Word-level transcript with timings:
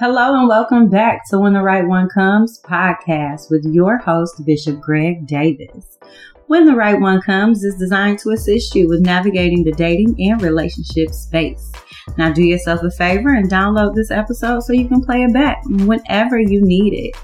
Hello 0.00 0.38
and 0.38 0.46
welcome 0.46 0.88
back 0.88 1.28
to 1.28 1.40
When 1.40 1.54
the 1.54 1.60
Right 1.60 1.84
One 1.84 2.08
Comes 2.08 2.60
podcast 2.62 3.50
with 3.50 3.64
your 3.64 3.98
host, 3.98 4.44
Bishop 4.46 4.80
Greg 4.80 5.26
Davis. 5.26 5.98
When 6.46 6.66
the 6.66 6.76
Right 6.76 7.00
One 7.00 7.20
Comes 7.20 7.64
is 7.64 7.74
designed 7.80 8.20
to 8.20 8.30
assist 8.30 8.76
you 8.76 8.86
with 8.86 9.00
navigating 9.00 9.64
the 9.64 9.72
dating 9.72 10.14
and 10.20 10.40
relationship 10.40 11.10
space. 11.10 11.72
Now, 12.16 12.32
do 12.32 12.44
yourself 12.44 12.84
a 12.84 12.92
favor 12.92 13.30
and 13.30 13.50
download 13.50 13.96
this 13.96 14.12
episode 14.12 14.60
so 14.60 14.72
you 14.72 14.86
can 14.86 15.02
play 15.02 15.24
it 15.24 15.32
back 15.32 15.60
whenever 15.66 16.38
you 16.38 16.60
need 16.60 16.94
it. 16.94 17.16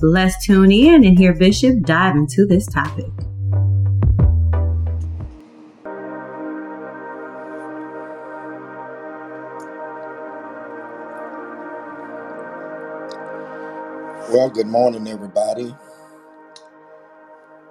Let's 0.00 0.42
tune 0.42 0.72
in 0.72 1.04
and 1.04 1.18
hear 1.18 1.34
Bishop 1.34 1.82
dive 1.82 2.16
into 2.16 2.46
this 2.46 2.64
topic. 2.64 3.12
Well, 14.32 14.50
good 14.50 14.66
morning, 14.68 15.08
everybody. 15.08 15.76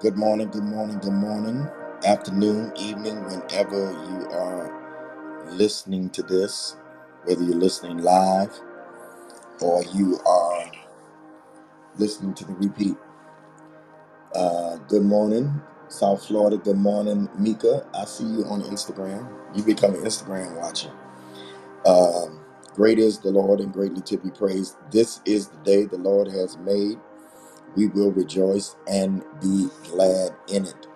Good 0.02 0.18
morning, 0.18 0.50
good 0.52 0.64
morning, 0.64 1.00
good 1.00 1.14
morning, 1.14 1.68
afternoon, 2.06 2.74
evening, 2.78 3.24
whenever 3.26 3.92
you 3.92 4.30
are 4.32 4.88
listening 5.52 6.10
to 6.12 6.24
this, 6.24 6.78
whether 7.26 7.44
you're 7.44 7.56
listening 7.56 8.00
live 8.00 8.52
or 9.62 9.84
you 9.94 10.20
are 10.26 10.72
listening 11.98 12.34
to 12.36 12.46
the 12.46 12.54
repeat. 12.54 12.98
Uh, 14.36 14.78
good 14.90 15.04
morning, 15.04 15.62
South 15.90 16.26
Florida. 16.28 16.58
Good 16.58 16.78
morning, 16.78 17.30
Mika. 17.40 17.88
I 17.96 18.06
see 18.06 18.26
you 18.26 18.46
on 18.46 18.64
Instagram. 18.64 19.28
You 19.56 19.64
become 19.64 19.96
an 19.96 20.02
Instagram 20.02 20.58
watcher. 20.62 20.92
Great 22.76 23.00
is 23.00 23.20
the 23.20 23.32
Lord 23.32 23.60
and 23.62 23.74
greatly 23.74 24.02
to 24.04 24.18
be 24.18 24.32
praised. 24.32 24.78
This 24.92 25.22
is 25.26 25.48
the 25.50 25.58
day 25.60 25.86
the 25.86 25.98
Lord 25.98 26.28
has 26.30 26.58
made. 26.60 27.00
We 27.76 27.88
will 27.88 28.12
rejoice 28.12 28.76
and 28.88 29.24
be 29.42 29.70
glad 29.86 30.32
in 30.50 30.66
it. 30.66 30.88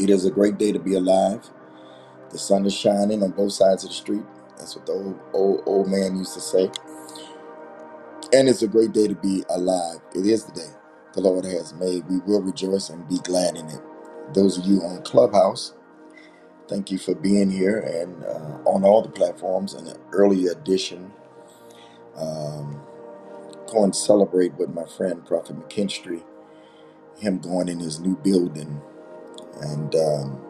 It 0.00 0.10
is 0.10 0.26
a 0.26 0.30
great 0.32 0.58
day 0.58 0.72
to 0.72 0.80
be 0.80 0.94
alive. 0.96 1.48
The 2.30 2.38
sun 2.38 2.66
is 2.66 2.74
shining 2.74 3.22
on 3.22 3.32
both 3.32 3.52
sides 3.52 3.84
of 3.84 3.90
the 3.90 3.96
street. 3.96 4.24
That's 4.58 4.76
what 4.76 4.86
the 4.86 4.92
old 4.92 5.20
old, 5.34 5.62
old 5.66 5.88
man 5.88 6.16
used 6.18 6.34
to 6.34 6.40
say. 6.40 6.70
And 8.32 8.48
it's 8.48 8.62
a 8.62 8.68
great 8.68 8.92
day 8.92 9.08
to 9.08 9.16
be 9.16 9.44
alive. 9.50 10.00
It 10.14 10.26
is 10.26 10.44
the 10.46 10.52
day 10.52 10.70
the 11.14 11.22
Lord 11.22 11.46
has 11.46 11.74
made. 11.74 12.06
We 12.08 12.20
will 12.20 12.42
rejoice 12.42 12.90
and 12.90 13.08
be 13.08 13.18
glad 13.24 13.56
in 13.56 13.68
it. 13.70 13.82
Those 14.34 14.58
of 14.58 14.66
you 14.66 14.82
on 14.82 15.02
Clubhouse, 15.02 15.74
thank 16.68 16.90
you 16.90 16.98
for 16.98 17.14
being 17.14 17.50
here 17.50 17.80
and 17.80 18.24
uh, 18.24 18.70
on 18.70 18.84
all 18.84 19.02
the 19.02 19.10
platforms. 19.10 19.74
And 19.74 19.88
an 19.88 19.98
early 20.12 20.46
edition. 20.48 21.12
Um, 22.16 22.82
go 23.66 23.84
celebrate 23.92 24.54
with 24.54 24.70
my 24.74 24.84
friend 24.86 25.24
Prophet 25.26 25.56
McKinstry, 25.58 26.22
him 27.18 27.38
going 27.40 27.68
in 27.68 27.80
his 27.80 28.00
new 28.00 28.16
building. 28.16 28.80
And 29.62 29.94
um, 29.96 30.42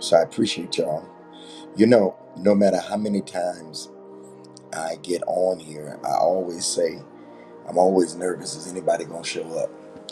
so 0.00 0.16
I 0.18 0.22
appreciate 0.22 0.78
y'all. 0.78 1.08
You 1.76 1.86
know, 1.86 2.16
no 2.36 2.54
matter 2.54 2.78
how 2.80 2.96
many 2.98 3.22
times 3.22 3.90
I 4.72 4.96
get 5.02 5.22
on 5.26 5.58
here, 5.60 5.98
I 6.04 6.12
always 6.16 6.66
say, 6.66 7.00
I'm 7.68 7.78
always 7.78 8.16
nervous. 8.16 8.56
Is 8.56 8.68
anybody 8.70 9.04
going 9.04 9.24
to 9.24 9.28
show 9.28 9.58
up? 9.58 9.70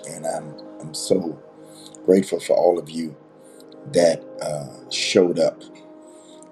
And 0.08 0.26
I'm, 0.26 0.54
I'm 0.80 0.94
so 0.94 1.40
grateful 2.06 2.40
for 2.40 2.56
all 2.56 2.78
of 2.78 2.90
you 2.90 3.16
that 3.92 4.24
uh, 4.42 4.90
showed 4.90 5.38
up. 5.38 5.62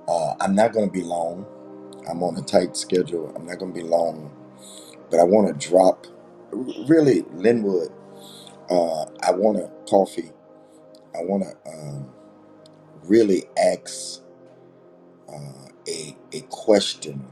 Uh, 0.09 0.35
I'm 0.41 0.55
not 0.55 0.73
going 0.73 0.87
to 0.89 0.93
be 0.93 1.03
long. 1.05 1.47
I'm 2.09 2.23
on 2.23 2.37
a 2.39 2.43
tight 2.43 2.77
schedule. 2.77 3.33
I'm 3.37 3.47
not 3.47 3.59
going 3.59 3.73
to 3.75 3.81
be 3.81 3.87
long, 3.87 4.33
but 5.11 5.21
I 5.21 5.25
want 5.25 5.49
to 5.61 5.69
drop. 5.69 6.07
Really, 6.53 7.23
Linwood. 7.35 7.93
Uh, 8.71 9.05
I 9.23 9.33
want 9.33 9.59
a 9.59 9.71
coffee. 9.89 10.33
I 11.15 11.23
want 11.25 11.45
to 11.45 11.71
um, 11.71 12.09
really 13.05 13.45
ask 13.59 14.23
uh, 15.29 15.69
a 15.89 16.17
a 16.33 16.41
question 16.51 17.27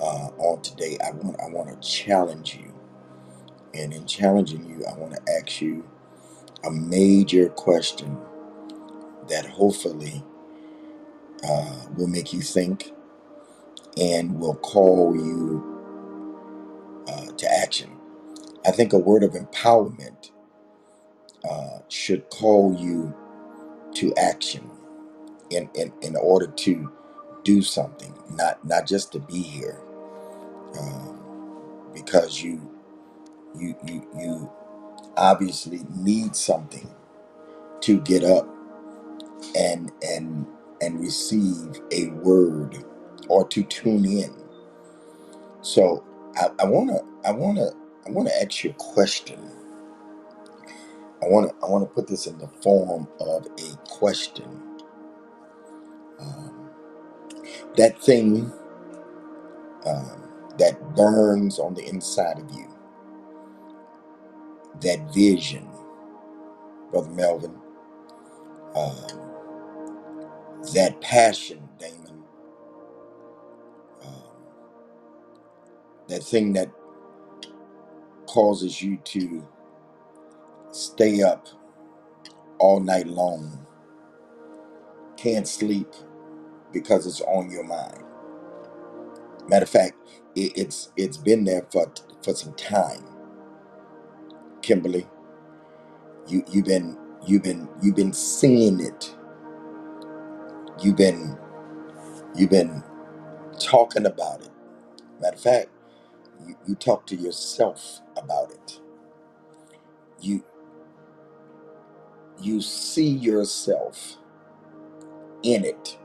uh, 0.00 0.28
on 0.38 0.62
today. 0.62 0.98
I 1.04 1.12
want 1.12 1.40
I 1.40 1.48
want 1.50 1.70
to 1.82 1.88
challenge 1.88 2.56
you, 2.56 2.74
and 3.74 3.92
in 3.94 4.06
challenging 4.06 4.66
you, 4.68 4.84
I 4.86 4.96
want 4.98 5.14
to 5.14 5.22
ask 5.34 5.60
you 5.62 5.84
a 6.64 6.70
major 6.70 7.48
question 7.50 8.18
that 9.30 9.46
hopefully 9.46 10.24
uh, 11.44 11.86
will 11.96 12.08
make 12.08 12.32
you 12.32 12.42
think 12.42 12.92
and 13.98 14.40
will 14.40 14.56
call 14.56 15.14
you 15.16 15.80
uh, 17.08 17.26
to 17.32 17.52
action. 17.52 17.90
I 18.66 18.72
think 18.72 18.92
a 18.92 18.98
word 18.98 19.24
of 19.24 19.32
empowerment 19.32 20.30
uh, 21.50 21.80
should 21.88 22.28
call 22.30 22.76
you 22.78 23.14
to 23.94 24.14
action 24.16 24.70
in, 25.50 25.70
in, 25.74 25.92
in 26.02 26.16
order 26.16 26.46
to 26.48 26.92
do 27.44 27.62
something, 27.62 28.14
not 28.32 28.64
not 28.66 28.86
just 28.86 29.12
to 29.12 29.20
be 29.20 29.42
here, 29.42 29.80
um, 30.78 31.34
because 31.94 32.42
you 32.42 32.60
you 33.56 33.76
you 33.86 34.08
you 34.18 34.52
obviously 35.16 35.82
need 35.96 36.36
something 36.36 36.88
to 37.82 38.00
get 38.02 38.24
up 38.24 38.48
and 39.56 39.92
and 40.02 40.46
and 40.82 41.00
receive 41.00 41.80
a 41.92 42.08
word 42.22 42.84
or 43.28 43.46
to 43.48 43.62
tune 43.64 44.06
in. 44.06 44.34
So 45.62 46.04
I, 46.36 46.50
wanna 46.66 47.00
I 47.24 47.32
wanna 47.32 47.70
I 48.06 48.10
wanna 48.10 48.30
ask 48.42 48.64
you 48.64 48.70
a 48.70 48.74
question. 48.74 49.40
I 51.22 51.26
wanna 51.28 51.48
I 51.64 51.68
wanna 51.68 51.86
put 51.86 52.08
this 52.08 52.26
in 52.26 52.38
the 52.38 52.48
form 52.62 53.08
of 53.20 53.46
a 53.46 53.76
question. 53.88 54.62
Um, 56.20 56.70
that 57.76 58.00
thing 58.02 58.52
um, 59.86 60.22
that 60.58 60.96
burns 60.96 61.58
on 61.58 61.74
the 61.74 61.86
inside 61.88 62.38
of 62.40 62.50
you, 62.52 62.68
that 64.82 65.14
vision, 65.14 65.68
Brother 66.92 67.10
Melvin, 67.10 67.54
um, 68.76 69.29
that 70.74 71.00
passion, 71.02 71.68
Damon, 71.78 72.24
um, 74.02 74.22
that 76.08 76.22
thing 76.24 76.54
that 76.54 76.70
causes 78.26 78.82
you 78.82 78.98
to 79.04 79.46
stay 80.72 81.22
up 81.22 81.48
all 82.60 82.80
night 82.80 83.06
long, 83.08 83.66
can't 85.16 85.48
sleep 85.48 85.88
because 86.72 87.06
it's 87.06 87.20
on 87.22 87.50
your 87.50 87.64
mind. 87.64 88.04
Matter 89.48 89.64
of 89.64 89.70
fact, 89.70 89.94
it, 90.36 90.52
it's 90.56 90.92
it's 90.96 91.18
been 91.18 91.44
there 91.44 91.66
for 91.72 91.92
for 92.24 92.34
some 92.34 92.54
time. 92.54 93.04
Kimberly, 94.62 95.06
you 96.28 96.44
you've 96.50 96.66
been 96.66 96.98
you've 97.26 97.42
been 97.44 97.68
you've 97.82 97.96
been 97.96 98.12
seeing 98.14 98.80
it. 98.80 99.16
You've 100.80 100.96
been 100.96 101.38
you've 102.36 102.50
been 102.50 102.84
talking 103.58 104.06
about 104.06 104.42
it. 104.42 104.50
Matter 105.20 105.36
of 105.36 105.42
fact, 105.42 105.68
you, 106.46 106.56
you 106.68 106.76
talk 106.76 107.06
to 107.08 107.16
yourself 107.16 108.00
about 108.16 108.52
it. 108.52 108.80
You 110.20 110.44
you 112.42 112.60
see 112.62 113.08
yourself 113.08 114.18
in 115.42 115.64
it. 115.64 115.98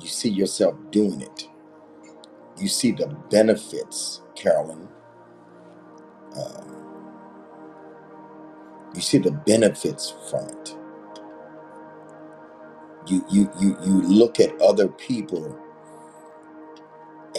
You 0.00 0.08
see 0.08 0.30
yourself 0.30 0.76
doing 0.90 1.22
it. 1.22 1.48
You 2.58 2.68
see 2.68 2.92
the 2.92 3.08
benefits, 3.30 4.22
Carolyn. 4.36 4.88
Um, 6.36 6.94
you 8.94 9.00
see 9.02 9.18
the 9.18 9.32
benefits 9.32 10.14
from 10.30 10.48
it. 10.48 10.76
You 13.08 13.24
you 13.30 13.50
you 13.60 13.78
you 13.84 14.02
look 14.02 14.40
at 14.40 14.60
other 14.62 14.88
people 14.88 15.58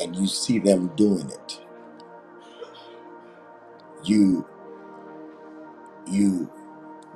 and 0.01 0.15
you 0.15 0.27
see 0.27 0.59
them 0.59 0.89
doing 0.95 1.29
it. 1.29 1.61
You 4.03 4.47
you 6.07 6.51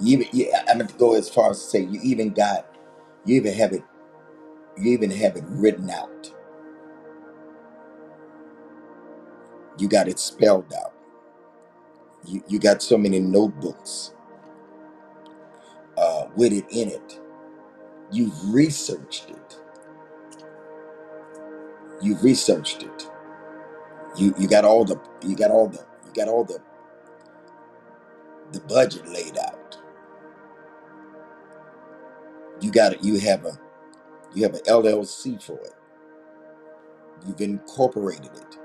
even 0.03 0.27
yeah, 0.33 0.63
I'm 0.69 0.79
gonna 0.79 0.93
go 0.97 1.15
as 1.15 1.29
far 1.29 1.51
as 1.51 1.59
to 1.59 1.65
say 1.69 1.81
you 1.81 1.99
even 2.03 2.31
got 2.31 2.67
you 3.25 3.37
even 3.37 3.53
have 3.55 3.73
it 3.73 3.83
you 4.77 4.91
even 4.93 5.11
have 5.11 5.37
it 5.37 5.45
written 5.47 5.89
out. 5.89 6.33
You 9.79 9.89
got 9.89 10.07
it 10.09 10.19
spelled 10.19 10.73
out. 10.73 10.93
You 12.25 12.43
you 12.47 12.59
got 12.59 12.83
so 12.83 12.97
many 12.97 13.19
notebooks 13.19 14.13
uh, 15.97 16.27
with 16.35 16.53
it 16.53 16.65
in 16.71 16.89
it. 16.89 17.21
You've 18.13 18.55
researched 18.55 19.31
it. 19.31 19.57
You've 22.01 22.23
researched 22.23 22.83
it. 22.83 23.09
You 24.17 24.35
you 24.39 24.47
got 24.49 24.65
all 24.65 24.85
the 24.85 24.99
you 25.23 25.35
got 25.35 25.51
all 25.51 25.67
the 25.69 25.79
you 26.07 26.13
got 26.15 26.29
all 26.29 26.45
the 26.45 26.59
the 28.53 28.61
budget 28.61 29.07
laid 29.09 29.37
out. 29.37 29.77
You 32.61 32.71
got 32.71 32.93
it. 32.93 33.03
You 33.03 33.19
have 33.21 33.45
a 33.45 33.59
you 34.35 34.43
have 34.43 34.55
an 34.55 34.61
LLC 34.61 35.41
for 35.43 35.59
it. 35.59 35.73
You've 37.27 37.41
incorporated 37.41 38.31
it. 38.35 38.57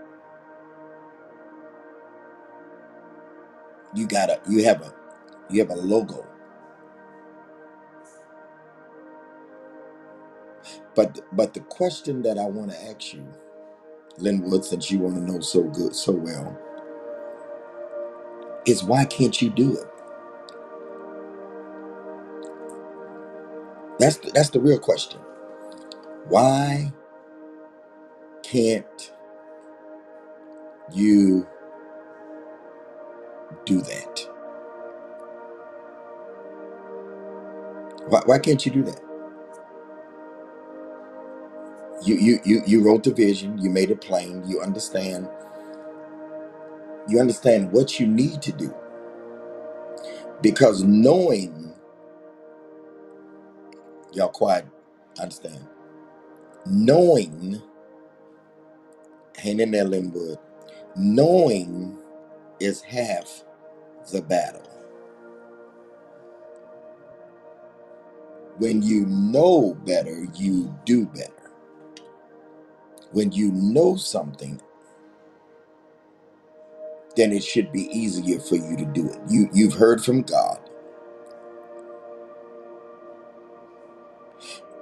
You 3.95 4.09
got 4.09 4.31
a 4.31 4.41
you 4.51 4.65
have 4.65 4.83
a 4.83 4.95
you 5.51 5.61
have 5.61 5.71
a 5.71 5.77
logo. 5.77 6.28
But 10.99 11.21
but 11.33 11.55
the 11.55 11.63
question 11.63 12.23
that 12.25 12.39
I 12.39 12.47
want 12.47 12.73
to 12.73 12.85
ask 12.87 13.15
you, 13.15 13.27
Linwood, 14.19 14.65
since 14.65 14.91
you 14.91 15.01
want 15.01 15.17
to 15.17 15.23
know 15.23 15.41
so 15.41 15.65
good 15.65 15.97
so 15.97 16.13
well, 16.13 16.59
is 18.67 18.85
why 18.85 19.05
can't 19.07 19.41
you 19.43 19.51
do 19.51 19.77
it? 19.77 19.87
That's 24.01 24.19
the, 24.19 24.33
that's 24.33 24.51
the 24.51 24.61
real 24.61 24.81
question. 24.81 25.21
Why 26.29 26.93
can't 28.43 29.13
you 30.95 31.47
do 33.67 33.83
that? 33.83 34.29
Why, 38.09 38.23
why 38.27 38.39
can't 38.41 38.65
you 38.67 38.73
do 38.73 38.85
that? 38.85 39.01
You, 42.09 42.17
you 42.17 42.41
you 42.47 42.63
you 42.67 42.85
wrote 42.85 43.05
the 43.05 43.15
vision, 43.15 43.59
you 43.59 43.71
made 43.71 43.91
it 43.93 44.01
plain, 44.03 44.45
you 44.49 44.63
understand, 44.63 45.29
you 47.09 47.21
understand 47.21 47.73
what 47.73 48.01
you 48.01 48.07
need 48.09 48.43
to 48.43 48.53
do. 48.53 48.75
Because 50.43 50.85
knowing, 50.85 51.75
y'all 54.13 54.29
quiet, 54.31 54.67
understand. 55.21 55.67
Knowing, 56.67 57.63
hang 59.39 59.61
in 59.61 59.73
there. 59.73 59.85
Knowing 60.97 61.99
is 62.61 62.83
half 62.83 63.45
the 64.13 64.23
battle. 64.23 64.63
When 68.59 68.83
you 68.83 69.07
know 69.07 69.75
better, 69.87 70.27
you 70.37 70.77
do 70.87 71.07
better. 71.07 71.38
When 73.13 73.33
you 73.33 73.53
know 73.53 73.97
something, 73.97 74.61
then 77.17 77.33
it 77.33 77.45
should 77.45 77.73
be 77.73 77.85
easier 77.97 78.41
for 78.41 78.57
you 78.57 78.77
to 78.79 78.87
do 78.87 79.09
it. 79.11 79.19
You 79.29 79.49
you've 79.55 79.75
heard 79.75 80.05
from 80.05 80.23
God. 80.23 80.61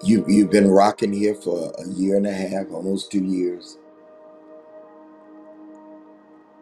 You 0.04 0.24
you've 0.28 0.50
been 0.50 0.70
rocking 0.70 1.12
here 1.12 1.34
for 1.36 1.72
a 1.78 1.88
year 1.90 2.16
and 2.16 2.26
a 2.26 2.32
half, 2.34 2.70
almost 2.72 3.12
two 3.12 3.24
years. 3.24 3.78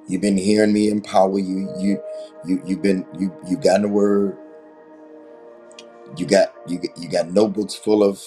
You've 0.08 0.22
been 0.22 0.38
hearing 0.38 0.72
me 0.72 0.90
empower 0.90 1.38
you. 1.38 1.70
You 1.78 2.02
you 2.46 2.62
you've 2.66 2.82
been 2.82 3.06
you 3.18 3.34
you've 3.48 3.62
gotten 3.62 3.82
the 3.82 3.88
word. 3.88 4.36
You 6.16 6.26
got 6.26 6.54
you 6.68 6.78
got- 6.78 6.98
you 6.98 7.08
got 7.08 7.32
notebooks 7.32 7.74
full 7.74 8.04
of 8.04 8.22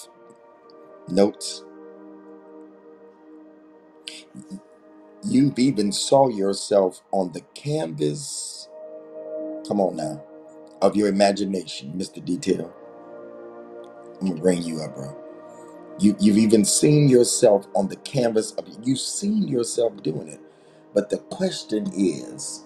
notes. 1.10 1.64
You've 5.24 5.60
even 5.60 5.92
saw 5.92 6.30
yourself 6.30 7.02
on 7.12 7.34
the 7.34 7.42
canvas. 7.56 8.70
Come 9.68 9.82
on 9.82 9.98
now, 9.98 10.24
of 10.82 10.96
your 10.96 11.10
imagination, 11.10 11.94
Mr. 11.98 12.24
Detail. 12.24 12.74
I'm 14.22 14.30
gonna 14.30 14.42
bring 14.42 14.64
you 14.64 14.82
up, 14.82 14.96
bro. 14.96 15.16
You 16.00 16.16
you've 16.20 16.38
even 16.40 16.66
seen 16.66 17.10
yourself 17.10 17.68
on 17.76 17.90
the 17.90 17.98
canvas 17.98 18.52
of 18.54 18.66
you've 18.84 19.00
seen 19.00 19.48
yourself 19.48 20.04
doing 20.04 20.30
it. 20.30 20.42
But 20.94 21.10
the 21.10 21.20
question 21.20 21.92
is, 21.96 22.66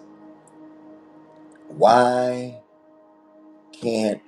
why 1.69 2.61
can't 3.73 4.21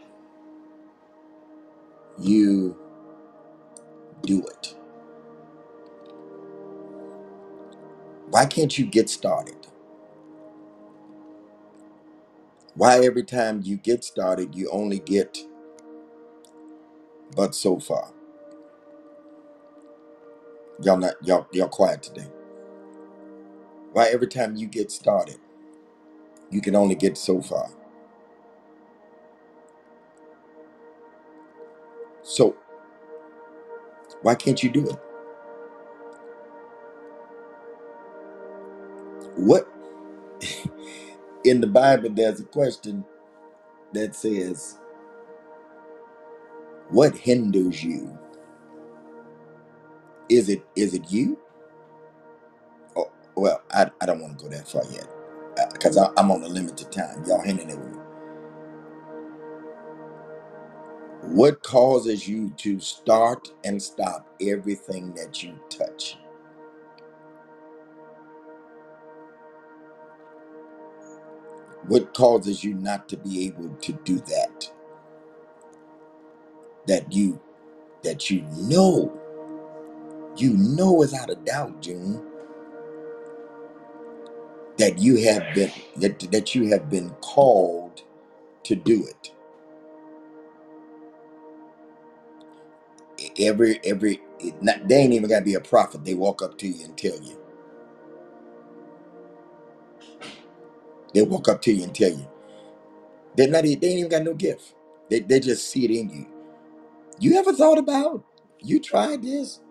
you 2.20 2.78
do 4.24 4.46
it? 4.48 4.76
Why 8.34 8.48
can't 8.48 8.76
you 8.80 8.88
get 8.88 9.12
started? 9.12 9.68
Why 12.74 13.06
every 13.06 13.24
time 13.24 13.62
you 13.64 13.78
get 13.78 14.04
started, 14.04 14.56
you 14.56 14.72
only 14.72 14.98
get 14.98 15.38
but 17.36 17.54
so 17.54 17.80
far? 17.80 18.12
Y'all 20.82 20.98
not 20.98 21.14
y'all 21.24 21.46
y'all 21.54 21.68
quiet 21.68 22.02
today. 22.02 22.26
Why 23.92 24.08
every 24.08 24.28
time 24.28 24.56
you 24.56 24.66
get 24.66 24.92
started, 24.92 25.38
you 26.50 26.60
can 26.60 26.76
only 26.76 26.96
get 26.96 27.20
so 27.20 27.40
far? 27.40 27.70
So 32.24 32.56
why 34.24 34.34
can't 34.34 34.64
you 34.64 34.72
do 34.72 34.90
it? 34.90 35.13
What 39.38 39.68
in 41.46 41.62
the 41.62 41.68
Bible 41.68 42.10
there's 42.12 42.42
a 42.42 42.46
question 42.46 43.06
that 43.94 44.16
says, 44.16 44.80
What 46.90 47.16
hinders 47.18 47.84
you? 47.84 48.18
Is 50.30 50.50
it 50.50 50.64
is 50.76 50.94
it 50.96 51.12
you? 51.12 51.40
Oh, 52.98 53.12
well, 53.36 53.64
I, 53.72 53.92
I 54.02 54.08
don't 54.08 54.22
want 54.22 54.40
to 54.40 54.46
go 54.46 54.52
that 54.52 54.68
far 54.70 54.84
yet 54.92 55.08
uh, 55.60 55.68
because 55.74 55.98
I'm 55.98 56.32
on 56.32 56.44
a 56.44 56.48
limited 56.50 56.92
time. 56.92 57.26
Y'all 57.26 57.44
hanging 57.44 57.68
there 57.70 57.78
with 57.78 57.94
me. 57.94 58.00
What 61.24 61.64
causes 61.64 62.28
you 62.28 62.52
to 62.58 62.80
start 62.80 63.50
and 63.66 63.82
stop 63.82 64.30
everything 64.42 65.14
that 65.16 65.44
you 65.44 65.56
touch? 65.70 66.18
What 71.88 72.14
causes 72.14 72.64
you 72.64 72.76
not 72.76 73.10
to 73.10 73.18
be 73.18 73.48
able 73.48 73.70
to 73.70 73.94
do 74.06 74.18
that? 74.20 74.72
That 76.88 77.14
you 77.14 77.42
that 78.04 78.30
you 78.32 78.44
know, 78.58 79.14
you 80.38 80.56
know 80.58 80.94
without 80.94 81.30
a 81.32 81.36
doubt, 81.36 81.82
June, 81.82 82.24
that 84.78 85.00
you 85.00 85.18
have 85.26 85.56
been 85.56 85.72
that, 85.98 86.20
that 86.32 86.56
you 86.56 86.70
have 86.72 86.90
been 86.90 87.12
called 87.22 88.04
to 88.66 88.76
do 88.76 89.08
it. 89.08 89.32
Every 93.40 93.80
every 93.86 94.22
it 94.40 94.62
not, 94.64 94.88
they 94.90 94.98
ain't 94.98 95.14
even 95.14 95.30
gotta 95.30 95.46
be 95.46 95.56
a 95.56 95.62
prophet. 95.62 96.06
They 96.06 96.16
walk 96.16 96.42
up 96.44 96.58
to 96.60 96.68
you 96.70 96.86
and 96.86 96.98
tell 96.98 97.22
you. 97.22 97.43
They 101.14 101.24
walk 101.24 101.50
up 101.50 101.62
to 101.64 101.74
you 101.74 101.84
and 101.86 101.96
tell 101.96 102.12
you. 102.12 102.28
They're 103.38 103.50
not 103.50 103.64
they 103.64 103.72
ain't 103.72 103.84
even 103.84 104.10
got 104.10 104.24
no 104.24 104.34
gift. 104.34 104.76
They 105.10 105.20
they 105.22 105.40
just 105.40 105.70
see 105.70 105.86
it 105.86 105.92
in 105.92 106.10
you. 106.12 106.28
You 107.20 107.38
ever 107.40 107.54
thought 107.54 107.80
about 107.80 108.24
you 108.62 108.80
tried 108.82 109.24
this? 109.24 109.62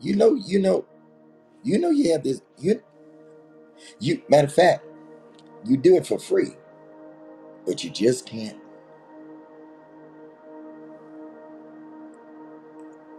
You 0.00 0.16
know, 0.16 0.34
you 0.34 0.60
know, 0.60 0.86
you 1.64 1.78
know 1.78 1.90
you 1.90 2.12
have 2.12 2.24
this. 2.24 2.42
You 2.58 2.82
you 4.00 4.22
matter 4.28 4.48
of 4.48 4.54
fact, 4.54 4.84
you 5.66 5.76
do 5.78 5.96
it 5.96 6.06
for 6.06 6.18
free, 6.18 6.54
but 7.66 7.84
you 7.84 7.90
just 7.90 8.26
can't. 8.26 8.58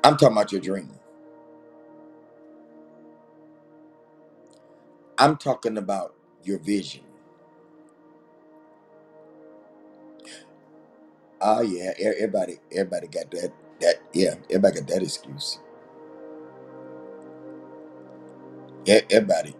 I'm 0.04 0.18
talking 0.18 0.38
about 0.38 0.52
your 0.54 0.62
dream. 0.62 0.92
I'm 5.20 5.38
talking 5.38 5.78
about 5.80 6.16
your 6.44 6.60
vision. 6.60 7.05
Oh 11.42 11.62
yeah, 11.62 11.94
everybody, 12.00 12.60
everybody 12.72 13.08
got 13.08 13.32
that. 13.32 13.54
That 13.82 13.96
yeah, 14.14 14.36
everybody 14.50 14.82
got 14.82 14.88
that 14.90 15.04
excuse. 15.04 15.60
E- 18.88 19.02
Everybody, 19.12 19.56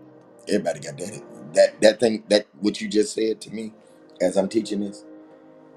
everybody 0.50 0.80
got 0.82 0.98
that. 0.98 1.24
That 1.54 1.82
that 1.82 2.00
thing 2.02 2.24
that 2.30 2.48
what 2.62 2.82
you 2.82 2.90
just 2.90 3.14
said 3.16 3.42
to 3.42 3.52
me 3.52 3.74
as 4.22 4.38
I'm 4.38 4.50
teaching 4.50 4.82
this. 4.82 5.06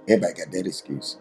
Everybody 0.09 0.35
got 0.35 0.53
that 0.53 0.67
excuse. 0.67 1.19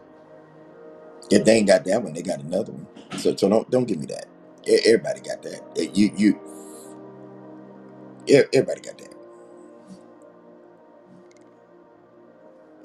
If 1.32 1.46
they 1.46 1.58
ain't 1.58 1.68
got 1.68 1.86
that 1.86 2.04
one, 2.04 2.14
they 2.14 2.24
got 2.24 2.42
another 2.42 2.74
one. 2.74 2.88
So 3.20 3.36
so 3.36 3.50
don't 3.50 3.70
don't 3.72 3.86
give 3.88 4.00
me 4.00 4.08
that. 4.08 4.28
Everybody 4.68 5.22
got 5.22 5.44
that. 5.44 5.92
You 5.98 6.12
you 6.18 6.40
Everybody 8.30 8.82
got 8.82 9.00
that. 9.00 9.17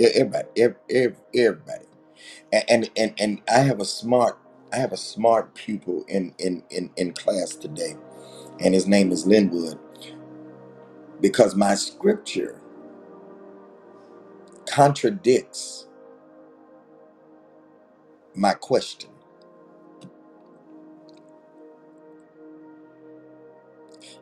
Everybody, 0.00 0.48
ev- 0.56 0.76
ev- 0.90 1.22
everybody. 1.34 1.86
A- 2.52 2.70
And 2.70 2.90
and 2.96 3.14
and 3.18 3.42
I 3.52 3.60
have 3.60 3.80
a 3.80 3.84
smart, 3.84 4.38
I 4.72 4.76
have 4.78 4.92
a 4.92 4.96
smart 4.98 5.54
pupil 5.54 6.04
in 6.08 6.34
in 6.38 6.64
in 6.70 6.90
in 6.96 7.12
class 7.14 7.54
today, 7.56 7.96
and 8.60 8.74
his 8.74 8.86
name 8.88 9.12
is 9.12 9.26
Linwood, 9.26 9.78
because 11.20 11.54
my 11.56 11.74
scripture 11.76 12.60
contradicts 14.66 15.86
my 18.34 18.54
question. 18.54 19.10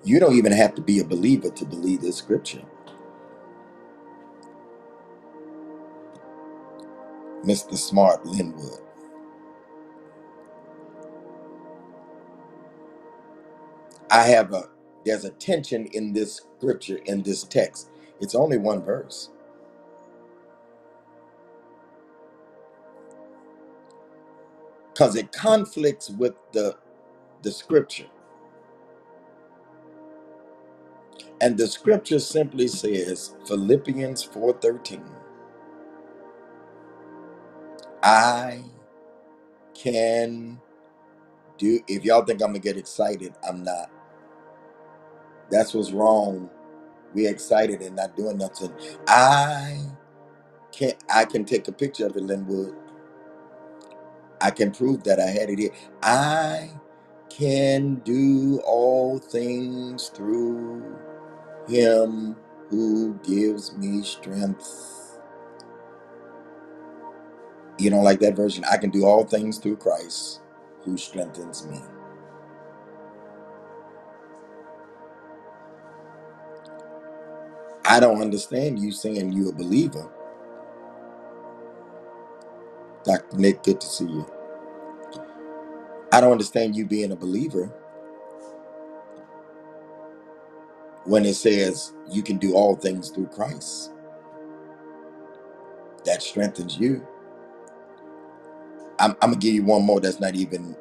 You 0.05 0.21
don't 0.21 0.37
even 0.37 0.53
have 0.53 0.75
to 0.77 0.83
be 0.83 1.01
a 1.01 1.05
believer 1.05 1.51
to 1.51 1.67
believe 1.67 2.03
this 2.03 2.17
scripture, 2.17 2.63
Mr. 7.45 7.77
Smart 7.77 8.27
Linwood. 8.27 8.81
I 14.11 14.25
have 14.25 14.53
a 14.55 14.65
there's 15.07 15.25
a 15.25 15.31
tension 15.31 15.87
in 15.93 16.13
this 16.15 16.37
scripture 16.59 16.99
in 17.07 17.23
this 17.23 17.45
text. 17.45 17.91
It's 18.21 18.35
only 18.37 18.59
one 18.59 18.83
verse 18.85 19.31
because 24.93 25.17
it 25.17 25.33
conflicts 25.33 26.11
with 26.11 26.35
the 26.53 26.77
the 27.43 27.53
scripture, 27.53 28.09
and 31.41 31.59
the 31.59 31.69
scripture 31.69 32.21
simply 32.21 32.69
says 32.69 33.37
Philippians 33.47 34.23
four 34.25 34.55
thirteen. 34.55 35.05
I 38.03 38.65
can 39.75 40.61
do. 41.59 41.81
If 41.89 42.05
y'all 42.05 42.25
think 42.25 42.43
I'm 42.43 42.49
gonna 42.51 42.61
get 42.61 42.79
excited, 42.79 43.35
I'm 43.49 43.65
not. 43.65 43.91
That's 45.51 45.75
what's 45.75 45.93
wrong. 45.93 46.51
We 47.15 47.27
excited 47.29 47.83
and 47.83 47.97
not 47.97 48.17
doing 48.17 48.39
nothing. 48.39 48.73
I 49.09 49.81
can 50.73 50.93
I 51.15 51.25
can 51.27 51.45
take 51.45 51.69
a 51.69 51.73
picture 51.73 52.07
of 52.07 52.17
it, 52.17 52.25
Linwood. 52.25 52.75
I 54.41 54.53
can 54.53 54.73
prove 54.73 55.05
that 55.05 55.21
I 55.21 55.29
had 55.31 55.51
it 55.51 55.61
here. 55.61 55.73
I 56.03 56.71
can 57.31 57.97
do 57.97 58.61
all 58.67 59.19
things 59.19 60.11
through 60.11 60.97
him 61.69 62.37
who 62.71 63.15
gives 63.25 63.77
me 63.77 64.03
strength. 64.03 65.10
You 67.81 67.91
don't 67.91 68.05
like 68.05 68.21
that 68.21 68.37
version? 68.37 68.65
I 68.71 68.79
can 68.79 68.91
do 68.91 69.07
all 69.07 69.25
things 69.25 69.59
through 69.59 69.79
Christ 69.79 70.43
who 70.85 70.99
strengthens 70.99 71.67
me. 71.67 71.81
I 77.87 78.01
don't 78.01 78.23
understand 78.23 78.79
you 78.81 78.93
saying 78.93 79.33
you're 79.33 79.51
a 79.51 79.55
believer. 79.55 80.11
Dr. 83.05 83.39
Nick, 83.39 83.63
good 83.65 83.81
to 83.81 83.89
see 83.89 84.07
you. 84.07 84.27
I 86.13 86.21
don't 86.21 86.33
understand 86.33 86.77
you 86.77 86.87
being 86.87 87.13
a 87.13 87.17
believer 87.17 87.73
when 91.05 91.27
it 91.27 91.35
says 91.35 91.95
you 92.11 92.23
can 92.23 92.39
do 92.39 92.55
all 92.55 92.77
things 92.77 93.11
through 93.11 93.29
Christ. 93.29 93.93
That 96.07 96.23
strengthens 96.23 96.79
you. 96.79 97.07
I'm, 99.01 99.13
I'm 99.23 99.31
gonna 99.33 99.37
give 99.39 99.55
you 99.55 99.65
one 99.65 99.85
more 99.85 100.01
that's 100.01 100.21
not 100.21 100.37
even 100.37 100.77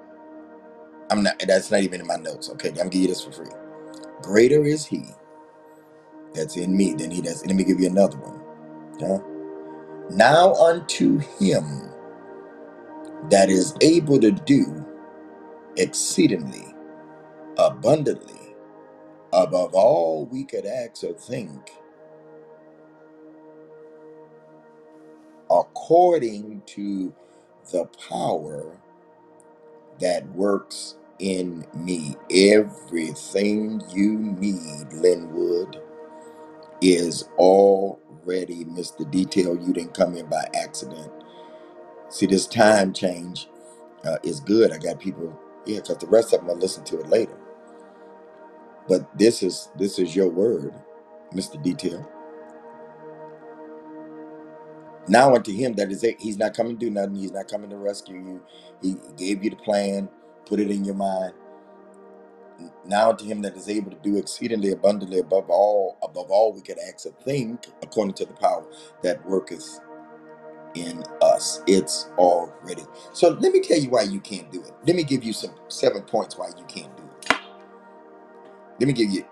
I'm 1.11 1.23
not 1.23 1.39
that's 1.47 1.71
not 1.71 1.81
even 1.81 2.01
in 2.01 2.07
my 2.07 2.17
notes. 2.17 2.49
Okay, 2.51 2.69
I'm 2.69 2.75
gonna 2.75 2.89
give 2.91 3.03
you 3.03 3.09
this 3.09 3.23
for 3.25 3.31
free. 3.33 3.51
Greater 4.23 4.63
is 4.65 4.85
he 4.85 5.05
that's 6.33 6.57
in 6.57 6.75
me 6.77 6.93
than 6.95 7.11
he 7.11 7.21
that's 7.21 7.45
let 7.45 7.55
me 7.55 7.63
give 7.65 7.79
you 7.79 7.88
another 7.89 8.17
one. 8.17 8.41
Yeah. 8.99 9.19
Now 10.11 10.53
unto 10.55 11.19
him 11.39 11.91
that 13.29 13.49
is 13.49 13.75
able 13.81 14.19
to 14.21 14.31
do 14.31 14.85
exceedingly 15.77 16.67
abundantly 17.57 18.55
above 19.33 19.73
all 19.75 20.25
we 20.27 20.45
could 20.45 20.65
ask 20.65 21.03
or 21.03 21.13
think, 21.13 21.71
according 25.51 26.61
to 26.67 27.13
the 27.71 27.85
power 28.09 28.77
that 29.99 30.27
works 30.31 30.95
in 31.19 31.65
me. 31.75 32.15
Everything 32.31 33.81
you 33.93 34.17
need, 34.19 34.93
Linwood, 34.93 35.81
is 36.81 37.23
already 37.38 38.65
Mr. 38.65 39.09
Detail. 39.09 39.57
You 39.59 39.73
didn't 39.73 39.95
come 39.95 40.15
in 40.15 40.27
by 40.27 40.47
accident. 40.55 41.11
See, 42.09 42.27
this 42.27 42.47
time 42.47 42.93
change 42.93 43.49
uh, 44.05 44.17
is 44.23 44.39
good. 44.41 44.73
I 44.73 44.79
got 44.79 44.99
people, 44.99 45.38
yeah, 45.65 45.77
because 45.79 45.97
the 45.99 46.07
rest 46.07 46.33
of 46.33 46.41
them 46.41 46.49
will 46.49 46.57
listen 46.57 46.83
to 46.85 46.99
it 47.01 47.09
later. 47.09 47.38
But 48.88 49.17
this 49.17 49.43
is 49.43 49.69
this 49.77 49.99
is 49.99 50.15
your 50.15 50.29
word, 50.29 50.73
Mr. 51.33 51.61
Detail. 51.63 52.07
Now 55.10 55.36
unto 55.36 55.54
him 55.54 55.74
that 55.75 55.92
is 55.92 56.06
he's 56.20 56.39
not 56.39 56.56
coming 56.56 56.80
to 56.80 56.88
do 56.88 56.92
nothing. 56.92 57.18
He's 57.18 57.34
not 57.34 57.50
coming 57.50 57.72
to 57.72 57.78
rescue 57.78 58.18
you. 58.18 58.44
He 58.84 58.98
gave 59.18 59.44
you 59.44 59.51
the 59.51 59.58
plan, 59.58 60.10
put 60.48 60.62
it 60.62 60.72
in 60.72 60.86
your 60.86 60.96
mind. 60.96 61.34
Now 62.86 63.12
unto 63.12 63.25
him 63.25 63.42
that 63.44 63.56
is 63.58 63.70
able 63.70 63.92
to 63.92 63.98
do 64.00 64.18
exceedingly 64.18 64.72
abundantly 64.72 65.20
above 65.20 65.50
all, 65.50 65.98
above 66.04 66.32
all 66.32 66.54
we 66.54 66.62
could 66.62 66.80
ask 66.80 67.06
or 67.08 67.13
think, 67.25 67.68
according 67.84 68.16
to 68.16 68.25
the 68.25 68.34
power 68.34 68.66
that 69.04 69.25
worketh 69.28 69.80
in 70.75 71.04
us. 71.22 71.62
It's 71.68 72.10
already. 72.18 72.84
So 73.13 73.30
let 73.32 73.54
me 73.54 73.62
tell 73.62 73.80
you 73.80 73.89
why 73.89 74.04
you 74.04 74.20
can't 74.22 74.51
do 74.51 74.62
it. 74.63 74.74
Let 74.88 74.96
me 74.96 75.04
give 75.04 75.24
you 75.24 75.34
some 75.34 75.51
seven 75.70 76.04
points 76.04 76.38
why 76.38 76.50
you 76.58 76.66
can't 76.68 76.96
do 76.98 77.04
it. 77.04 77.12
Let 78.80 78.88
me 78.88 78.94
give 78.94 79.12
you 79.12 79.25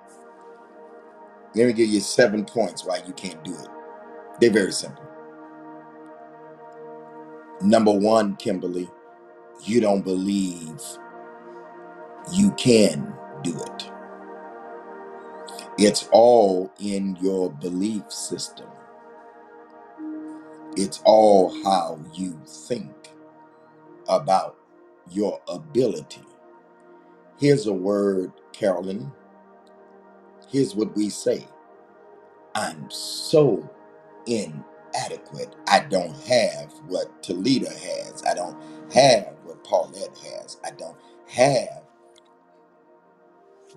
let 1.55 1.67
me 1.67 1.73
give 1.73 1.89
you 1.89 2.01
seven 2.01 2.45
points 2.45 2.85
why 2.85 3.01
you 3.07 3.13
can't 3.13 3.43
do 3.43 3.53
it. 3.53 3.69
They're 4.41 4.51
very 4.51 4.73
simple. 4.73 5.06
Number 7.61 7.91
one, 7.91 8.35
Kimberly, 8.37 8.89
you 9.63 9.81
don't 9.81 10.03
believe 10.03 10.81
you 12.33 12.51
can 12.53 13.13
do 13.43 13.57
it. 13.59 13.91
It's 15.79 16.09
all 16.11 16.71
in 16.79 17.17
your 17.21 17.51
belief 17.51 18.11
system. 18.11 18.67
It's 20.77 21.01
all 21.05 21.51
how 21.63 21.99
you 22.13 22.39
think 22.47 22.93
about 24.09 24.57
your 25.11 25.41
ability. 25.47 26.23
Here's 27.39 27.67
a 27.67 27.73
word, 27.73 28.31
Carolyn. 28.53 29.11
Here's 30.49 30.75
what 30.75 30.95
we 30.95 31.09
say 31.09 31.47
I'm 32.55 32.89
so 32.91 33.69
inadequate. 34.97 35.55
I 35.67 35.81
don't 35.81 36.15
have 36.27 36.73
what 36.87 37.21
Talita 37.23 37.69
has. 37.71 38.23
I 38.25 38.33
don't 38.33 38.57
have 38.93 39.35
what 39.43 39.63
Paulette 39.63 40.17
has. 40.19 40.57
I 40.65 40.71
don't 40.71 40.97
have 41.29 41.83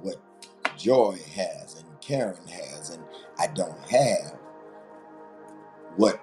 what 0.00 0.16
Joy 0.78 1.18
has 1.34 1.76
and 1.76 2.00
Karen 2.00 2.46
has. 2.48 2.90
And 2.90 3.02
I 3.38 3.48
don't 3.48 3.78
have 3.90 4.38
what 5.96 6.20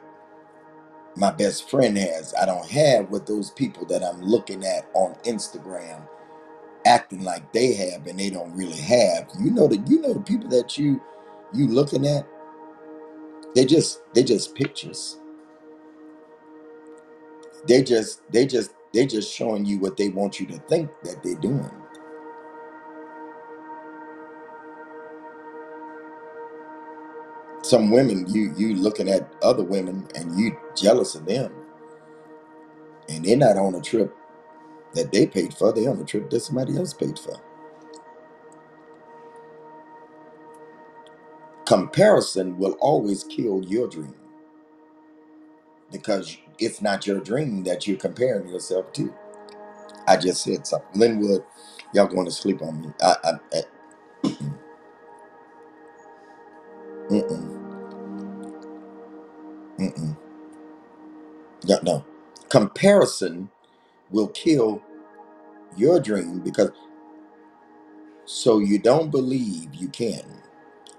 my 1.16 1.32
best 1.32 1.70
friend 1.70 1.98
has. 1.98 2.34
I 2.40 2.46
don't 2.46 2.70
have 2.70 3.10
what 3.12 3.28
those 3.28 3.52
people 3.52 3.86
that 3.88 4.04
I'm 4.04 4.22
looking 4.22 4.66
at 4.66 4.90
on 4.94 5.16
Instagram 5.26 6.08
acting 6.86 7.24
like 7.24 7.52
they 7.54 7.74
have 7.74 8.08
and 8.08 8.20
they 8.20 8.30
don't 8.30 8.56
really 8.56 8.80
have. 8.80 9.30
You 9.40 9.52
know 9.52 9.68
that 9.68 9.88
you 9.90 10.02
know 10.02 10.14
the 10.14 10.22
people 10.22 10.50
that 10.50 10.78
you 10.78 11.02
you 11.54 11.68
looking 11.68 12.08
at, 12.08 12.28
they 13.56 13.66
just 13.66 14.02
they 14.14 14.24
just 14.24 14.56
pictures. 14.56 15.18
They 17.68 17.84
just 17.84 18.22
they 18.32 18.48
just 18.48 18.72
they 18.94 19.06
just 19.08 19.34
showing 19.34 19.66
you 19.66 19.80
what 19.80 19.98
they 19.98 20.10
want 20.10 20.40
you 20.40 20.48
to 20.48 20.60
think 20.70 20.90
that 21.04 21.24
they're 21.24 21.36
doing. 21.36 21.72
Some 27.64 27.92
women 27.92 28.28
you 28.34 28.54
you 28.58 28.76
looking 28.76 29.10
at 29.10 29.34
other 29.44 29.64
women 29.64 30.08
and 30.16 30.40
you 30.40 30.58
jealous 30.76 31.16
of 31.16 31.26
them 31.26 31.54
and 33.10 33.26
they're 33.26 33.38
not 33.38 33.58
on 33.58 33.76
a 33.76 33.82
trip 33.82 34.16
that 34.94 35.12
they 35.12 35.28
paid 35.28 35.54
for, 35.54 35.74
they're 35.74 35.90
on 35.92 36.02
a 36.02 36.06
trip 36.06 36.30
that 36.32 36.42
somebody 36.42 36.78
else 36.78 36.94
paid 36.94 37.20
for. 37.20 37.40
Comparison 41.68 42.58
will 42.60 42.74
always 42.82 43.26
kill 43.26 43.64
your 43.66 43.88
dream 43.90 44.16
because 45.92 46.38
it's 46.60 46.82
not 46.82 47.08
your 47.08 47.20
dream 47.22 47.64
that 47.66 47.88
you're 47.88 47.98
comparing 47.98 48.50
yourself 48.50 48.94
to. 48.94 49.14
I 50.08 50.18
just 50.18 50.44
said 50.44 50.68
something. 50.68 51.00
Linwood, 51.00 51.44
y'all 51.94 52.08
going 52.08 52.26
to 52.26 52.32
sleep 52.32 52.62
on 52.62 52.82
me. 52.82 52.90
I, 53.02 53.16
I, 53.24 53.32
I 53.54 53.62
mm-mm, 57.10 57.64
mm-mm. 59.80 60.18
No. 61.84 62.06
Comparison 62.50 63.50
will 64.12 64.30
kill 64.30 64.82
your 65.78 66.00
dream 66.00 66.40
because 66.40 66.72
so 68.26 68.60
you 68.60 68.80
don't 68.80 69.12
believe 69.12 69.74
you 69.76 69.90
can. 69.90 70.37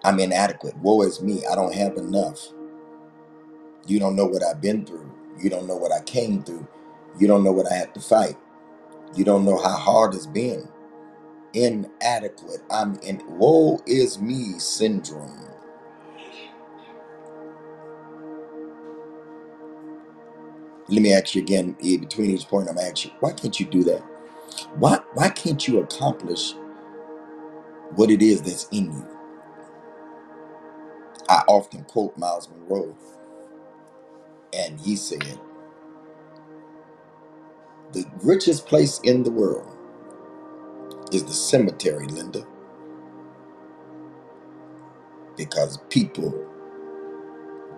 I'm 0.04 0.20
inadequate. 0.20 0.76
Woe 0.78 1.02
is 1.02 1.22
me. 1.22 1.44
I 1.50 1.54
don't 1.56 1.74
have 1.74 1.96
enough. 1.96 2.48
You 3.86 4.00
don't 4.00 4.16
know 4.16 4.26
what 4.26 4.44
I've 4.44 4.60
been 4.60 4.86
through. 4.86 5.10
You 5.40 5.50
don't 5.50 5.66
know 5.68 5.76
what 5.76 5.92
I 5.92 6.02
came 6.04 6.42
through. 6.44 6.66
You 7.18 7.28
don't 7.28 7.44
know 7.44 7.52
what 7.52 7.70
I 7.70 7.74
had 7.76 7.94
to 7.94 8.00
fight. 8.00 8.36
You 9.16 9.24
don't 9.24 9.44
know 9.44 9.58
how 9.58 9.76
hard 9.76 10.14
it's 10.14 10.26
been. 10.26 10.68
Inadequate. 11.54 12.62
I'm 12.70 12.96
in 13.00 13.22
woe 13.38 13.80
is 13.86 14.20
me 14.20 14.58
syndrome. 14.58 15.48
Let 20.88 21.02
me 21.02 21.12
ask 21.14 21.34
you 21.34 21.42
again, 21.42 21.76
in 21.80 22.00
between 22.00 22.30
each 22.30 22.46
point, 22.48 22.68
I'm 22.70 22.78
asking 22.78 23.12
you, 23.12 23.18
why 23.20 23.32
can't 23.32 23.58
you 23.60 23.66
do 23.66 23.84
that? 23.84 24.02
Why 24.76 25.00
why 25.14 25.30
can't 25.30 25.66
you 25.68 25.80
accomplish 25.80 26.54
what 27.96 28.10
it 28.10 28.22
is 28.22 28.42
that's 28.42 28.68
in 28.70 28.86
you? 28.92 29.17
I 31.28 31.42
often 31.48 31.84
quote 31.84 32.16
Myles 32.18 32.48
Munroe, 32.50 32.96
and 34.54 34.80
he 34.80 34.96
said, 34.96 35.38
The 37.92 38.06
richest 38.22 38.66
place 38.66 39.00
in 39.04 39.22
the 39.24 39.30
world 39.32 39.68
is 41.12 41.24
the 41.24 41.32
cemetery, 41.34 42.06
Linda, 42.08 42.46
because 45.36 45.78
people 45.90 46.34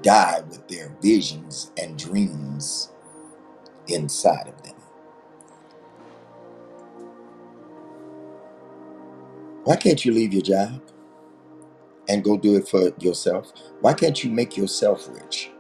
die 0.03 0.43
with 0.51 0.69
their 0.69 0.91
visions 1.03 1.73
and 1.79 1.99
dreams 1.99 2.91
inside 3.89 4.49
of 4.49 4.63
them. 4.63 4.77
Why 9.65 9.77
can't 9.77 10.05
you 10.05 10.13
leave 10.13 10.33
your 10.35 10.43
job 10.43 10.83
and 12.11 12.25
go 12.25 12.37
do 12.37 12.57
it 12.57 12.67
for 12.67 12.93
yourself? 12.99 13.53
Why 13.81 13.95
can't 13.95 14.23
you 14.25 14.31
make 14.31 14.57
yourself 14.57 15.09
rich? 15.09 15.51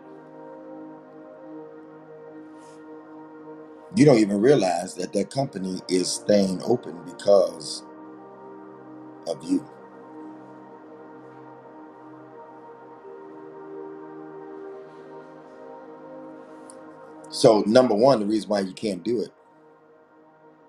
You 3.94 4.04
don't 4.04 4.18
even 4.18 4.40
realize 4.40 4.94
that 4.96 5.12
that 5.12 5.30
company 5.30 5.80
is 5.88 6.10
staying 6.10 6.60
open 6.64 7.00
because 7.04 7.84
of 9.28 9.42
you. 9.44 9.64
So, 17.30 17.62
number 17.66 17.94
one, 17.94 18.18
the 18.18 18.26
reason 18.26 18.48
why 18.48 18.60
you 18.60 18.72
can't 18.72 19.04
do 19.04 19.20
it, 19.20 19.30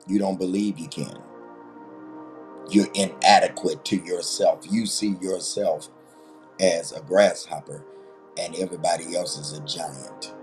you 0.07 0.19
don't 0.19 0.37
believe 0.37 0.77
you 0.77 0.87
can. 0.87 1.30
You're 2.71 2.89
inadequate 2.95 3.85
to 3.87 3.97
yourself. 3.97 4.65
You 4.71 4.87
see 4.87 5.15
yourself 5.21 5.89
as 6.59 6.93
a 6.93 7.01
grasshopper 7.01 7.83
and 8.39 8.55
everybody 8.55 9.15
else 9.15 9.37
is 9.37 9.53
a 9.53 9.61
giant. 9.65 10.33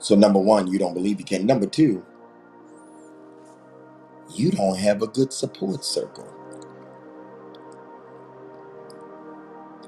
So, 0.00 0.14
number 0.16 0.40
one, 0.40 0.68
you 0.68 0.78
don't 0.78 0.94
believe 0.94 1.20
you 1.20 1.26
can. 1.26 1.46
Number 1.46 1.66
two, 1.66 2.04
you 4.34 4.50
don't 4.52 4.78
have 4.78 5.02
a 5.02 5.08
good 5.08 5.32
support 5.32 5.84
circle. 5.84 6.28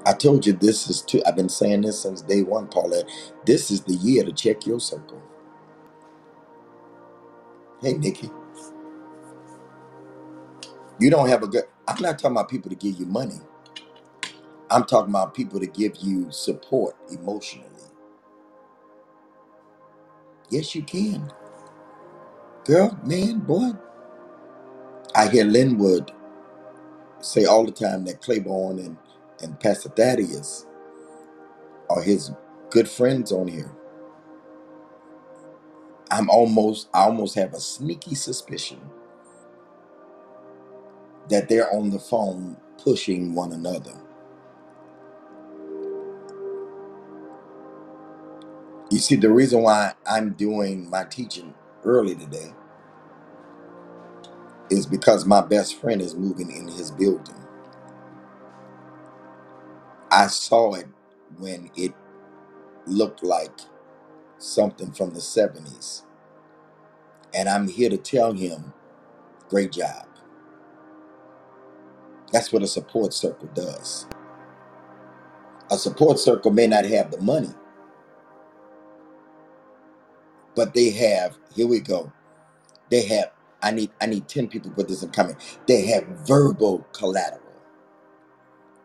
I 0.05 0.13
told 0.13 0.45
you 0.47 0.53
this 0.53 0.89
is 0.89 1.01
too, 1.01 1.21
I've 1.27 1.35
been 1.35 1.49
saying 1.49 1.81
this 1.81 2.01
since 2.01 2.21
day 2.21 2.43
one, 2.43 2.67
Paulette. 2.67 3.09
This 3.45 3.71
is 3.71 3.81
the 3.83 3.95
year 3.95 4.23
to 4.25 4.33
check 4.33 4.65
your 4.65 4.79
circle. 4.79 5.21
Hey, 7.81 7.93
Nikki, 7.93 8.31
you 11.01 11.11
don't 11.11 11.29
have 11.29 11.43
a 11.43 11.47
good, 11.47 11.65
I'm 11.87 12.01
not 12.01 12.19
talking 12.19 12.37
about 12.37 12.49
people 12.49 12.69
to 12.71 12.77
give 12.77 12.97
you 12.99 13.07
money. 13.07 13.39
I'm 14.71 14.85
talking 14.85 15.11
about 15.11 15.35
people 15.35 15.59
to 15.61 15.67
give 15.67 15.97
you 15.97 16.31
support 16.31 16.95
emotionally. 17.11 17.67
Yes, 20.49 20.75
you 20.75 20.83
can. 20.83 21.31
Girl, 22.65 22.97
man, 23.05 23.39
boy. 23.39 23.71
I 25.15 25.27
hear 25.29 25.45
Linwood 25.45 26.11
say 27.21 27.45
all 27.45 27.65
the 27.65 27.71
time 27.73 28.05
that 28.05 28.21
Claiborne 28.21 28.79
and, 28.79 28.97
and 29.41 29.59
Pastor 29.59 29.89
Thaddeus 29.89 30.65
are 31.89 32.01
his 32.03 32.31
good 32.71 32.89
friends 32.89 33.31
on 33.31 33.47
here. 33.47 33.71
I'm 36.11 36.29
almost, 36.29 36.89
I 36.93 37.03
almost 37.03 37.35
have 37.35 37.53
a 37.53 37.59
sneaky 37.61 38.15
suspicion 38.15 38.81
that 41.31 41.49
they're 41.49 41.73
on 41.73 41.91
the 41.91 41.99
phone 41.99 42.57
pushing 42.83 43.35
one 43.35 43.53
another. 43.53 43.93
You 48.91 48.99
see, 48.99 49.17
the 49.17 49.31
reason 49.31 49.63
why 49.63 49.93
I'm 50.07 50.31
doing 50.33 50.89
my 50.89 51.05
teaching 51.05 51.53
early 51.85 52.15
today 52.15 52.53
is 54.71 54.85
because 54.87 55.25
my 55.25 55.41
best 55.41 55.79
friend 55.81 56.01
is 56.01 56.15
moving 56.15 56.51
in 56.51 56.67
his 56.69 56.91
building. 56.91 57.35
I 60.11 60.27
saw 60.27 60.75
it 60.75 60.87
when 61.39 61.71
it 61.75 61.93
looked 62.87 63.23
like 63.23 63.51
something 64.39 64.91
from 64.93 65.11
the 65.11 65.21
70s. 65.21 66.03
And 67.33 67.49
I'm 67.49 67.67
here 67.67 67.89
to 67.89 67.97
tell 67.97 68.33
him, 68.33 68.73
great 69.49 69.71
job. 69.73 70.07
That's 72.33 72.53
what 72.53 72.63
a 72.63 72.67
support 72.67 73.13
circle 73.13 73.49
does. 73.53 74.07
A 75.71 75.77
support 75.77 76.19
circle 76.19 76.51
may 76.51 76.67
not 76.67 76.85
have 76.85 77.11
the 77.11 77.21
money, 77.21 77.51
but 80.55 80.73
they 80.73 80.91
have, 80.91 81.37
here 81.55 81.67
we 81.67 81.79
go. 81.81 82.11
They 82.89 83.03
have, 83.07 83.31
I 83.61 83.71
need 83.71 83.91
I 84.01 84.07
need 84.07 84.27
10 84.27 84.49
people 84.49 84.71
with 84.75 84.87
this 84.89 85.03
in 85.03 85.11
comment. 85.11 85.37
They 85.67 85.87
have 85.87 86.05
verbal 86.27 86.87
collateral. 86.93 87.41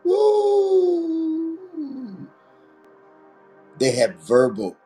Woo! 0.04 1.58
They 3.78 3.92
have 3.92 4.16
verbal. 4.16 4.76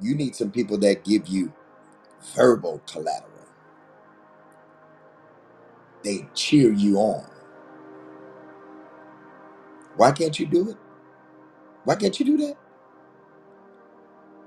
You 0.00 0.14
need 0.16 0.36
some 0.36 0.50
people 0.52 0.78
that 0.78 1.04
give 1.04 1.28
you 1.28 1.52
verbal 2.36 2.82
collateral. 2.90 3.30
They 6.04 6.28
cheer 6.34 6.72
you 6.72 6.98
on. 6.98 7.26
Why 9.96 10.12
can't 10.12 10.38
you 10.40 10.46
do 10.46 10.70
it? 10.70 10.76
Why 11.84 11.96
can't 11.96 12.18
you 12.20 12.26
do 12.26 12.36
that? 12.38 12.56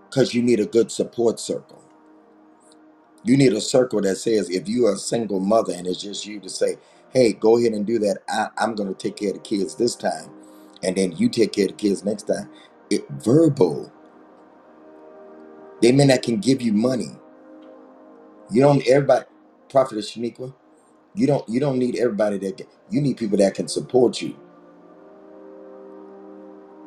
Because 0.10 0.34
you 0.34 0.43
need 0.43 0.60
a 0.62 0.65
good 0.67 0.91
support 0.91 1.39
circle. 1.39 1.84
You 3.25 3.38
need 3.38 3.53
a 3.53 3.62
circle 3.62 4.01
that 4.01 4.17
says 4.17 4.49
if 4.49 4.69
you 4.69 4.88
are 4.88 4.95
a 4.95 4.99
single 4.99 5.39
mother 5.41 5.73
and 5.73 5.88
it's 5.88 6.01
just 6.01 6.25
you 6.25 6.39
to 6.41 6.49
say, 6.49 6.77
hey, 7.12 7.34
go 7.34 7.58
ahead 7.60 7.73
and 7.73 7.86
do 7.86 7.99
that. 7.99 8.19
I, 8.29 8.49
I'm 8.58 8.75
going 8.75 8.89
to 8.89 8.95
take 8.95 9.17
care 9.17 9.29
of 9.29 9.36
the 9.36 9.41
kids 9.41 9.75
this 9.75 9.95
time. 9.95 10.31
And 10.84 10.95
then 10.97 11.13
you 11.13 11.29
take 11.29 11.53
care 11.53 11.65
of 11.65 11.71
the 11.71 11.77
kids 11.77 12.05
next 12.05 12.23
time. 12.23 12.49
It 12.89 13.05
verbal. 13.12 13.91
They 15.81 15.91
may 15.91 16.05
not 16.05 16.23
can 16.23 16.38
give 16.39 16.62
you 16.62 16.73
money. 16.73 17.12
You 18.51 18.62
don't 18.62 18.88
everybody 18.88 19.25
Prophet 19.69 19.97
Shaniqua, 19.99 20.53
you 21.15 21.27
don't 21.27 21.47
you 21.49 21.60
don't 21.60 21.79
need 21.79 21.97
everybody 21.97 22.38
that 22.39 22.62
you 22.89 23.01
need 23.01 23.17
people 23.17 23.38
that 23.39 23.55
can 23.55 23.67
support 23.67 24.21
you, 24.21 24.36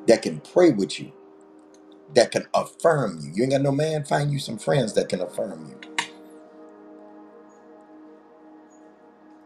that 0.08 0.22
can 0.22 0.40
pray 0.40 0.72
with 0.72 1.00
you, 1.00 1.12
that 2.14 2.32
can 2.32 2.46
affirm 2.54 3.20
you. 3.22 3.32
You 3.34 3.44
ain't 3.44 3.52
got 3.52 3.62
no 3.62 3.72
man, 3.72 4.04
find 4.04 4.32
you 4.32 4.40
some 4.40 4.58
friends 4.58 4.94
that 4.94 5.08
can 5.08 5.20
affirm 5.22 5.66
you. 5.68 5.80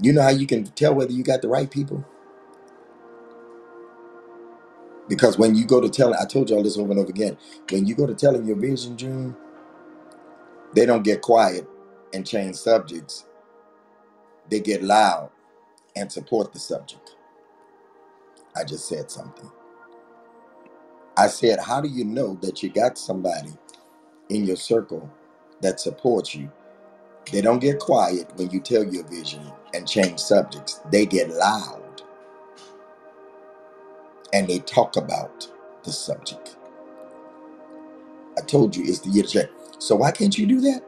You 0.01 0.12
know 0.14 0.22
how 0.22 0.31
you 0.31 0.46
can 0.46 0.64
tell 0.64 0.94
whether 0.94 1.12
you 1.12 1.25
got 1.25 1.42
the 1.42 1.48
right 1.48 1.70
people? 1.70 2.05
Because 5.09 5.38
when 5.38 5.55
you 5.57 5.66
go 5.66 5.81
to 5.81 5.90
tell 5.90 6.14
I 6.14 6.27
told 6.27 6.51
y'all 6.51 6.62
this 6.62 6.79
over 6.79 6.92
and 6.92 7.01
over 7.01 7.11
again, 7.11 7.38
when 7.70 7.87
you 7.87 7.94
go 7.94 8.07
to 8.07 8.14
telling 8.14 8.46
your 8.46 8.57
vision 8.57 8.96
dream, 8.96 9.37
they 10.75 10.87
don't 10.87 11.05
get 11.05 11.22
quiet 11.22 11.68
and 12.14 12.27
change 12.27 12.57
subjects. 12.57 13.27
They 14.51 14.61
get 14.61 14.83
loud 14.83 15.31
and 15.96 16.12
support 16.12 16.53
the 16.53 16.61
subject. 16.61 17.16
I 18.57 18.64
just 18.64 18.88
said 18.88 19.11
something. 19.11 19.51
I 21.16 21.29
said, 21.29 21.61
how 21.61 21.81
do 21.81 21.88
you 21.88 22.05
know 22.05 22.38
that 22.42 22.62
you 22.62 22.70
got 22.70 22.98
somebody 22.98 23.53
in 24.31 24.44
your 24.44 24.57
circle 24.57 25.11
that 25.62 25.81
supports 25.81 26.35
you? 26.35 26.51
They 27.33 27.42
don't 27.42 27.61
get 27.61 27.81
quiet 27.81 28.31
when 28.37 28.51
you 28.51 28.61
tell 28.61 28.85
your 28.85 29.05
vision 29.09 29.42
and 29.75 29.88
change 29.88 30.20
subjects. 30.20 30.81
They 30.90 31.07
get 31.07 31.31
loud 31.31 32.03
and 34.33 34.48
they 34.48 34.61
talk 34.61 34.96
about 34.96 35.48
the 35.85 35.92
subject. 35.92 36.57
I 38.38 38.42
told 38.42 38.77
you 38.77 38.85
it's 38.87 39.01
the 39.01 39.11
year 39.11 39.25
to 39.25 39.29
check. 39.31 39.51
So 39.79 39.96
why 39.96 40.12
can't 40.12 40.37
you 40.38 40.46
do 40.46 40.61
that? 40.62 40.83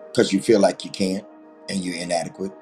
Because 0.00 0.32
you 0.32 0.42
feel 0.42 0.60
like 0.60 0.84
you 0.84 0.90
can't 0.90 1.26
and 1.68 1.84
you're 1.84 1.96
inadequate. 1.96 2.52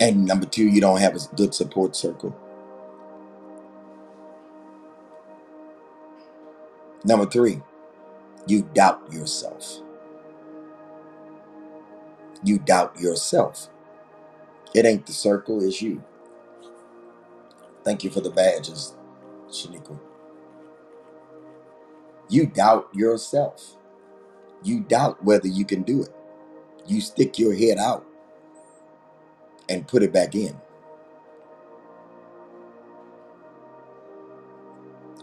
And 0.00 0.26
number 0.26 0.46
two, 0.46 0.66
you 0.66 0.80
don't 0.80 1.00
have 1.00 1.16
a 1.16 1.36
good 1.36 1.54
support 1.54 1.96
circle. 1.96 2.36
Number 7.04 7.26
three, 7.26 7.62
you 8.46 8.62
doubt 8.74 9.12
yourself. 9.12 9.80
You 12.44 12.58
doubt 12.58 13.00
yourself. 13.00 13.68
It 14.74 14.86
ain't 14.86 15.06
the 15.06 15.12
circle, 15.12 15.62
it's 15.64 15.82
you. 15.82 16.04
Thank 17.84 18.04
you 18.04 18.10
for 18.10 18.20
the 18.20 18.30
badges, 18.30 18.94
Shaniqua. 19.48 19.98
You 22.30 22.46
doubt 22.46 22.88
yourself. 22.94 23.76
You 24.64 24.80
doubt 24.80 25.24
whether 25.24 25.48
you 25.48 25.64
can 25.64 25.82
do 25.82 26.02
it. 26.02 26.10
You 26.86 27.00
stick 27.02 27.38
your 27.38 27.54
head 27.54 27.78
out 27.78 28.06
and 29.70 29.88
put 29.88 30.02
it 30.02 30.12
back 30.12 30.34
in. 30.34 30.56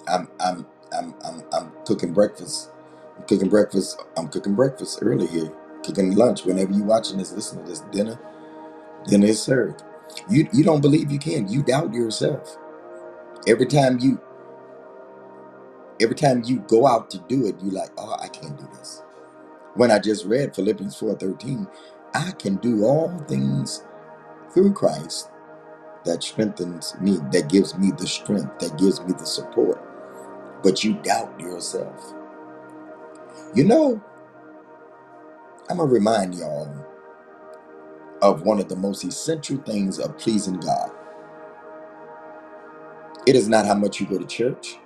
I'm 0.08 0.30
I'm 0.40 0.68
I'm 0.94 1.16
I'm 1.26 1.44
I'm 1.54 1.72
cooking 1.86 2.14
breakfast. 2.14 2.72
I'm 3.18 3.26
cooking 3.26 3.50
breakfast. 3.50 4.02
I'm 4.18 4.30
cooking 4.30 4.56
breakfast 4.56 5.00
early 5.02 5.28
here. 5.28 5.52
Cooking 5.84 6.16
lunch. 6.16 6.46
Whenever 6.46 6.74
you're 6.74 6.86
watching 6.86 7.18
this, 7.20 7.34
listen 7.34 7.64
to 7.64 7.70
this 7.70 7.82
dinner. 7.92 8.20
Dinner 9.08 9.28
is 9.28 9.42
served. 9.42 9.84
You 10.30 10.48
you 10.54 10.64
don't 10.64 10.82
believe 10.82 11.12
you 11.12 11.20
can. 11.20 11.50
You 11.50 11.64
doubt 11.64 11.94
yourself. 11.94 12.58
Every 13.48 13.68
time 13.68 14.00
you 14.00 14.22
every 16.02 16.16
time 16.16 16.44
you 16.46 16.60
go 16.68 16.88
out 16.88 17.10
to 17.12 17.20
do 17.30 17.48
it, 17.48 17.56
you're 17.64 17.74
like, 17.74 17.92
oh, 17.98 18.18
I 18.22 18.28
can't 18.30 18.58
do 18.58 18.68
this. 18.78 19.04
When 19.76 19.92
I 19.92 20.00
just 20.00 20.26
read 20.26 20.56
Philippians 20.56 21.00
4:13, 21.00 21.68
I 22.16 22.32
can 22.34 22.58
do 22.58 22.86
all 22.86 23.18
things 23.28 23.84
through 24.56 24.74
Christ 24.74 25.30
that 26.06 26.24
strengthens 26.24 26.96
me, 27.02 27.20
that 27.32 27.50
gives 27.50 27.78
me 27.78 27.92
the 27.98 28.08
strength, 28.08 28.60
that 28.60 28.78
gives 28.80 29.02
me 29.02 29.14
the 29.14 29.26
support. 29.26 29.82
But 30.64 30.84
you 30.84 30.96
doubt 31.04 31.40
yourself. 31.40 32.16
You 33.56 33.66
know, 33.66 34.04
I'm 35.70 35.78
gonna 35.78 35.92
remind 35.92 36.36
y'all 36.36 36.74
of 38.22 38.44
one 38.44 38.60
of 38.60 38.70
the 38.70 38.76
most 38.76 39.04
essential 39.06 39.58
things 39.58 40.00
of 40.00 40.18
pleasing 40.18 40.60
God. 40.60 40.92
It 43.28 43.36
is 43.36 43.50
not 43.50 43.66
how 43.66 43.76
much 43.76 44.00
you 44.00 44.08
go 44.08 44.20
to 44.20 44.26
church. 44.26 44.78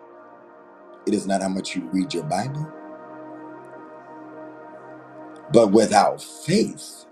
It 1.08 1.14
is 1.14 1.28
not 1.28 1.42
how 1.42 1.50
much 1.50 1.76
you 1.76 1.84
read 1.92 2.14
your 2.14 2.24
Bible. 2.24 2.72
But 5.54 5.72
without 5.72 6.22
faith, 6.22 7.06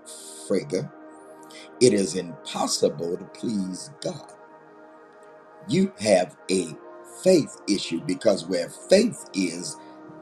Frega, 0.48 0.90
it 1.80 1.94
is 1.94 2.16
impossible 2.16 3.16
to 3.18 3.24
please 3.26 3.90
God. 4.02 4.32
You 5.68 5.92
have 6.00 6.36
a 6.50 6.76
faith 7.24 7.56
issue 7.68 8.00
because 8.06 8.46
where 8.46 8.68
faith 8.68 9.30
is, 9.34 9.76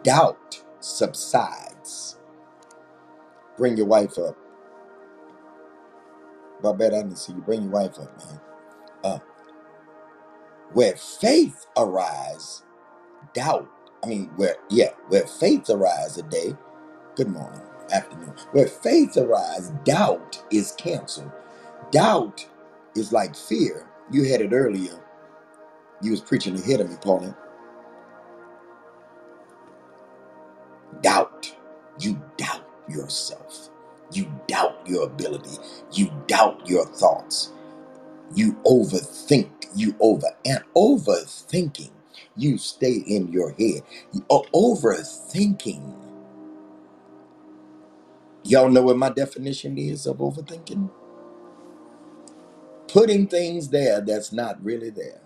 doubt 0.05 0.63
subsides. 0.81 2.19
Bring 3.57 3.77
your 3.77 3.87
wife 3.87 4.19
up. 4.19 4.37
Babette, 6.63 6.95
I 6.95 6.99
didn't 7.03 7.19
see 7.19 7.35
you. 7.35 7.43
Bring 7.43 7.65
your 7.65 7.73
wife 7.73 7.99
up, 8.01 8.19
man. 8.19 8.41
Uh, 9.05 9.19
where 10.75 10.97
faith 10.97 11.67
arise, 11.77 12.63
doubt. 13.35 13.69
I 14.05 14.09
mean, 14.09 14.31
where 14.37 14.57
yeah, 14.71 14.91
where 15.09 15.27
faith 15.27 15.71
arise 15.71 16.19
a 16.19 16.25
day. 16.25 16.55
Good 17.17 17.29
morning, 17.29 17.63
afternoon. 17.93 18.35
Where 18.53 18.69
faith 18.69 19.17
arise, 19.19 19.71
doubt 19.85 20.43
is 20.53 20.73
canceled. 20.73 21.33
Doubt 21.93 22.47
is 22.97 23.13
like 23.13 23.37
fear. 23.37 23.89
You 24.13 24.25
had 24.25 24.43
it 24.43 24.53
earlier. 24.53 25.01
You 26.03 26.13
was 26.13 26.21
preaching 26.23 26.57
ahead 26.59 26.81
of 26.81 26.91
me, 26.91 26.97
Pauline. 27.01 27.35
Doubt. 31.03 31.55
You 32.01 32.23
doubt 32.39 32.67
yourself. 32.89 33.71
You 34.13 34.31
doubt 34.49 34.81
your 34.87 35.05
ability. 35.07 35.59
You 35.93 36.11
doubt 36.29 36.69
your 36.69 36.87
thoughts. 36.87 37.53
You 38.35 38.55
overthink. 38.67 39.51
You 39.77 39.97
over 40.01 40.29
and 40.47 40.65
overthinking. 40.77 41.91
You 42.37 42.59
stay 42.59 43.05
in 43.07 43.33
your 43.33 43.51
head. 43.53 43.83
You- 44.13 44.25
overthinking. 44.55 45.95
Y'all 48.45 48.71
know 48.71 48.83
what 48.83 48.99
my 48.99 49.11
definition 49.11 49.79
is 49.79 50.07
of 50.07 50.19
overthinking? 50.19 50.91
Putting 52.89 53.29
things 53.29 53.71
there 53.71 54.01
that's 54.03 54.33
not 54.33 54.63
really 54.65 54.91
there. 54.91 55.21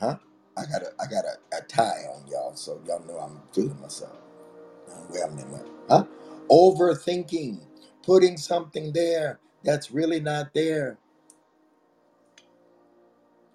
Huh? 0.00 0.18
I 0.56 0.62
got 0.66 0.82
a 0.82 0.92
I 1.00 1.06
got 1.06 1.24
a, 1.26 1.58
a 1.58 1.62
tie 1.68 2.04
on 2.14 2.26
y'all, 2.28 2.54
so 2.56 2.80
y'all 2.86 3.04
know 3.06 3.18
I'm 3.18 3.40
feeling 3.54 3.80
myself. 3.80 4.16
Where 5.08 5.24
I'm 5.26 5.38
in. 5.38 5.60
Huh? 5.88 6.04
Overthinking, 6.50 7.60
putting 8.04 8.36
something 8.38 8.92
there 8.92 9.40
that's 9.64 9.90
really 9.92 10.20
not 10.20 10.54
there, 10.54 10.98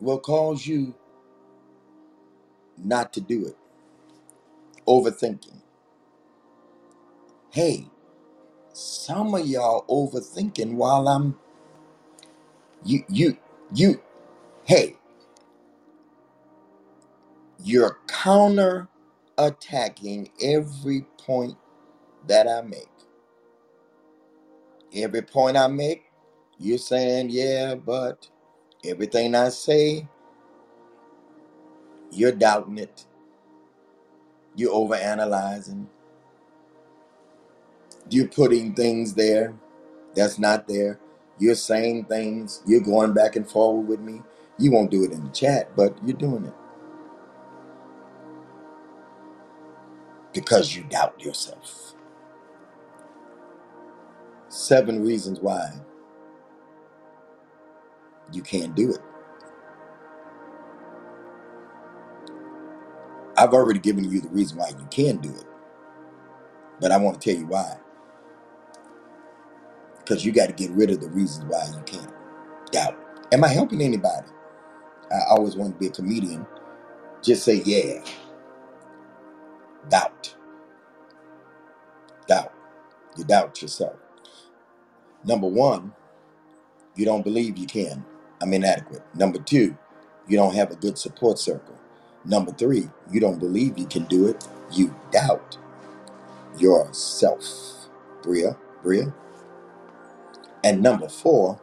will 0.01 0.19
cause 0.19 0.67
you 0.67 0.95
not 2.77 3.13
to 3.13 3.21
do 3.21 3.47
it. 3.47 3.57
Overthinking. 4.87 5.62
Hey, 7.53 7.87
some 8.73 9.35
of 9.35 9.47
y'all 9.47 9.85
overthinking 9.89 10.73
while 10.75 11.07
I'm 11.09 11.37
you 12.85 13.03
you 13.09 13.37
you. 13.73 14.01
Hey, 14.65 14.97
you're 17.63 17.99
counter 18.07 18.89
attacking 19.37 20.31
every 20.43 21.01
point 21.19 21.57
that 22.27 22.47
I 22.47 22.61
make. 22.61 22.89
Every 24.95 25.21
point 25.23 25.57
I 25.57 25.67
make, 25.67 26.05
you're 26.59 26.77
saying, 26.79 27.29
yeah, 27.31 27.75
but 27.75 28.29
everything 28.85 29.35
I 29.35 29.49
say, 29.49 30.07
you're 32.11 32.31
doubting 32.33 32.79
it. 32.79 33.05
You're 34.55 34.73
overanalyzing. 34.73 35.87
You're 38.09 38.27
putting 38.29 38.73
things 38.75 39.13
there 39.15 39.55
that's 40.15 40.39
not 40.39 40.67
there. 40.67 40.99
You're 41.39 41.55
saying 41.55 42.05
things. 42.05 42.63
You're 42.67 42.81
going 42.81 43.13
back 43.13 43.35
and 43.37 43.49
forward 43.49 43.87
with 43.87 44.01
me. 44.01 44.21
You 44.59 44.71
won't 44.71 44.91
do 44.91 45.03
it 45.05 45.11
in 45.13 45.23
the 45.25 45.31
chat, 45.31 45.75
but 45.75 45.97
you're 46.05 46.17
doing 46.17 46.45
it 46.45 46.53
because 50.33 50.75
you 50.75 50.83
doubt 50.85 51.23
yourself. 51.23 51.95
Seven 54.49 55.03
reasons 55.03 55.39
why 55.41 55.71
you 58.33 58.41
can't 58.43 58.75
do 58.75 58.91
it. 58.93 59.01
I've 63.37 63.53
already 63.53 63.79
given 63.79 64.09
you 64.11 64.21
the 64.21 64.29
reason 64.29 64.57
why 64.59 64.69
you 64.69 64.87
can 64.91 65.17
do 65.17 65.29
it, 65.31 65.45
but 66.81 66.91
I 66.91 66.97
want 66.97 67.21
to 67.21 67.31
tell 67.31 67.39
you 67.39 67.47
why. 67.47 67.77
Because 70.03 70.25
you 70.25 70.31
got 70.33 70.47
to 70.47 70.53
get 70.53 70.71
rid 70.71 70.91
of 70.91 71.01
the 71.01 71.09
reasons 71.09 71.45
why 71.49 71.65
you 71.75 71.83
can't. 71.85 72.11
Doubt. 72.71 72.97
Am 73.33 73.43
I 73.43 73.49
helping 73.49 73.81
anybody? 73.81 74.27
I 75.11 75.19
always 75.31 75.55
want 75.55 75.73
to 75.75 75.79
be 75.79 75.87
a 75.87 75.91
comedian. 75.91 76.45
Just 77.23 77.43
say, 77.45 77.61
yeah, 77.65 78.03
doubt. 79.89 80.35
Doubt. 82.27 82.53
You 83.17 83.25
doubt 83.25 83.61
yourself. 83.61 83.95
Number 85.25 85.47
one, 85.47 85.93
you 86.95 87.05
don't 87.05 87.23
believe 87.23 87.57
you 87.57 87.67
can. 87.67 88.05
I'm 88.41 88.53
inadequate. 88.53 89.03
Number 89.15 89.39
two, 89.39 89.77
you 90.27 90.37
don't 90.37 90.55
have 90.55 90.71
a 90.71 90.75
good 90.75 90.97
support 90.97 91.39
circle. 91.39 91.77
Number 92.25 92.51
three, 92.53 92.89
you 93.11 93.19
don't 93.19 93.39
believe 93.39 93.77
you 93.77 93.85
can 93.87 94.05
do 94.05 94.27
it. 94.27 94.47
You 94.71 94.95
doubt 95.11 95.57
yourself. 96.57 97.45
Bria, 98.23 98.57
Bria. 98.83 99.13
And 100.63 100.83
number 100.83 101.09
four, 101.09 101.61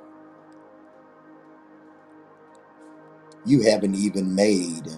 you 3.46 3.62
haven't 3.62 3.96
even 3.96 4.34
made 4.34 4.88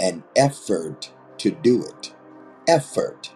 an 0.00 0.24
effort 0.36 1.12
to 1.38 1.50
do 1.50 1.84
it. 1.84 2.14
Effort. 2.68 3.32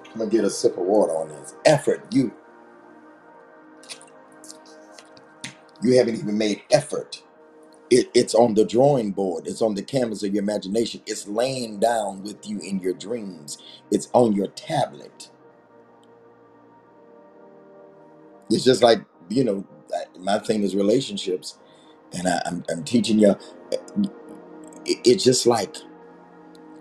I'm 0.00 0.18
gonna 0.18 0.30
get 0.30 0.44
a 0.44 0.50
sip 0.50 0.78
of 0.78 0.84
water 0.84 1.12
on 1.16 1.28
this. 1.30 1.54
Effort. 1.66 2.06
You 2.12 2.32
you 5.82 5.96
haven't 5.98 6.16
even 6.16 6.38
made 6.38 6.62
effort. 6.72 7.22
It, 7.90 8.10
it's 8.14 8.34
on 8.34 8.54
the 8.54 8.64
drawing 8.66 9.12
board. 9.12 9.46
It's 9.46 9.62
on 9.62 9.74
the 9.76 9.82
canvas 9.82 10.22
of 10.24 10.34
your 10.34 10.42
imagination. 10.42 11.02
It's 11.06 11.28
laying 11.28 11.80
down 11.80 12.22
with 12.22 12.48
you 12.48 12.60
in 12.60 12.80
your 12.80 12.94
dreams. 12.94 13.58
It's 13.90 14.08
on 14.14 14.34
your 14.34 14.48
tablet. 14.48 15.30
It's 18.50 18.64
just 18.64 18.82
like 18.82 19.00
you 19.30 19.44
know, 19.44 19.66
my 20.20 20.38
thing 20.40 20.62
is 20.64 20.76
relationships, 20.76 21.58
and 22.14 22.28
I, 22.28 22.42
I'm 22.46 22.64
I'm 22.70 22.84
teaching 22.84 23.18
you. 23.20 23.36
It, 24.86 24.98
it's 25.04 25.24
just 25.24 25.46
like 25.46 25.76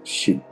shoot. 0.03 0.43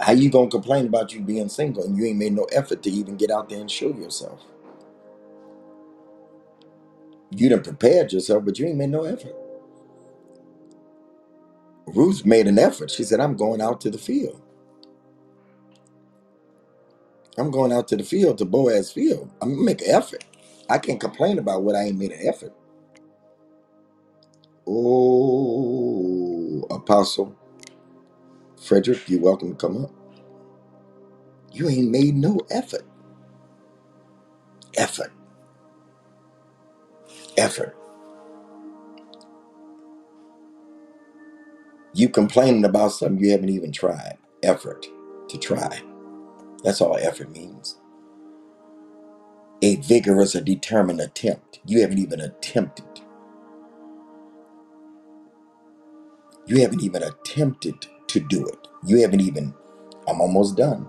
How 0.00 0.12
you 0.12 0.30
gonna 0.30 0.50
complain 0.50 0.86
about 0.88 1.14
you 1.14 1.22
being 1.22 1.48
single 1.48 1.84
and 1.84 1.96
you 1.96 2.06
ain't 2.06 2.18
made 2.18 2.34
no 2.34 2.44
effort 2.52 2.82
to 2.84 2.90
even 2.90 3.16
get 3.16 3.30
out 3.30 3.48
there 3.50 3.60
and 3.60 3.70
show 3.70 3.88
yourself? 3.94 4.42
You 7.30 7.50
done 7.50 7.62
prepared 7.62 8.12
yourself, 8.12 8.44
but 8.46 8.58
you 8.58 8.66
ain't 8.68 8.78
made 8.78 8.90
no 8.90 9.04
effort. 9.04 9.34
Ruth 11.86 12.26
made 12.26 12.46
an 12.48 12.58
effort. 12.58 12.90
She 12.90 13.04
said, 13.04 13.20
I'm 13.20 13.36
going 13.36 13.60
out 13.62 13.80
to 13.82 13.90
the 13.90 13.98
field. 13.98 14.40
I'm 17.40 17.50
going 17.52 17.72
out 17.72 17.88
to 17.90 17.96
the 17.96 18.04
field 18.04 18.38
to 18.38 18.46
Boaz 18.46 18.92
field. 18.92 19.30
I'm 19.42 19.50
gonna 19.52 19.62
make 19.64 19.82
an 19.82 19.90
effort. 19.90 20.24
I 20.70 20.78
can't 20.78 21.00
complain 21.00 21.38
about 21.40 21.64
what 21.64 21.76
I 21.76 21.84
ain't 21.84 21.98
made 21.98 22.12
an 22.12 22.28
effort. 22.28 22.54
Oh, 24.66 26.62
Apostle 26.70 27.36
Frederick, 28.66 29.08
you're 29.08 29.20
welcome 29.22 29.50
to 29.50 29.56
come 29.56 29.84
up. 29.84 29.92
You 31.52 31.68
ain't 31.68 31.90
made 31.90 32.16
no 32.16 32.40
effort. 32.50 32.84
Effort. 34.76 35.12
Effort. 37.38 37.76
You 41.94 42.08
complaining 42.10 42.64
about 42.64 42.92
something 42.92 43.18
you 43.24 43.32
haven't 43.32 43.50
even 43.50 43.72
tried. 43.72 44.18
Effort 44.42 44.86
to 45.28 45.38
try. 45.38 45.82
That's 46.64 46.80
all 46.80 46.96
effort 46.98 47.30
means. 47.32 47.78
A 49.62 49.76
vigorous, 49.76 50.34
a 50.36 50.42
determined 50.42 51.00
attempt. 51.00 51.60
You 51.66 51.82
haven't 51.82 51.98
even 51.98 52.20
attempted. 52.20 52.86
You 56.46 56.62
haven't 56.62 56.82
even 56.82 57.02
attempted 57.04 57.86
to 58.08 58.20
do 58.20 58.46
it. 58.46 58.68
You 58.86 59.00
haven't 59.02 59.20
even, 59.22 59.54
I'm 60.08 60.20
almost 60.20 60.56
done. 60.56 60.86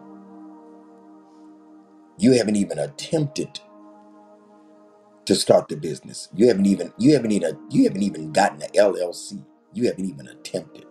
You 2.19 2.33
haven't 2.33 2.57
even 2.57 2.79
attempted 2.79 3.59
to 5.25 5.35
start 5.35 5.69
the 5.69 5.77
business. 5.77 6.29
You 6.35 6.47
haven't 6.49 6.67
even, 6.67 6.93
you 6.97 7.13
haven't 7.13 7.31
even, 7.33 7.59
you 7.71 7.85
haven't 7.85 8.03
even 8.03 8.31
gotten 8.33 8.61
an 8.63 8.69
LLC. 8.75 9.43
You 9.73 9.87
haven't 9.87 10.05
even 10.05 10.27
attempted. 10.27 10.85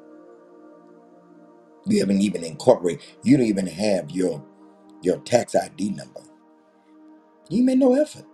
You 1.87 2.01
haven't 2.01 2.21
even 2.23 2.45
incorporated. 2.45 3.03
You 3.25 3.39
don't 3.39 3.47
even 3.47 3.67
have 3.69 4.11
your 4.13 4.45
your 5.03 5.19
tax 5.19 5.55
ID 5.57 5.91
number. 5.91 6.23
You 7.51 7.65
made 7.65 7.79
no 7.79 7.95
effort. 7.95 8.27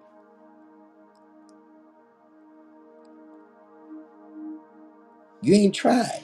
You 5.43 5.55
ain't 5.55 5.75
tried. 5.75 6.23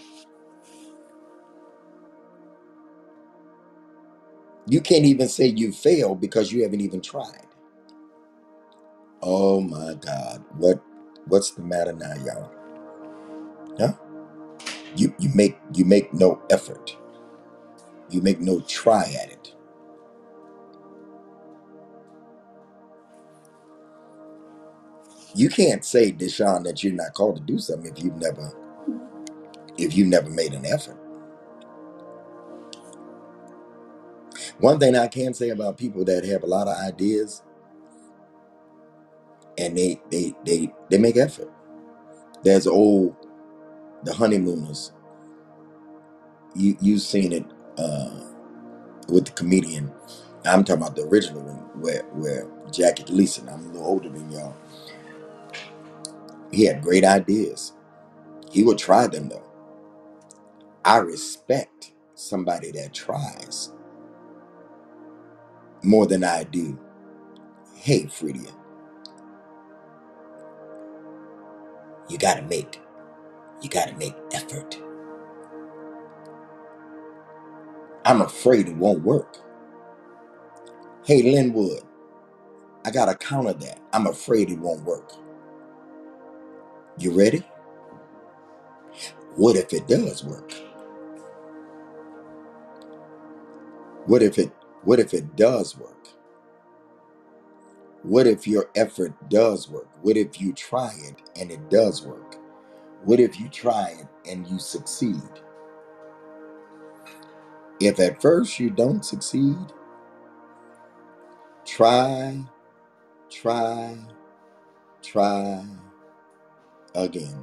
You 4.68 4.80
can't 4.80 5.04
even 5.06 5.28
say 5.28 5.46
you 5.46 5.72
failed 5.72 6.20
because 6.20 6.52
you 6.52 6.62
haven't 6.64 6.82
even 6.82 7.02
tried. 7.02 7.46
Oh 9.22 9.60
my 9.60 9.94
God. 9.94 10.44
What 10.58 10.82
what's 11.26 11.52
the 11.52 11.62
matter 11.62 11.92
now, 11.92 12.14
y'all? 12.24 12.52
Huh? 13.78 13.94
You 14.96 15.14
you 15.18 15.30
make 15.34 15.58
you 15.74 15.84
make 15.84 16.14
no 16.14 16.42
effort. 16.50 16.96
You 18.10 18.22
make 18.22 18.40
no 18.40 18.60
try 18.60 19.04
at 19.22 19.30
it. 19.30 19.41
You 25.34 25.48
can't 25.50 25.84
say, 25.84 26.12
Deshaun, 26.12 26.64
that 26.64 26.84
you're 26.84 26.92
not 26.94 27.14
called 27.14 27.36
to 27.36 27.42
do 27.42 27.58
something 27.58 27.92
if 27.96 28.02
you've 28.04 28.16
never 28.16 28.52
if 29.78 29.96
you've 29.96 30.08
never 30.08 30.30
made 30.30 30.54
an 30.54 30.66
effort. 30.66 30.98
One 34.60 34.80
thing 34.80 34.96
I 34.96 35.08
can 35.08 35.34
say 35.34 35.50
about 35.50 35.78
people 35.78 36.04
that 36.06 36.24
have 36.24 36.42
a 36.44 36.48
lot 36.48 36.68
of 36.68 36.76
ideas 36.78 37.42
and 39.58 39.76
they 39.78 40.00
they 40.10 40.34
they 40.44 40.72
they 40.90 40.98
make 40.98 41.16
effort. 41.16 41.50
There's 42.44 42.66
old 42.66 43.16
the 44.04 44.14
honeymooners. 44.14 44.92
You 46.56 46.76
you've 46.80 47.02
seen 47.02 47.32
it 47.32 47.46
uh, 47.78 48.24
with 49.08 49.26
the 49.26 49.32
comedian. 49.32 49.92
I'm 50.44 50.64
talking 50.64 50.82
about 50.82 50.96
the 50.96 51.04
original 51.04 51.42
one 51.42 51.82
where 51.82 52.02
where 52.14 52.48
Jackie 52.72 53.04
Gleason. 53.04 53.48
I'm 53.48 53.66
a 53.66 53.72
little 53.72 53.86
older 53.88 54.10
than 54.10 54.30
y'all. 54.32 54.56
He 56.52 56.66
had 56.66 56.82
great 56.82 57.04
ideas. 57.04 57.74
He 58.50 58.64
would 58.64 58.78
try 58.78 59.06
them 59.08 59.28
though. 59.30 59.44
I 60.84 60.98
respect 60.98 61.92
somebody 62.14 62.72
that 62.72 62.94
tries 62.94 63.72
more 65.82 66.06
than 66.06 66.24
I 66.24 66.44
do. 66.44 66.78
Hey, 67.76 68.04
Fredia, 68.04 68.52
you 72.08 72.18
gotta 72.18 72.42
make 72.42 72.80
you 73.62 73.70
gotta 73.70 73.96
make 73.96 74.14
effort. 74.32 74.80
I'm 78.04 78.22
afraid 78.22 78.68
it 78.68 78.76
won't 78.76 79.02
work. 79.04 79.38
Hey, 81.06 81.22
Linwood, 81.22 81.82
I 82.84 82.90
gotta 82.92 83.16
counter 83.16 83.54
that. 83.54 83.80
I'm 83.92 84.06
afraid 84.08 84.50
it 84.50 84.58
won't 84.60 84.84
work. 84.84 85.12
You 86.98 87.10
ready? 87.12 87.42
What 89.36 89.56
if 89.56 89.72
it 89.72 89.88
does 89.88 90.24
work? 90.24 90.52
What 94.06 94.22
if 94.22 94.38
it 94.38 94.52
what 94.84 95.00
if 95.00 95.14
it 95.14 95.36
does 95.36 95.76
work? 95.78 96.08
What 98.02 98.26
if 98.26 98.46
your 98.46 98.68
effort 98.74 99.14
does 99.30 99.70
work? 99.70 99.88
What 100.02 100.16
if 100.16 100.40
you 100.40 100.52
try 100.52 100.92
it 100.98 101.16
and 101.40 101.50
it 101.50 101.70
does 101.70 102.04
work? 102.04 102.36
What 103.04 103.20
if 103.20 103.40
you 103.40 103.48
try 103.48 103.96
it 103.98 104.06
and 104.30 104.46
you 104.48 104.58
succeed? 104.58 105.22
If 107.80 108.00
at 108.00 108.20
first 108.20 108.60
you 108.60 108.70
don't 108.70 109.04
succeed, 109.04 109.56
try, 111.64 112.44
try, 113.30 113.96
try 115.02 115.64
again. 116.94 117.38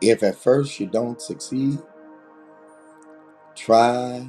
If 0.00 0.22
at 0.22 0.36
first 0.36 0.80
you 0.80 0.86
don't 0.86 1.20
succeed, 1.20 1.78
try, 3.56 4.28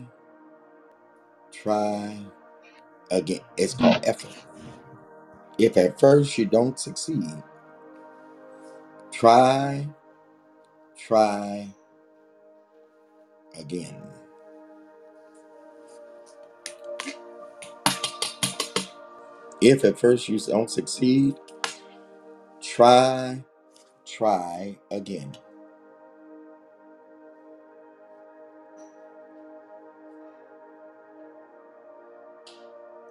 try 1.52 2.20
again. 3.12 3.42
It's 3.58 3.74
called 3.76 4.04
effort. 4.06 4.32
If 5.60 5.78
at 5.78 6.00
first 6.00 6.38
you 6.38 6.46
don't 6.46 6.80
succeed, 6.80 7.44
try, 9.12 9.88
try 10.98 11.70
again. 13.60 13.96
If 19.62 19.84
at 19.86 20.00
first 20.00 20.30
you 20.30 20.40
don't 20.40 20.70
succeed, 20.70 21.36
try, 22.76 23.42
try 24.06 24.78
again. 24.92 25.38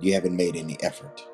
You 0.01 0.15
haven't 0.15 0.37
made 0.37 0.57
any 0.57 0.77
effort. 0.83 1.25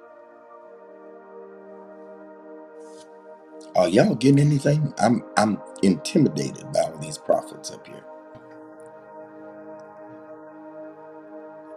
Are 3.76 3.88
y'all 3.88 4.14
getting 4.14 4.40
anything? 4.40 4.94
I'm 4.98 5.24
I'm 5.36 5.58
intimidated 5.82 6.72
by 6.72 6.82
all 6.82 6.98
these 6.98 7.18
prophets 7.18 7.72
up 7.72 7.86
here. 7.86 8.04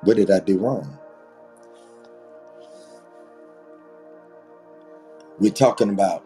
What 0.03 0.17
did 0.17 0.31
I 0.31 0.39
do 0.39 0.59
wrong? 0.59 0.99
We're 5.39 5.51
talking 5.51 5.89
about 5.89 6.25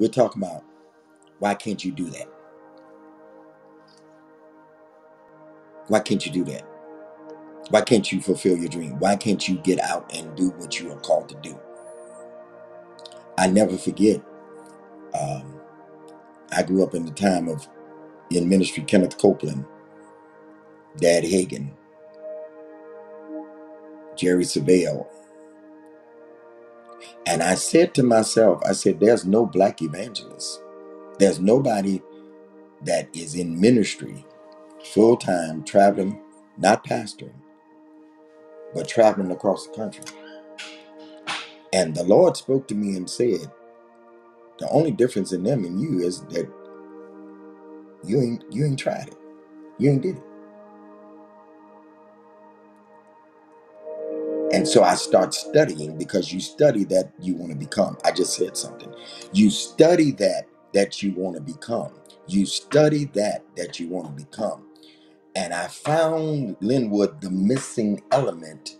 we're 0.00 0.08
talking 0.08 0.42
about 0.42 0.64
why 1.38 1.54
can't 1.54 1.84
you 1.84 1.92
do 1.92 2.06
that? 2.10 2.28
Why 5.88 6.00
can't 6.00 6.24
you 6.24 6.32
do 6.32 6.44
that? 6.44 6.66
Why 7.68 7.82
can't 7.82 8.10
you 8.10 8.20
fulfill 8.20 8.56
your 8.56 8.68
dream? 8.68 8.98
Why 8.98 9.16
can't 9.16 9.46
you 9.46 9.56
get 9.58 9.78
out 9.80 10.10
and 10.16 10.34
do 10.36 10.50
what 10.52 10.80
you 10.80 10.90
are 10.90 11.00
called 11.00 11.28
to 11.28 11.36
do? 11.42 11.58
I 13.38 13.46
never 13.46 13.76
forget. 13.76 14.22
Um, 15.18 15.60
I 16.52 16.62
grew 16.62 16.82
up 16.82 16.94
in 16.94 17.04
the 17.04 17.12
time 17.12 17.48
of 17.48 17.68
in 18.30 18.48
ministry 18.48 18.82
Kenneth 18.84 19.18
Copeland, 19.18 19.64
Dad 20.96 21.24
Hagin, 21.24 21.70
Jerry 24.16 24.44
Savelle, 24.44 25.06
and 27.26 27.42
I 27.42 27.56
said 27.56 27.94
to 27.94 28.02
myself, 28.04 28.62
I 28.66 28.72
said, 28.72 29.00
"There's 29.00 29.26
no 29.26 29.46
black 29.46 29.82
evangelist. 29.82 30.62
There's 31.18 31.40
nobody 31.40 32.02
that 32.84 33.08
is 33.14 33.34
in 33.36 33.60
ministry 33.60 34.24
full 34.94 35.16
time, 35.16 35.64
traveling, 35.64 36.20
not 36.58 36.84
pastoring, 36.84 37.34
but 38.74 38.88
traveling 38.88 39.32
across 39.32 39.66
the 39.66 39.74
country." 39.74 40.04
And 41.72 41.96
the 41.96 42.04
Lord 42.04 42.36
spoke 42.36 42.68
to 42.68 42.76
me 42.76 42.96
and 42.96 43.10
said, 43.10 43.50
"The 44.58 44.68
only 44.70 44.92
difference 44.92 45.32
in 45.32 45.44
them 45.44 45.64
and 45.64 45.80
you 45.80 46.00
is 46.00 46.22
that 46.26 46.48
you 48.04 48.20
ain't 48.20 48.44
you 48.50 48.66
ain't 48.66 48.78
tried 48.78 49.08
it. 49.08 49.18
You 49.78 49.90
ain't 49.92 50.02
did 50.02 50.16
it." 50.18 50.24
And 54.60 54.68
so 54.68 54.84
I 54.84 54.94
start 54.96 55.34
studying 55.34 55.98
because 55.98 56.34
you 56.34 56.38
study 56.38 56.84
that 56.86 57.14
you 57.18 57.34
want 57.34 57.50
to 57.52 57.58
become. 57.58 57.96
I 58.04 58.12
just 58.12 58.34
said 58.34 58.58
something. 58.58 58.94
You 59.32 59.50
study 59.50 60.12
that 60.12 60.48
that 60.74 61.02
you 61.02 61.14
want 61.14 61.36
to 61.36 61.42
become. 61.42 61.92
You 62.28 62.46
study 62.46 63.06
that 63.14 63.46
that 63.56 63.80
you 63.80 63.88
want 63.88 64.08
to 64.08 64.24
become. 64.26 64.68
And 65.36 65.54
I 65.54 65.68
found 65.68 66.56
Linwood 66.60 67.20
the 67.22 67.30
missing 67.30 68.02
element 68.12 68.78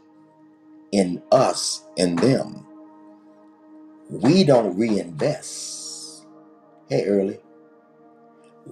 in 0.93 1.23
us 1.33 1.85
and 1.99 2.19
them. 2.19 2.66
We 4.11 4.45
don't 4.45 4.77
reinvest. 4.79 6.27
Hey, 6.88 7.07
early. 7.07 7.40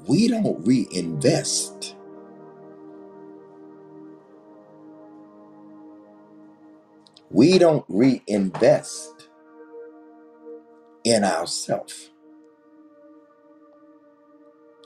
We 0.08 0.28
don't 0.28 0.66
reinvest. 0.66 1.77
We 7.30 7.58
don't 7.58 7.84
reinvest 7.88 9.28
in 11.04 11.24
ourselves. 11.24 12.10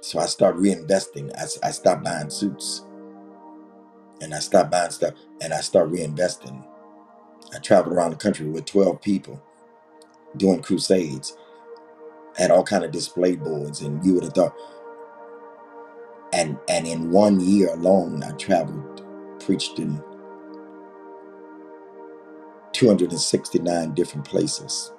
So 0.02 0.20
I 0.20 0.26
start 0.26 0.56
reinvesting. 0.56 1.32
I, 1.36 1.68
I 1.68 1.72
stopped 1.72 2.04
buying 2.04 2.30
suits 2.30 2.84
and 4.20 4.34
I 4.34 4.40
stop 4.40 4.70
buying 4.70 4.90
stuff 4.92 5.14
and 5.42 5.54
I 5.54 5.60
start 5.62 5.90
reinvesting. 5.92 6.66
I 7.54 7.58
traveled 7.58 7.94
around 7.96 8.10
the 8.12 8.16
country 8.16 8.46
with 8.48 8.66
12 8.66 9.00
people 9.02 9.42
doing 10.36 10.62
crusades, 10.62 11.36
had 12.36 12.50
all 12.50 12.64
kind 12.64 12.84
of 12.84 12.92
display 12.92 13.36
boards, 13.36 13.82
and 13.82 14.04
you 14.04 14.14
would 14.14 14.24
have 14.24 14.34
thought. 14.34 14.54
And 16.32 16.58
and 16.68 16.86
in 16.86 17.10
one 17.10 17.40
year 17.40 17.72
alone, 17.74 18.22
I 18.24 18.32
traveled, 18.32 19.04
preached 19.40 19.78
in 19.78 20.02
269 22.82 23.94
different 23.94 24.26
places, 24.26 24.92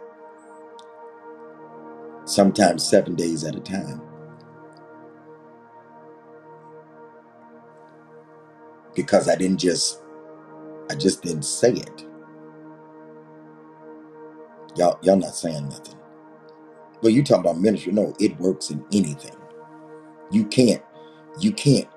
sometimes 2.26 2.88
seven 2.88 3.16
days 3.16 3.44
at 3.44 3.56
a 3.56 3.60
time, 3.60 4.02
because 8.96 9.30
I 9.30 9.36
didn't 9.36 9.60
just 9.60 10.02
I 10.90 10.96
just 10.96 11.22
didn't 11.24 11.44
say 11.46 11.74
it. 11.74 12.06
Y'all 14.78 15.00
y'all 15.04 15.18
not 15.18 15.36
saying 15.36 15.70
nothing. 15.70 15.98
Well, 17.02 17.12
you 17.12 17.24
talking 17.24 17.42
about 17.42 17.60
ministry? 17.62 17.94
No, 17.94 18.16
it 18.20 18.40
works 18.40 18.72
in 18.72 18.84
anything. 18.94 19.36
You 20.32 20.46
can't, 20.46 20.84
you 21.40 21.52
can't, 21.54 21.88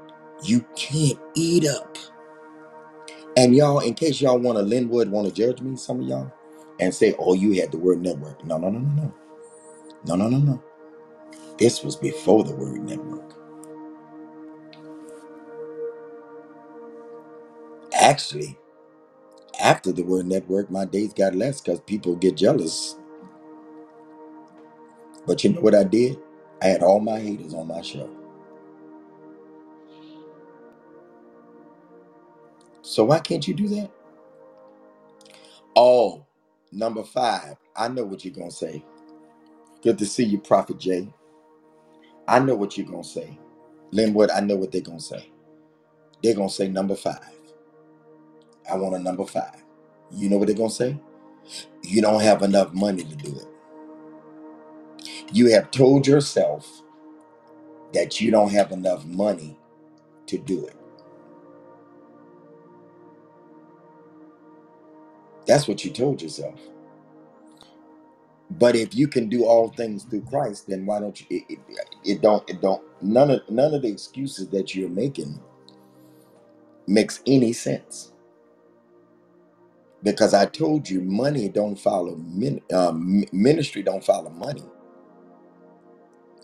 you 0.44 0.64
can't 0.76 1.18
eat 1.36 1.66
up. 1.66 1.96
And 3.36 3.56
y'all, 3.56 3.80
in 3.80 3.94
case 3.94 4.20
y'all 4.20 4.38
want 4.38 4.58
to 4.58 4.62
Linwood, 4.64 5.10
want 5.10 5.28
to 5.28 5.34
judge 5.34 5.60
me, 5.62 5.76
some 5.76 6.00
of 6.02 6.08
y'all, 6.08 6.32
and 6.80 6.94
say, 6.94 7.14
oh, 7.18 7.34
you 7.34 7.60
had 7.60 7.72
the 7.72 7.78
word 7.78 8.02
network. 8.02 8.44
No, 8.44 8.58
no, 8.58 8.70
no, 8.70 8.80
no, 8.80 9.02
no. 9.04 9.14
No, 10.06 10.16
no, 10.16 10.28
no, 10.28 10.38
no. 10.38 10.64
This 11.58 11.84
was 11.84 11.96
before 11.96 12.44
the 12.44 12.54
word 12.56 12.82
network. 12.84 13.34
Actually, 17.94 18.58
after 19.60 19.92
the 19.92 20.02
word 20.04 20.26
network, 20.26 20.70
my 20.70 20.84
days 20.86 21.12
got 21.14 21.34
less 21.34 21.60
because 21.60 21.80
people 21.80 22.16
get 22.16 22.36
jealous. 22.36 22.96
But 25.26 25.44
you 25.44 25.52
know 25.52 25.62
what 25.62 25.74
I 25.76 25.84
did? 25.84 26.18
I 26.62 26.66
had 26.68 26.82
all 26.82 27.00
my 27.00 27.20
haters 27.20 27.54
on 27.54 27.68
my 27.68 27.82
show. 27.82 28.10
So 32.86 33.04
why 33.06 33.20
can't 33.20 33.48
you 33.48 33.54
do 33.54 33.68
that? 33.70 33.90
Oh, 35.76 36.26
number 36.72 37.04
five. 37.04 37.56
I 37.76 37.88
know 37.88 38.04
what 38.04 38.24
you're 38.24 38.34
gonna 38.34 38.50
say. 38.50 38.84
Good 39.82 39.98
to 39.98 40.06
see 40.06 40.24
you, 40.24 40.38
Prophet 40.38 40.78
Jay. 40.78 41.08
I 42.28 42.40
know 42.40 42.56
what 42.56 42.78
you're 42.78 42.86
gonna 42.88 43.04
say. 43.04 43.38
Linwood, 43.92 44.30
I 44.30 44.40
know 44.40 44.56
what 44.56 44.72
they're 44.72 44.80
gonna 44.82 45.00
say. 45.00 45.30
They're 46.22 46.34
gonna 46.34 46.50
say 46.50 46.68
number 46.68 46.96
five. 46.96 47.20
I 48.70 48.76
want 48.76 48.96
a 48.96 49.00
number 49.00 49.26
five. 49.26 49.62
You 50.12 50.30
know 50.30 50.38
what 50.38 50.48
they're 50.48 50.56
gonna 50.56 50.70
say? 50.70 50.98
You 51.82 52.02
don't 52.02 52.22
have 52.22 52.42
enough 52.42 52.74
money 52.74 53.04
to 53.04 53.16
do 53.16 53.36
it. 53.38 53.48
You 55.32 55.50
have 55.52 55.70
told 55.72 56.06
yourself 56.06 56.82
that 57.94 58.20
you 58.20 58.30
don't 58.30 58.52
have 58.52 58.72
enough 58.72 59.04
money 59.06 59.58
to 60.26 60.38
do 60.38 60.66
it. 60.66 60.76
That's 65.46 65.68
what 65.68 65.84
you 65.84 65.92
told 65.92 66.22
yourself. 66.22 66.60
But 68.50 68.76
if 68.76 68.94
you 68.94 69.08
can 69.08 69.28
do 69.28 69.44
all 69.46 69.70
things 69.70 70.04
through 70.04 70.22
Christ, 70.22 70.68
then 70.68 70.86
why 70.86 71.00
don't 71.00 71.20
you? 71.20 71.26
It, 71.30 71.44
it, 71.50 71.60
it 72.04 72.22
don't. 72.22 72.48
It 72.50 72.60
don't. 72.62 72.82
None 73.02 73.30
of 73.30 73.42
none 73.50 73.74
of 73.74 73.82
the 73.82 73.88
excuses 73.88 74.48
that 74.50 74.74
you're 74.74 74.90
making 74.90 75.40
makes 76.88 77.22
any 77.26 77.52
sense 77.52 78.12
because 80.02 80.34
I 80.34 80.46
told 80.46 80.88
you 80.90 81.02
money 81.02 81.48
don't 81.48 81.76
follow 81.76 82.16
min, 82.16 82.60
um, 82.72 83.24
ministry 83.32 83.82
don't 83.82 84.04
follow 84.04 84.30
money. 84.30 84.64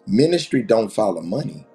Ministry 0.07 0.63
don't 0.63 0.93
follow 0.93 1.23
money. 1.23 1.67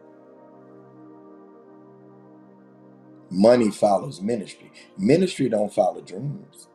Money 3.32 3.72
follows 3.72 4.22
ministry. 4.22 4.72
Ministry 4.98 5.50
don't 5.50 5.74
follow 5.74 6.02
dreams. 6.02 6.70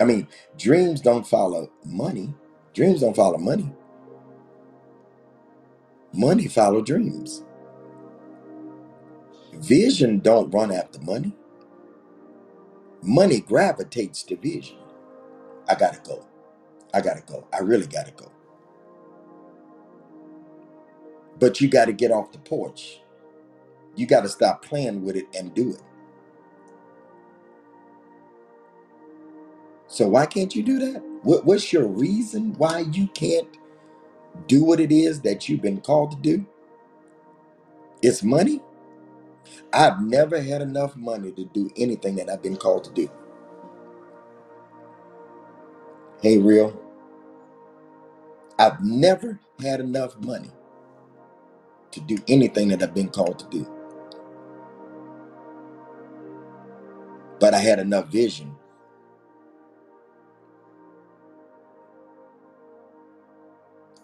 I 0.00 0.04
mean, 0.04 0.28
dreams 0.58 1.00
don't 1.00 1.26
follow 1.26 1.70
money. 1.84 2.34
Dreams 2.74 3.00
don't 3.00 3.16
follow 3.16 3.38
money. 3.38 3.72
Money 6.12 6.48
follow 6.48 6.82
dreams. 6.82 7.44
Vision 9.54 10.18
don't 10.20 10.50
run 10.52 10.72
after 10.72 11.00
money. 11.00 11.36
Money 13.02 13.40
gravitates 13.40 14.22
to 14.24 14.36
vision. 14.36 14.78
I 15.68 15.74
gotta 15.74 16.00
go. 16.04 16.26
I 16.94 17.00
gotta 17.00 17.22
go. 17.22 17.46
I 17.52 17.60
really 17.60 17.86
gotta 17.86 18.12
go. 18.12 18.30
But 21.38 21.60
you 21.60 21.68
gotta 21.68 21.92
get 21.92 22.12
off 22.12 22.32
the 22.32 22.38
porch. 22.38 23.00
You 23.96 24.06
gotta 24.06 24.28
stop 24.28 24.64
playing 24.64 25.04
with 25.04 25.16
it 25.16 25.26
and 25.36 25.54
do 25.54 25.70
it. 25.72 25.82
So 29.94 30.08
why 30.08 30.26
can't 30.26 30.56
you 30.56 30.64
do 30.64 30.80
that? 30.80 31.04
What, 31.22 31.46
what's 31.46 31.72
your 31.72 31.86
reason 31.86 32.54
why 32.58 32.80
you 32.92 33.08
can't 33.08 33.48
do 34.48 34.64
what 34.64 34.80
it 34.80 34.92
is 34.92 35.20
that 35.22 35.48
you've 35.48 35.62
been 35.62 35.80
called 35.82 36.12
to 36.12 36.16
do? 36.18 36.46
It's 38.02 38.22
money. 38.22 38.62
I've 39.72 40.02
never 40.02 40.40
had 40.42 40.62
enough 40.62 40.96
money 40.96 41.32
to 41.32 41.44
do 41.46 41.70
anything 41.76 42.16
that 42.16 42.30
I've 42.30 42.42
been 42.42 42.56
called 42.56 42.84
to 42.84 42.92
do. 42.92 43.10
Hey, 46.22 46.38
real. 46.38 46.80
I've 48.58 48.82
never 48.84 49.40
had 49.60 49.80
enough 49.80 50.18
money 50.20 50.50
to 51.92 52.00
do 52.00 52.18
anything 52.28 52.68
that 52.68 52.82
I've 52.82 52.94
been 52.94 53.10
called 53.10 53.38
to 53.40 53.46
do, 53.50 53.68
but 57.40 57.54
I 57.54 57.58
had 57.58 57.78
enough 57.80 58.08
vision. 58.08 58.56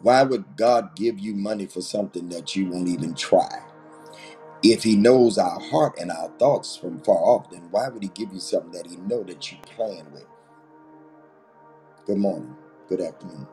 Why 0.03 0.23
would 0.25 0.57
God 0.57 0.97
give 0.97 1.19
you 1.19 1.35
money 1.35 1.67
for 1.67 1.83
something 1.83 2.29
that 2.31 2.57
you 2.57 2.71
won't 2.71 2.89
even 2.89 3.15
try? 3.15 3.63
If 4.63 4.83
he 4.85 4.97
knows 4.97 5.39
our 5.39 5.61
heart 5.61 5.99
and 6.01 6.11
our 6.11 6.31
thoughts 6.39 6.77
from 6.77 7.01
far 7.01 7.17
off, 7.19 7.51
then 7.51 7.69
why 7.71 7.89
would 7.89 8.03
he 8.03 8.11
give 8.11 8.33
you 8.33 8.41
something 8.41 8.73
that 8.73 8.87
he 8.89 8.97
know 8.97 9.23
that 9.25 9.53
you 9.53 9.59
plan 9.63 10.07
with? 10.13 10.27
Good 12.07 12.19
morning. 12.19 12.57
Good 12.89 13.01
afternoon. 13.03 13.47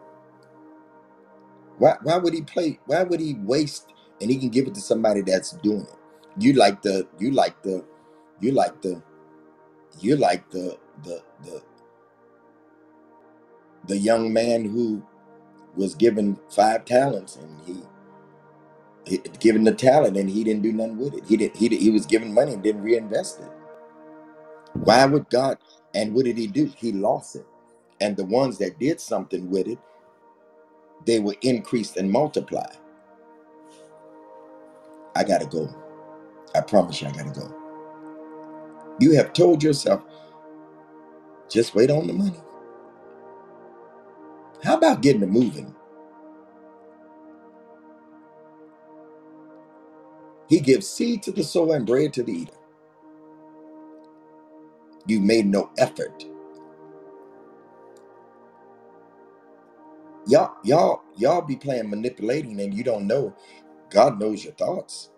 Why 1.79 1.97
why 2.03 2.17
would 2.17 2.33
he 2.33 2.41
play 2.43 2.79
why 2.87 3.03
would 3.03 3.19
he 3.21 3.35
waste 3.35 3.87
and 4.21 4.31
he 4.31 4.37
can 4.37 4.49
give 4.49 4.67
it 4.67 4.75
to 4.75 4.81
somebody 4.81 5.21
that's 5.21 5.53
doing 5.53 5.81
it? 5.83 5.99
You 6.39 6.53
like 6.53 6.81
the 6.83 7.07
you 7.19 7.31
like 7.31 7.61
the 7.63 7.85
you 8.41 8.51
like 8.53 8.81
the 8.81 9.03
you 9.99 10.17
like 10.17 10.49
the 10.51 10.77
the 11.03 11.23
the 11.43 11.63
the 13.87 13.97
young 13.97 14.33
man 14.33 14.65
who 14.65 15.03
was 15.77 15.95
given 15.95 16.39
five 16.51 16.85
talents 16.85 17.37
and 17.37 17.61
he, 17.67 17.83
he 19.05 19.19
given 19.39 19.65
the 19.65 19.73
talent 19.73 20.17
and 20.17 20.29
he 20.29 20.43
didn't 20.43 20.63
do 20.63 20.73
nothing 20.73 20.97
with 20.99 21.15
it. 21.15 21.25
He 21.27 21.37
did 21.37 21.55
he 21.57 21.69
he 21.69 21.91
was 21.91 22.05
given 22.07 22.33
money 22.33 22.53
and 22.53 22.63
didn't 22.63 22.83
reinvest 22.83 23.41
it. 23.41 23.51
Why 24.73 25.05
would 25.05 25.29
God 25.29 25.57
and 25.95 26.13
what 26.15 26.25
did 26.25 26.37
he 26.37 26.47
do? 26.47 26.71
He 26.77 26.91
lost 26.93 27.35
it. 27.37 27.45
And 28.01 28.17
the 28.17 28.25
ones 28.25 28.57
that 28.59 28.79
did 28.79 28.99
something 29.01 29.49
with 29.51 29.67
it, 29.67 29.79
they 31.05 31.19
were 31.19 31.35
increased 31.41 31.97
and 31.97 32.11
multiplied. 32.11 32.77
I 35.15 35.23
gotta 35.23 35.47
go. 35.47 35.69
I 36.55 36.61
promise 36.61 37.01
you 37.01 37.09
I 37.09 37.11
gotta 37.11 37.39
go. 37.39 37.69
You 38.99 39.15
have 39.17 39.33
told 39.33 39.63
yourself, 39.63 40.01
just 41.49 41.75
wait 41.75 41.91
on 41.91 42.07
the 42.07 42.13
money. 42.13 42.39
How 44.63 44.77
about 44.77 45.01
getting 45.01 45.23
it 45.23 45.29
moving? 45.29 45.75
He 50.49 50.59
gives 50.61 50.89
seed 50.89 51.23
to 51.23 51.33
the 51.33 51.43
sower 51.43 51.75
and 51.77 51.87
bread 51.87 52.13
to 52.13 52.23
the 52.23 52.33
eater. 52.33 52.53
You 55.07 55.19
made 55.21 55.47
no 55.47 55.71
effort. 55.77 56.25
Y'all, 60.27 60.55
y'all, 60.63 61.03
y'all 61.17 61.41
be 61.41 61.55
playing 61.57 61.89
manipulating 61.89 62.59
and 62.61 62.73
you 62.73 62.83
don't 62.83 63.07
know. 63.07 63.35
God 63.91 64.19
knows 64.19 64.43
your 64.43 64.53
thoughts 64.53 65.09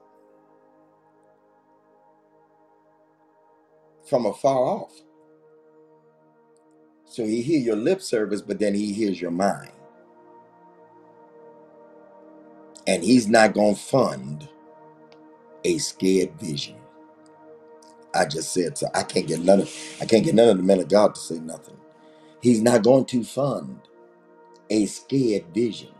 from 4.09 4.25
afar 4.25 4.57
off. 4.57 4.93
So 7.09 7.25
he 7.25 7.43
hear 7.43 7.59
your 7.61 7.77
lip 7.77 8.01
service, 8.01 8.41
but 8.43 8.59
then 8.59 8.75
he 8.75 8.93
hears 8.93 9.21
your 9.21 9.31
mind. 9.31 9.71
And 12.87 13.03
he's 13.03 13.27
not 13.27 13.53
gonna 13.53 13.75
fund 13.75 14.49
a 15.65 15.77
scared 15.79 16.33
vision. 16.39 16.77
I 18.15 18.25
just 18.25 18.53
said 18.53 18.77
so. 18.77 18.87
I 18.95 19.03
can't 19.03 19.27
get 19.27 19.41
none 19.41 19.61
of 19.61 19.73
I 20.01 20.05
can't 20.05 20.25
get 20.25 20.35
none 20.35 20.49
of 20.49 20.57
the 20.57 20.63
men 20.63 20.81
of 20.81 20.89
God 20.89 21.15
to 21.15 21.21
say 21.21 21.39
nothing. 21.39 21.77
He's 22.41 22.61
not 22.61 22.83
going 22.83 23.05
to 23.07 23.23
fund 23.23 23.79
a 24.69 24.85
scared 24.87 25.45
vision. 25.53 25.91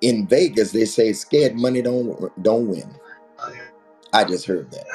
In 0.00 0.26
Vegas, 0.28 0.72
they 0.72 0.86
say 0.86 1.12
scared 1.14 1.56
money 1.56 1.82
don't 1.82 2.42
don't 2.42 2.68
win. 2.68 2.94
Oh, 3.40 3.54
I 4.12 4.24
just 4.24 4.46
heard 4.46 4.70
that. 4.72 4.86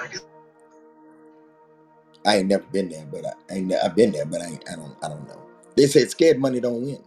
I 2.26 2.38
ain't 2.38 2.48
never 2.50 2.66
been 2.66 2.90
there, 2.90 3.06
but 3.12 3.26
I, 3.26 3.34
I 3.52 3.58
ain't, 3.58 3.74
I've 3.74 3.96
been 3.96 4.12
there, 4.12 4.26
but 4.26 4.42
I, 4.42 4.48
ain't, 4.48 4.70
I 4.72 4.76
don't 4.76 4.96
I 5.04 5.10
don't 5.10 5.28
know. 5.28 5.42
They 5.78 5.88
said 5.88 6.10
scared 6.12 6.40
money 6.40 6.60
don't 6.60 6.84
win. 6.84 7.04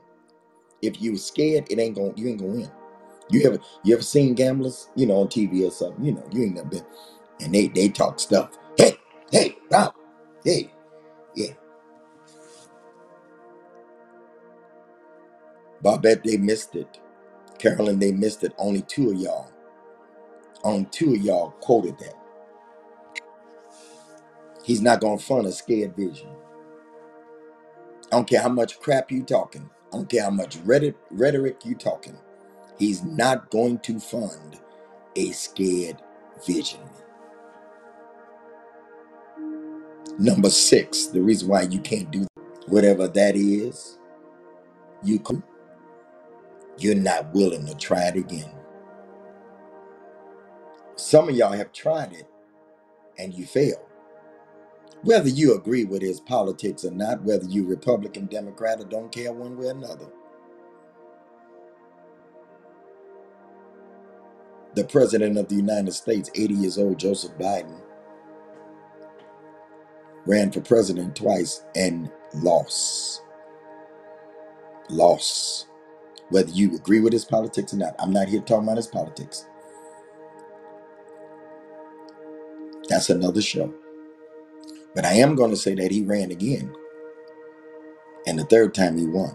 If 0.82 1.02
you 1.02 1.16
scared, 1.18 1.66
it 1.70 1.78
ain't 1.80 1.96
going 1.96 2.14
you 2.16 2.28
ain't 2.28 2.40
gonna 2.40 2.52
win. 2.52 2.70
You 3.30 3.42
ever 3.46 3.58
you 3.84 3.94
ever 3.94 4.02
seen 4.04 4.34
gamblers, 4.34 4.90
you 4.96 5.06
know, 5.06 5.16
on 5.16 5.28
TV 5.28 5.66
or 5.66 5.72
something? 5.72 6.04
You 6.04 6.14
know, 6.14 6.24
you 6.32 6.44
ain't 6.44 6.56
never 6.56 6.68
been, 6.68 6.86
and 7.40 7.54
they 7.54 7.68
they 7.68 7.88
talk 7.88 8.20
stuff. 8.20 8.58
Hey, 8.78 8.96
hey, 9.32 9.56
Rob, 9.70 9.94
hey, 10.44 10.72
yeah. 11.36 11.54
Bobette, 15.84 16.24
they 16.24 16.36
missed 16.38 16.76
it. 16.76 17.00
Carolyn, 17.58 17.98
they 18.00 18.12
missed 18.12 18.44
it. 18.44 18.54
Only 18.58 18.82
two 18.82 19.10
of 19.12 19.18
y'all, 19.18 19.50
only 20.64 20.86
two 20.90 21.14
of 21.14 21.22
y'all 21.22 21.50
quoted 21.60 21.98
that. 22.00 22.14
He's 24.64 24.82
not 24.82 25.00
gonna 25.00 25.18
fund 25.18 25.46
a 25.46 25.52
scared 25.52 25.96
vision. 25.96 26.30
I 28.12 28.16
don't 28.16 28.28
care 28.28 28.40
how 28.42 28.48
much 28.48 28.80
crap 28.80 29.10
you 29.12 29.22
talking. 29.22 29.68
I 29.92 29.96
don't 29.96 30.08
care 30.08 30.24
how 30.24 30.30
much 30.30 30.56
rhetoric, 30.64 30.96
rhetoric 31.10 31.64
you 31.64 31.74
talking. 31.74 32.16
He's 32.78 33.04
not 33.04 33.50
going 33.50 33.80
to 33.80 34.00
fund 34.00 34.58
a 35.16 35.30
scared 35.32 36.02
vision. 36.46 36.80
Number 40.18 40.50
six, 40.50 41.06
the 41.08 41.22
reason 41.22 41.48
why 41.48 41.62
you 41.62 41.80
can't 41.80 42.10
do 42.10 42.26
whatever 42.68 43.08
that 43.08 43.36
is, 43.36 43.98
you 45.04 45.18
can, 45.20 45.42
you're 46.78 46.94
not 46.96 47.32
willing 47.34 47.66
to 47.66 47.74
try 47.76 48.08
it 48.08 48.16
again. 48.16 48.50
Some 50.96 51.28
of 51.28 51.36
y'all 51.36 51.52
have 51.52 51.72
tried 51.72 52.12
it 52.14 52.28
and 53.18 53.34
you 53.34 53.46
failed. 53.46 53.84
Whether 55.05 55.28
you 55.28 55.55
agree 55.55 55.84
with 55.84 56.02
his 56.02 56.20
politics 56.20 56.84
or 56.84 56.90
not, 56.90 57.22
whether 57.24 57.46
you 57.46 57.66
Republican, 57.66 58.26
Democrat, 58.26 58.80
or 58.80 58.84
don't 58.84 59.12
care 59.12 59.32
one 59.34 59.57
way 59.59 59.66
or 59.66 59.72
another, 59.72 60.07
the 64.74 64.84
president 64.84 65.38
of 65.38 65.48
the 65.48 65.57
United 65.57 65.92
States, 65.92 66.30
80 66.34 66.55
years 66.55 66.78
old, 66.78 66.98
Joseph 66.98 67.32
Biden, 67.38 67.80
ran 70.26 70.52
for 70.52 70.61
president 70.62 71.16
twice 71.16 71.64
and 71.76 72.11
lost. 72.34 73.22
Lost. 74.90 75.68
Whether 76.30 76.52
you 76.52 76.74
agree 76.76 77.00
with 77.00 77.12
his 77.12 77.26
politics 77.26 77.74
or 77.74 77.78
not, 77.78 77.94
I'm 77.98 78.12
not 78.12 78.28
here 78.28 78.40
talking 78.40 78.64
about 78.64 78.78
his 78.78 78.86
politics. 78.86 79.46
That's 82.88 83.11
another 83.11 83.42
show. 83.42 83.72
But 84.95 85.05
I 85.07 85.14
am 85.14 85.36
going 85.36 85.51
to 85.51 85.57
say 85.57 85.74
that 85.76 85.90
he 85.92 86.03
ran 86.03 86.30
again, 86.30 86.74
and 88.26 88.38
the 88.38 88.45
third 88.45 88.74
time 88.74 88.99
he 88.99 89.07
won. 89.07 89.32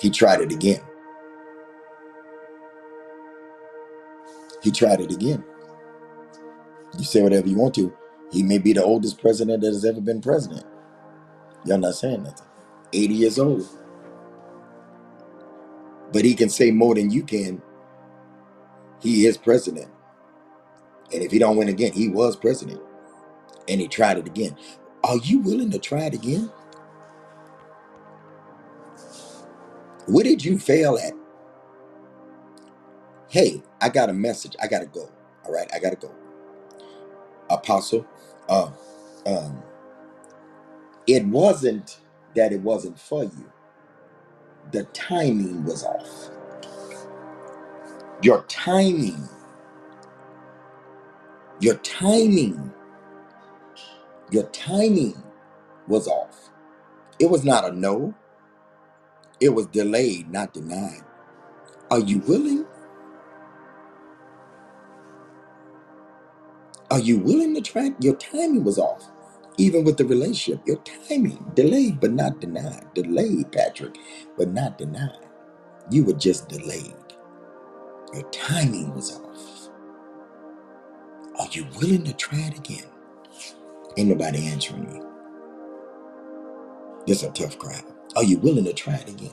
He 0.00 0.10
tried 0.10 0.40
it 0.42 0.52
again. 0.52 0.82
He 4.62 4.70
tried 4.70 5.00
it 5.00 5.12
again. 5.12 5.44
You 6.98 7.04
say 7.04 7.22
whatever 7.22 7.48
you 7.48 7.56
want 7.56 7.74
to. 7.76 7.94
He 8.32 8.42
may 8.42 8.58
be 8.58 8.72
the 8.72 8.84
oldest 8.84 9.20
president 9.20 9.62
that 9.62 9.68
has 9.72 9.84
ever 9.84 10.00
been 10.00 10.20
president. 10.22 10.64
Y'all 11.66 11.78
not 11.78 11.94
saying 11.94 12.24
nothing. 12.24 12.46
80 12.92 13.14
years 13.14 13.38
old. 13.38 13.66
But 16.12 16.24
he 16.24 16.34
can 16.34 16.50
say 16.50 16.70
more 16.70 16.94
than 16.94 17.10
you 17.10 17.22
can. 17.24 17.62
He 19.02 19.26
is 19.26 19.36
president. 19.38 19.90
And 21.14 21.22
if 21.22 21.32
he 21.32 21.38
don't 21.40 21.56
win 21.56 21.68
again, 21.68 21.92
he 21.92 22.08
was 22.08 22.36
president. 22.36 22.80
And 23.68 23.80
he 23.80 23.88
tried 23.88 24.18
it 24.18 24.26
again. 24.26 24.56
Are 25.04 25.18
you 25.18 25.40
willing 25.40 25.70
to 25.72 25.78
try 25.80 26.04
it 26.06 26.14
again? 26.14 26.50
What 30.06 30.24
did 30.24 30.44
you 30.44 30.58
fail 30.58 30.98
at? 30.98 31.14
Hey, 33.28 33.62
I 33.80 33.88
got 33.90 34.10
a 34.10 34.14
message. 34.14 34.56
I 34.62 34.68
gotta 34.68 34.86
go. 34.86 35.10
All 35.44 35.52
right, 35.52 35.70
I 35.74 35.80
gotta 35.80 35.96
go. 35.96 36.12
Apostle, 37.50 38.06
uh, 38.48 38.70
um, 39.26 39.62
it 41.06 41.26
wasn't 41.26 42.00
that 42.36 42.52
it 42.52 42.60
wasn't 42.62 42.98
for 43.00 43.24
you. 43.24 43.52
The 44.72 44.84
timing 44.86 45.64
was 45.64 45.84
off. 45.84 46.30
Your 48.22 48.44
timing, 48.48 49.28
your 51.62 51.76
timing, 51.76 52.74
your 54.30 54.44
timing 54.50 55.22
was 55.88 56.08
off. 56.08 56.50
It 57.20 57.30
was 57.30 57.44
not 57.44 57.64
a 57.68 57.72
no. 57.72 58.14
It 59.40 59.50
was 59.50 59.66
delayed, 59.68 60.30
not 60.30 60.54
denied. 60.54 61.02
Are 61.90 62.00
you 62.00 62.20
willing? 62.20 62.66
Are 66.90 67.00
you 67.00 67.18
willing 67.18 67.54
to 67.56 67.62
try? 67.62 67.92
Your 68.00 68.16
timing 68.16 68.64
was 68.64 68.78
off. 68.78 69.08
Even 69.58 69.84
with 69.84 69.98
the 69.98 70.06
relationship, 70.06 70.66
your 70.66 70.78
timing 71.08 71.52
delayed 71.54 72.00
but 72.00 72.12
not 72.12 72.40
denied. 72.40 72.86
Delayed, 72.94 73.52
Patrick, 73.52 73.98
but 74.38 74.50
not 74.50 74.78
denied. 74.78 75.18
You 75.90 76.04
were 76.04 76.14
just 76.14 76.48
delayed. 76.48 76.94
Your 78.14 78.24
timing 78.30 78.94
was 78.94 79.12
off. 79.20 79.51
Are 81.42 81.48
you 81.52 81.66
willing 81.80 82.04
to 82.04 82.14
try 82.14 82.40
it 82.40 82.58
again? 82.58 82.86
Ain't 83.96 84.10
nobody 84.10 84.46
answering 84.48 84.88
you. 84.94 85.16
This 87.06 87.22
a 87.24 87.30
tough 87.32 87.58
crowd. 87.58 87.84
Are 88.16 88.24
you 88.24 88.38
willing 88.38 88.64
to 88.66 88.74
try 88.74 88.94
it 88.96 89.08
again? 89.10 89.32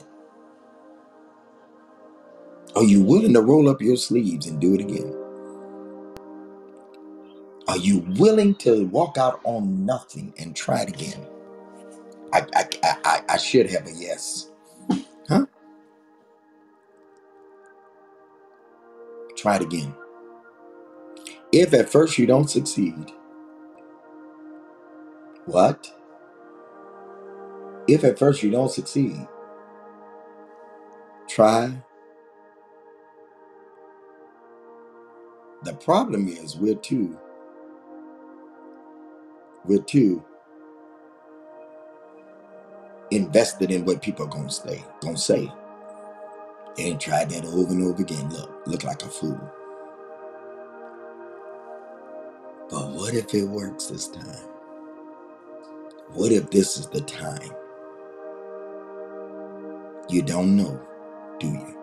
Are 2.76 2.84
you 2.84 3.02
willing 3.02 3.34
to 3.34 3.42
roll 3.42 3.68
up 3.68 3.82
your 3.82 3.96
sleeves 3.96 4.46
and 4.46 4.60
do 4.60 4.74
it 4.74 4.80
again? 4.80 5.14
Are 7.68 7.78
you 7.78 8.00
willing 8.18 8.54
to 8.56 8.86
walk 8.88 9.18
out 9.18 9.40
on 9.44 9.86
nothing 9.86 10.34
and 10.38 10.56
try 10.56 10.82
it 10.82 10.90
again? 10.90 11.26
I 12.32 12.46
I, 12.54 12.68
I 12.84 13.22
I 13.30 13.36
should 13.38 13.70
have 13.70 13.86
a 13.86 13.92
yes. 13.92 14.50
Huh? 15.28 15.46
Try 19.36 19.56
it 19.56 19.62
again. 19.62 19.94
If 21.52 21.74
at 21.74 21.90
first 21.90 22.18
you 22.18 22.26
don't 22.26 22.48
succeed, 22.48 23.12
what? 25.46 25.92
If 27.88 28.04
at 28.04 28.18
first 28.18 28.42
you 28.42 28.50
don't 28.50 28.70
succeed, 28.70 29.26
try. 31.28 31.72
The 35.64 35.74
problem 35.74 36.28
is 36.28 36.56
we're 36.56 36.76
too 36.76 37.18
we're 39.64 39.82
too 39.82 40.24
invested 43.10 43.70
in 43.70 43.84
what 43.84 44.02
people 44.02 44.26
are 44.26 44.30
gonna 44.30 44.50
say. 44.50 44.84
Gonna 45.00 45.18
say. 45.18 45.52
And 46.78 47.00
tried 47.00 47.30
that 47.30 47.44
over 47.44 47.72
and 47.72 47.82
over 47.84 48.02
again. 48.02 48.30
Look, 48.30 48.66
look 48.66 48.84
like 48.84 49.02
a 49.02 49.08
fool. 49.08 49.40
But 52.70 52.90
what 52.90 53.14
if 53.14 53.34
it 53.34 53.44
works 53.44 53.86
this 53.86 54.08
time? 54.08 54.48
What 56.12 56.30
if 56.30 56.50
this 56.50 56.76
is 56.76 56.86
the 56.86 57.00
time? 57.00 57.50
You 60.08 60.22
don't 60.22 60.56
know, 60.56 60.80
do 61.40 61.48
you? 61.48 61.76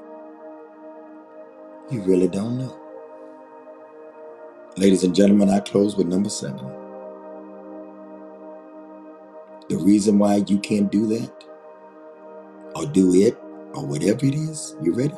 You 1.91 2.01
really 2.03 2.27
don't 2.27 2.57
know. 2.57 2.77
Ladies 4.77 5.03
and 5.03 5.15
gentlemen, 5.15 5.49
I 5.49 5.59
close 5.59 5.97
with 5.97 6.07
number 6.07 6.29
seven. 6.29 6.65
The 9.69 9.77
reason 9.77 10.19
why 10.19 10.43
you 10.47 10.59
can't 10.59 10.91
do 10.91 11.07
that 11.07 11.43
or 12.75 12.85
do 12.85 13.13
it 13.15 13.37
or 13.73 13.85
whatever 13.85 14.25
it 14.25 14.35
is, 14.35 14.75
you 14.81 14.93
ready? 14.93 15.15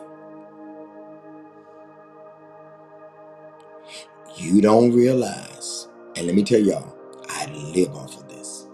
You 4.39 4.61
don't 4.61 4.93
realize. 4.93 5.89
And 6.17 6.27
let 6.27 6.35
me 6.35 6.43
tell 6.43 6.61
y'all, 6.61 6.97
I 7.29 7.47
live 7.75 7.95
off 7.95 8.17
of 8.17 8.29
this. 8.29 8.67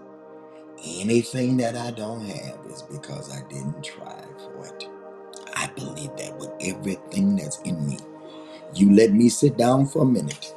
Anything 0.86 1.56
that 1.58 1.76
I 1.76 1.90
don't 1.92 2.24
have 2.26 2.58
is 2.70 2.82
because 2.82 3.32
I 3.34 3.46
didn't 3.48 3.82
try 3.84 4.22
for 4.38 4.66
it. 4.66 4.88
I 5.56 5.68
believe 5.76 6.16
that 6.18 6.38
with 6.38 6.52
everything 6.62 7.36
that's 7.36 7.60
in 7.62 7.86
me. 7.86 7.98
You 8.74 8.94
let 8.94 9.12
me 9.12 9.28
sit 9.28 9.56
down 9.58 9.86
for 9.86 10.02
a 10.02 10.06
minute 10.06 10.54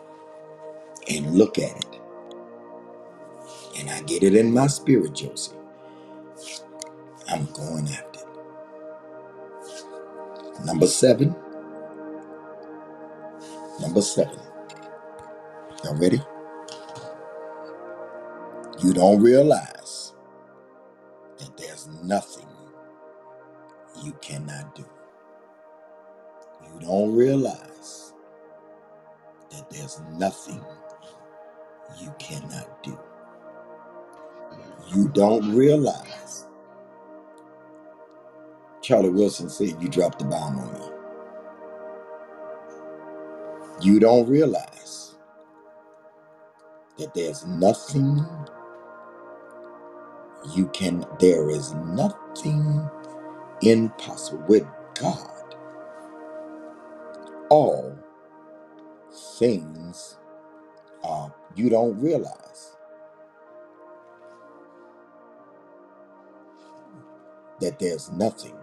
and 1.09 1.35
look 1.35 1.59
at 1.59 1.77
it. 1.77 2.01
And 3.79 3.89
I 3.89 4.01
get 4.03 4.23
it 4.23 4.35
in 4.35 4.53
my 4.53 4.67
spirit, 4.67 5.13
Josie. 5.15 5.53
I'm 7.29 7.47
going 7.53 7.89
after 7.89 8.21
it. 8.21 8.43
Number 10.65 10.87
seven. 10.87 11.35
Number 13.81 14.01
seven. 14.01 14.39
Y'all 15.83 15.95
ready? 15.97 16.21
You 18.83 18.93
don't 18.93 19.21
realize 19.21 20.13
that 21.39 21.57
there's 21.57 21.87
nothing 22.03 22.47
you 24.03 24.13
cannot 24.21 24.75
do. 24.75 24.85
You 26.63 26.79
don't 26.81 27.15
realize 27.15 28.13
that 29.51 29.69
there's 29.69 30.01
nothing 30.13 30.63
you 32.01 32.13
cannot 32.19 32.83
do. 32.83 32.97
You 34.93 35.09
don't 35.09 35.55
realize. 35.55 36.47
Charlie 38.81 39.09
Wilson 39.09 39.49
said, 39.49 39.81
You 39.81 39.89
dropped 39.89 40.19
the 40.19 40.25
bomb 40.25 40.59
on 40.59 40.73
me. 40.73 40.87
You 43.81 43.99
don't 43.99 44.27
realize 44.29 45.08
that 46.99 47.13
there's 47.15 47.45
nothing 47.47 48.25
you 50.55 50.67
can, 50.69 51.05
there 51.19 51.49
is 51.49 51.73
nothing 51.75 52.89
impossible 53.61 54.43
with 54.47 54.67
God. 54.99 55.55
All 57.49 57.97
things 59.39 60.17
are, 61.03 61.33
you 61.55 61.69
don't 61.69 61.99
realize 62.01 62.77
that 67.61 67.79
there's 67.79 68.11
nothing 68.11 68.57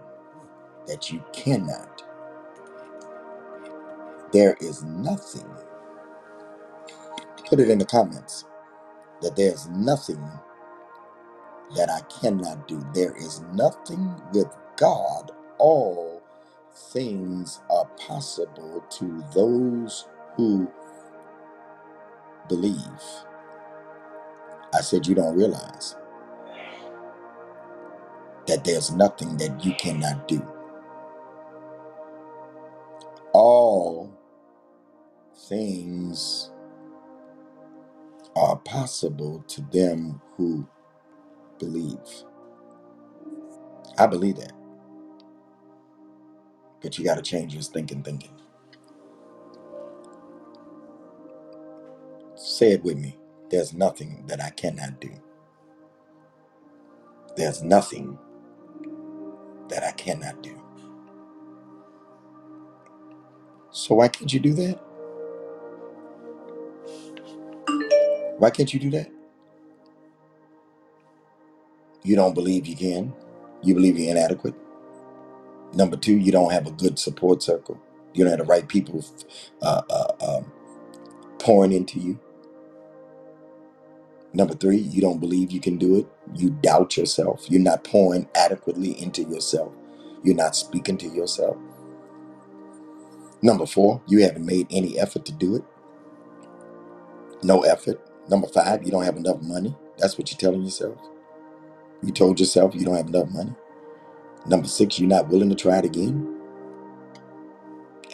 that 0.87 1.11
you 1.11 1.23
cannot. 1.33 2.03
There 4.33 4.57
is 4.61 4.83
nothing. 4.83 5.47
Put 7.47 7.59
it 7.61 7.69
in 7.69 7.79
the 7.79 7.85
comments 7.85 8.45
that 9.21 9.35
there's 9.35 9.67
nothing 9.69 10.23
that 11.75 11.89
I 11.89 12.01
cannot 12.21 12.67
do. 12.67 12.85
There 12.93 13.15
is 13.17 13.41
nothing 13.53 14.15
with 14.33 14.47
God. 14.77 15.31
All 15.59 16.23
things 16.93 17.61
are 17.71 17.85
possible 18.07 18.85
to 18.91 19.23
those 19.35 20.07
who 20.37 20.71
believe. 22.49 23.03
I 24.73 24.81
said, 24.81 25.07
You 25.07 25.15
don't 25.15 25.37
realize 25.37 25.95
that 28.47 28.65
there's 28.65 28.91
nothing 28.91 29.37
that 29.37 29.65
you 29.65 29.73
cannot 29.75 30.27
do. 30.27 30.45
All 33.33 34.11
things 35.49 36.51
are 38.37 38.57
possible 38.57 39.43
to 39.49 39.61
them 39.73 40.21
who 40.37 40.67
believe. 41.59 41.97
I 43.97 44.07
believe 44.07 44.37
that. 44.37 44.53
But 46.81 46.97
you 46.99 47.05
got 47.05 47.15
to 47.17 47.23
change 47.23 47.53
your 47.53 47.63
thinking, 47.63 48.03
thinking. 48.03 48.31
Say 52.35 52.71
it 52.73 52.83
with 52.83 52.97
me. 52.97 53.17
There's 53.49 53.73
nothing 53.73 54.25
that 54.27 54.41
I 54.41 54.51
cannot 54.51 55.01
do. 55.01 55.11
There's 57.37 57.63
nothing 57.63 58.17
that 59.69 59.83
I 59.83 59.91
cannot 59.93 60.43
do. 60.43 60.61
So 63.71 63.95
why 63.95 64.09
can't 64.09 64.33
you 64.33 64.39
do 64.41 64.53
that? 64.55 64.79
Why 68.37 68.51
can't 68.51 68.73
you 68.73 68.79
do 68.81 68.91
that? 68.91 69.11
You 72.03 72.15
don't 72.15 72.35
believe 72.35 72.67
you 72.67 72.75
can. 72.75 73.13
You 73.63 73.75
believe 73.75 73.97
you're 73.99 74.11
inadequate. 74.11 74.55
Number 75.73 75.97
two, 75.97 76.17
you 76.17 76.31
don't 76.31 76.51
have 76.53 76.67
a 76.67 76.71
good 76.71 76.99
support 76.99 77.43
circle. 77.43 77.79
You 78.13 78.23
don't 78.25 78.31
have 78.31 78.39
the 78.39 78.45
right 78.51 78.67
people 78.67 79.05
uh, 79.61 79.81
uh, 79.89 80.13
um, 80.39 80.51
pouring 81.39 81.73
into 81.73 81.99
you. 81.99 82.19
Number 84.33 84.55
three, 84.55 84.77
you 84.77 85.01
don't 85.01 85.19
believe 85.19 85.51
you 85.51 85.61
can 85.61 85.77
do 85.77 85.97
it. 85.97 86.07
You 86.35 86.51
doubt 86.51 86.97
yourself. 86.97 87.45
You're 87.49 87.61
not 87.61 87.83
pouring 87.83 88.29
adequately 88.35 88.91
into 89.01 89.23
yourself. 89.23 89.73
You're 90.23 90.35
not 90.35 90.55
speaking 90.55 90.97
to 90.99 91.07
yourself. 91.07 91.57
Number 93.41 93.65
four, 93.67 94.01
you 94.07 94.23
haven't 94.23 94.45
made 94.45 94.67
any 94.71 94.99
effort 94.99 95.25
to 95.25 95.33
do 95.33 95.55
it. 95.57 95.63
No 97.43 97.61
effort. 97.61 98.01
Number 98.29 98.47
five, 98.47 98.83
you 98.85 98.91
don't 98.91 99.05
have 99.05 99.17
enough 99.17 99.41
money. 99.41 99.75
That's 99.97 100.17
what 100.17 100.31
you're 100.31 100.39
telling 100.39 100.63
yourself. 100.63 100.97
You 102.03 102.11
told 102.13 102.39
yourself 102.39 102.75
you 102.75 102.85
don't 102.85 102.97
have 102.97 103.09
enough 103.09 103.29
money. 103.31 103.53
Number 104.47 104.67
six, 104.67 104.99
you're 104.99 105.09
not 105.09 105.29
willing 105.29 105.49
to 105.49 105.55
try 105.55 105.79
it 105.79 105.85
again. 105.85 106.41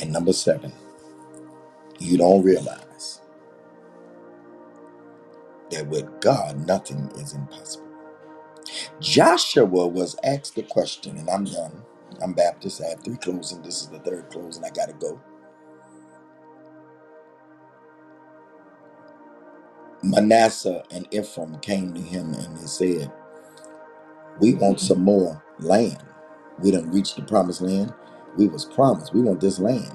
And 0.02 0.14
number 0.14 0.34
seven, 0.34 0.74
you 2.00 2.18
don't 2.18 2.44
realize 2.44 3.22
that 5.72 5.88
with 5.88 6.22
God 6.22 6.68
nothing 6.68 7.12
is 7.18 7.34
impossible. 7.34 7.88
Joshua 9.02 9.88
was 9.88 10.18
asked 10.24 10.56
the 10.56 10.64
question, 10.64 11.18
and 11.18 11.30
I'm 11.30 11.46
done. 11.46 11.84
I'm 12.24 12.34
Baptist. 12.34 12.82
I 12.84 12.90
have 12.92 13.04
three 13.04 13.18
closing. 13.18 13.62
This 13.64 13.82
is 13.84 13.90
the 13.90 14.00
third 14.00 14.30
closing. 14.32 14.66
I 14.66 14.72
got 14.72 14.88
to 14.88 14.94
go. 14.96 15.22
Manasseh 20.04 20.84
and 20.92 21.08
Ephraim 21.14 21.60
came 21.60 21.94
to 21.94 22.02
him 22.02 22.34
and 22.36 22.58
they 22.58 22.68
said, 22.68 23.12
We 24.40 24.56
want 24.56 24.80
some 24.82 25.04
more 25.04 25.44
land. 25.60 26.00
We 26.60 26.72
done 26.72 26.92
reached 26.92 27.18
the 27.18 27.24
promised 27.24 27.62
land. 27.62 27.94
We 28.38 28.48
was 28.48 28.66
promised. 28.66 29.14
We 29.14 29.22
want 29.22 29.42
this 29.42 29.60
land. 29.60 29.92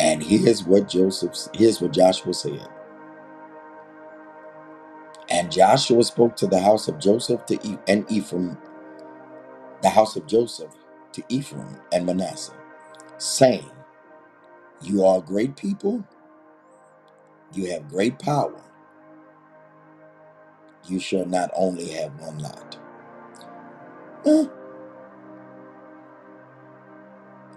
And 0.00 0.22
here's 0.22 0.64
what 0.64 0.88
Joseph, 0.88 1.34
here's 1.54 1.80
what 1.80 1.92
Joshua 1.92 2.34
said. 2.34 2.68
And 5.30 5.52
Joshua 5.52 6.04
spoke 6.04 6.36
to 6.38 6.48
the 6.48 6.60
house 6.60 6.88
of 6.88 7.00
Joseph 7.00 7.46
to 7.46 7.56
e- 7.68 7.78
and 7.88 8.10
Ephraim, 8.10 8.58
the 9.82 9.90
house 9.90 10.16
of 10.16 10.26
Joseph 10.26 10.72
to 11.12 11.22
Ephraim 11.28 11.78
and 11.92 12.06
Manasseh, 12.06 12.54
saying, 13.18 13.70
You 14.84 15.04
are 15.04 15.20
great 15.20 15.56
people, 15.56 16.04
you 17.54 17.70
have 17.72 17.88
great 17.88 18.18
power. 18.18 18.60
You 20.88 21.00
shall 21.00 21.26
not 21.26 21.50
only 21.56 21.90
have 21.90 22.18
one 22.20 22.38
lot. 22.40 22.78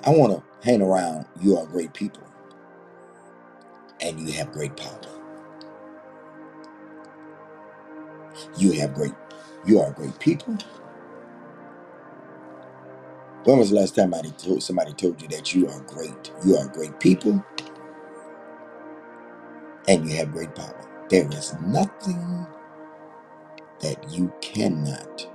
I 0.06 0.10
want 0.12 0.34
to 0.34 0.44
hang 0.70 0.82
around. 0.82 1.26
You 1.42 1.58
are 1.58 1.66
great 1.68 1.94
people, 1.94 2.24
and 4.02 4.20
you 4.20 4.34
have 4.34 4.52
great 4.54 4.78
power. 4.78 5.02
You 8.58 8.74
have 8.74 8.94
great, 8.96 9.14
you 9.66 9.80
are 9.82 9.92
great 9.92 10.20
people. 10.20 10.58
When 13.46 13.60
was 13.60 13.72
the 13.72 13.78
last 13.78 13.96
time 13.96 14.12
somebody 14.14 14.32
told, 14.34 14.64
somebody 14.64 14.94
told 14.94 15.22
you 15.22 15.30
that 15.30 15.56
you 15.56 15.70
are 15.70 15.82
great? 15.82 16.32
You 16.46 16.58
are 16.58 16.68
great 16.70 17.00
people, 17.02 17.44
and 19.88 20.10
you 20.10 20.18
have 20.18 20.32
great 20.34 20.56
power. 20.56 21.08
There 21.10 21.28
is 21.32 21.56
nothing 21.66 22.48
that 23.82 24.12
you 24.12 24.34
cannot 24.42 25.28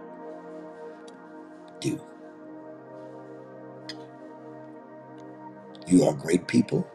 do. 1.80 2.00
You 5.88 6.04
are 6.04 6.14
great 6.14 6.48
people, 6.48 6.86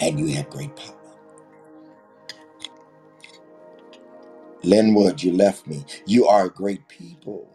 and 0.00 0.20
you 0.20 0.34
have 0.36 0.50
great 0.50 0.76
power. 0.76 1.07
Linwood, 4.64 5.22
you 5.22 5.32
left 5.32 5.66
me. 5.66 5.84
You 6.06 6.26
are 6.28 6.46
a 6.46 6.50
great 6.50 6.88
people, 6.88 7.48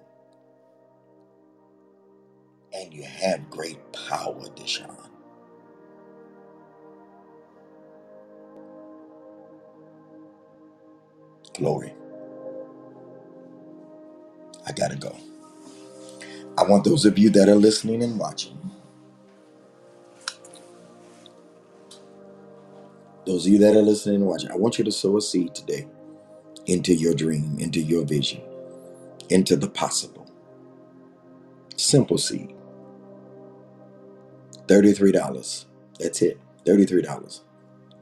and 2.73 2.93
you 2.93 3.03
have 3.03 3.49
great 3.49 3.79
power, 3.93 4.45
Deshaun. 4.55 5.09
Glory. 11.55 11.93
I 14.67 14.73
gotta 14.73 14.97
go. 14.97 15.15
I 16.57 16.63
want 16.63 16.85
those 16.85 17.05
of 17.05 17.19
you 17.19 17.29
that 17.31 17.49
are 17.49 17.55
listening 17.55 18.03
and 18.03 18.19
watching, 18.19 18.57
those 23.25 23.45
of 23.47 23.53
you 23.53 23.59
that 23.59 23.75
are 23.75 23.81
listening 23.83 24.17
and 24.17 24.27
watching, 24.27 24.51
I 24.51 24.57
want 24.57 24.77
you 24.79 24.85
to 24.85 24.91
sow 24.93 25.17
a 25.17 25.21
seed 25.21 25.55
today 25.55 25.87
into 26.67 26.93
your 26.95 27.13
dream, 27.15 27.57
into 27.59 27.81
your 27.81 28.05
vision, 28.05 28.41
into 29.29 29.55
the 29.55 29.69
possible. 29.69 30.29
Simple 31.77 32.17
seed. 32.17 32.53
$33. 34.67 35.65
That's 35.99 36.21
it. 36.21 36.39
$33. 36.65 37.41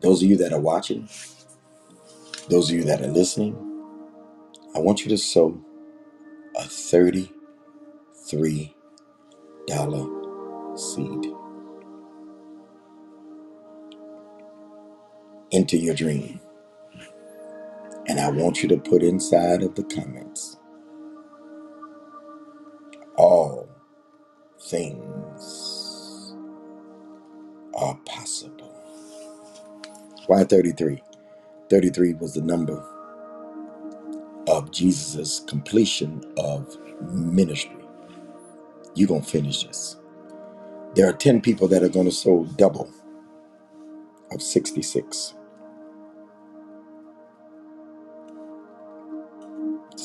Those 0.01 0.23
of 0.23 0.29
you 0.29 0.37
that 0.37 0.53
are 0.53 0.59
watching, 0.61 1.09
those 2.49 2.69
of 2.69 2.75
you 2.77 2.83
that 2.85 3.01
are 3.01 3.07
listening, 3.07 3.55
I 4.75 4.79
want 4.79 5.03
you 5.03 5.09
to 5.09 5.17
sow 5.17 5.61
a 6.57 6.63
$33 6.63 7.31
seed 10.77 11.33
into 15.51 15.77
your 15.77 15.95
dream. 15.95 16.39
And 18.11 18.19
I 18.19 18.29
want 18.29 18.61
you 18.61 18.67
to 18.67 18.77
put 18.77 19.03
inside 19.03 19.63
of 19.63 19.75
the 19.75 19.85
comments 19.85 20.57
all 23.17 23.69
things 24.59 26.35
are 27.73 27.97
possible. 28.05 28.73
Why 30.27 30.43
33? 30.43 31.01
33 31.69 32.13
was 32.15 32.33
the 32.33 32.41
number 32.41 32.85
of 34.47 34.71
Jesus' 34.71 35.41
completion 35.47 36.21
of 36.37 36.77
ministry. 37.13 37.85
You're 38.93 39.07
going 39.07 39.21
to 39.23 39.29
finish 39.29 39.63
this. 39.63 39.95
There 40.95 41.07
are 41.09 41.13
10 41.13 41.41
people 41.41 41.69
that 41.69 41.83
are 41.83 41.89
going 41.89 42.07
to 42.07 42.11
sow 42.11 42.45
double 42.57 42.91
of 44.31 44.41
66. 44.41 45.35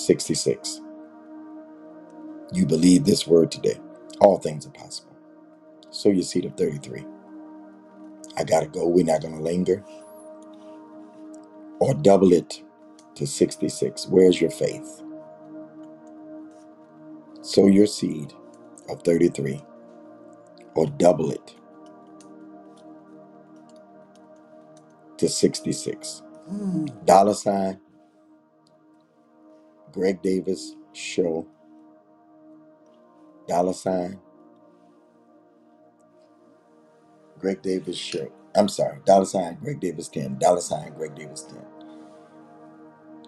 66. 0.06 0.82
You 2.52 2.66
believe 2.66 3.04
this 3.04 3.26
word 3.26 3.50
today. 3.52 3.80
All 4.20 4.38
things 4.38 4.66
are 4.66 4.70
possible. 4.72 5.16
Sow 5.90 6.10
your 6.10 6.24
seed 6.24 6.46
of 6.46 6.54
33. 6.56 7.06
I 8.36 8.44
got 8.44 8.60
to 8.60 8.68
go. 8.68 8.88
We're 8.88 9.04
not 9.04 9.22
going 9.22 9.36
to 9.36 9.42
linger. 9.42 9.84
Or 11.80 11.94
double 11.94 12.32
it 12.32 12.62
to 13.16 13.26
66. 13.26 14.08
Where's 14.08 14.40
your 14.40 14.50
faith? 14.50 15.02
Sow 17.42 17.66
your 17.68 17.86
seed 17.88 18.32
of 18.90 19.02
33 19.02 19.62
or 20.76 20.86
double 20.86 21.32
it 21.32 21.56
to 25.18 25.28
66. 25.28 26.22
Hmm. 26.48 26.86
Dollar 27.06 27.34
sign 27.34 27.80
Greg 29.92 30.22
Davis 30.22 30.74
Show. 30.92 31.46
Dollar 33.48 33.72
sign 33.72 34.18
Greg 37.38 37.62
Davis 37.62 37.96
Show. 37.96 38.30
I'm 38.54 38.68
sorry. 38.68 38.98
Dollar 39.04 39.26
sign 39.26 39.58
Greg 39.62 39.80
Davis 39.80 40.08
10. 40.08 40.38
Dollar 40.38 40.60
sign 40.60 40.92
Greg 40.94 41.14
Davis 41.14 41.42
10. 41.42 41.64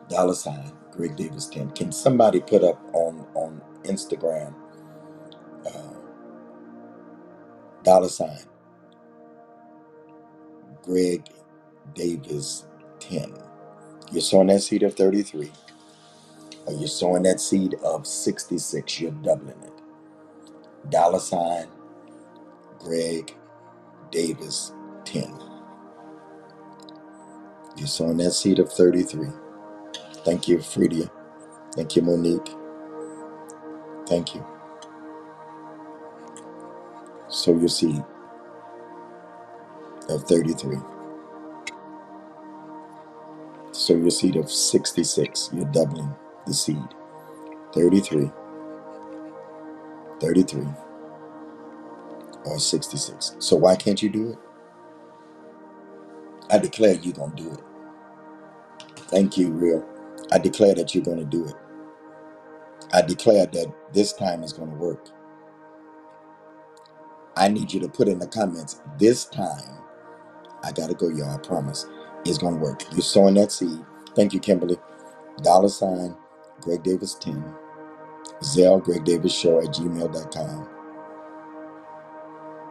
Dollar 0.08 0.34
sign 0.34 0.72
Greg 0.90 1.16
Davis 1.16 1.46
10. 1.46 1.70
Can 1.72 1.92
somebody 1.92 2.40
put 2.40 2.64
up 2.64 2.80
on, 2.94 3.26
on 3.34 3.60
Instagram 3.84 4.54
uh, 5.66 5.94
dollar 7.84 8.08
sign 8.08 8.38
Greg 10.82 11.28
Davis 11.94 12.66
10? 13.00 13.34
You're 14.10 14.22
sowing 14.22 14.46
that 14.48 14.62
seed 14.62 14.82
of 14.82 14.94
33 14.94 15.52
you're 16.70 16.88
sowing 16.88 17.22
that 17.24 17.40
seed 17.40 17.74
of 17.82 18.06
66. 18.06 19.00
You're 19.00 19.10
doubling 19.12 19.62
it. 19.62 19.72
Dollar 20.90 21.20
sign 21.20 21.68
Greg 22.78 23.34
Davis 24.10 24.72
10. 25.04 25.32
You're 27.76 27.86
sowing 27.86 28.18
that 28.18 28.32
seed 28.32 28.58
of 28.58 28.72
33. 28.72 29.28
Thank 30.24 30.48
you, 30.48 30.58
Fredia. 30.58 31.10
Thank 31.74 31.96
you, 31.96 32.02
Monique. 32.02 32.50
Thank 34.08 34.34
you. 34.34 34.44
Sow 37.28 37.56
your 37.58 37.68
seed 37.68 38.04
of 40.08 40.24
33. 40.24 40.78
Sow 43.72 43.94
your 43.94 44.10
seed 44.10 44.36
of 44.36 44.50
66. 44.50 45.50
You're 45.52 45.64
doubling 45.66 46.14
the 46.48 46.54
seed. 46.54 46.78
33, 47.74 48.30
33, 50.20 50.62
or 52.46 52.58
66. 52.58 53.36
So 53.40 53.56
why 53.56 53.76
can't 53.76 54.02
you 54.02 54.10
do 54.10 54.30
it? 54.30 54.38
I 56.50 56.58
declare 56.58 56.94
you're 56.94 57.14
going 57.14 57.32
to 57.36 57.42
do 57.44 57.52
it. 57.52 57.60
Thank 59.10 59.38
you, 59.38 59.50
real. 59.50 59.86
I 60.32 60.38
declare 60.38 60.74
that 60.76 60.94
you're 60.94 61.04
going 61.04 61.18
to 61.18 61.24
do 61.24 61.46
it. 61.46 61.54
I 62.92 63.02
declare 63.02 63.46
that 63.46 63.74
this 63.92 64.12
time 64.14 64.42
is 64.42 64.52
going 64.52 64.70
to 64.70 64.76
work. 64.76 65.08
I 67.36 67.48
need 67.48 67.72
you 67.72 67.80
to 67.80 67.88
put 67.88 68.08
in 68.08 68.18
the 68.18 68.26
comments 68.28 68.80
this 68.98 69.26
time. 69.26 69.78
I 70.64 70.72
gotta 70.72 70.94
go, 70.94 71.08
y'all. 71.08 71.34
I 71.34 71.38
promise. 71.38 71.86
It's 72.26 72.38
gonna 72.38 72.56
work. 72.58 72.82
You're 72.92 73.02
sowing 73.02 73.34
that 73.34 73.52
seed. 73.52 73.80
Thank 74.16 74.34
you, 74.34 74.40
Kimberly. 74.40 74.78
Dollar 75.42 75.68
sign 75.68 76.16
Greg 76.60 76.82
Davis 76.82 77.14
10. 77.14 77.42
Zelle 78.42 78.82
Greg 78.82 79.04
Davis 79.04 79.32
Show 79.32 79.58
at 79.60 79.68
gmail.com. 79.74 80.68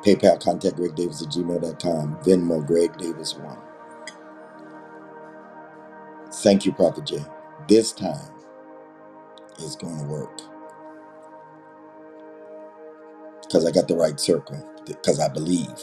PayPal 0.03 0.41
contact 0.41 0.77
Greg 0.77 0.95
Davis 0.95 1.21
at 1.21 1.29
gmail.com. 1.29 2.17
Venmo 2.23 2.65
Greg 2.65 2.97
Davis 2.97 3.35
1. 3.35 3.57
Thank 6.31 6.65
you, 6.65 6.73
Prophet 6.73 7.05
J. 7.05 7.25
This 7.67 7.93
time 7.93 8.31
is 9.59 9.75
going 9.75 9.97
to 9.99 10.05
work 10.05 10.41
because 13.41 13.65
I 13.65 13.71
got 13.71 13.87
the 13.87 13.95
right 13.95 14.19
circle, 14.19 14.63
because 14.85 15.19
I 15.19 15.29
believe, 15.29 15.81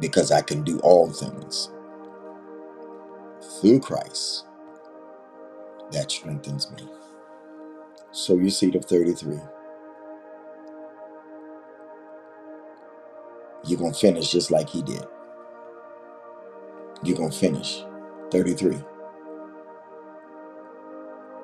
because 0.00 0.30
I 0.32 0.42
can 0.42 0.62
do 0.62 0.78
all 0.80 1.10
things 1.10 1.70
through 3.60 3.80
Christ 3.80 4.46
that 5.92 6.10
strengthens 6.12 6.70
me. 6.72 6.88
So 8.12 8.36
you 8.36 8.50
seed 8.50 8.76
of 8.76 8.86
33. 8.86 9.38
You're 13.66 13.78
going 13.80 13.92
to 13.92 13.98
finish 13.98 14.32
just 14.32 14.50
like 14.50 14.68
he 14.70 14.82
did. 14.82 15.04
You're 17.04 17.16
going 17.18 17.30
to 17.30 17.38
finish 17.38 17.82
33. 18.32 18.78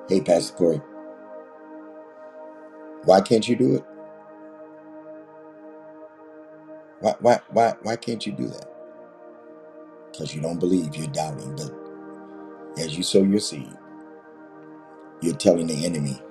Hey, 0.09 0.21
Pastor 0.21 0.55
Corey, 0.55 0.81
why 3.05 3.21
can't 3.21 3.47
you 3.47 3.55
do 3.57 3.75
it? 3.77 3.85
Why, 7.01 7.15
why, 7.19 7.41
why, 7.51 7.75
why 7.83 7.95
can't 7.97 8.25
you 8.25 8.33
do 8.33 8.47
that? 8.49 8.67
Because 10.11 10.35
you 10.35 10.41
don't 10.41 10.59
believe, 10.59 10.95
you're 10.95 11.07
doubting. 11.07 11.55
But 11.55 11.89
as 12.79 12.97
you 12.97 13.03
sow 13.03 13.23
your 13.23 13.39
seed, 13.39 13.73
you're 15.21 15.35
telling 15.35 15.67
the 15.67 15.85
enemy, 15.85 16.21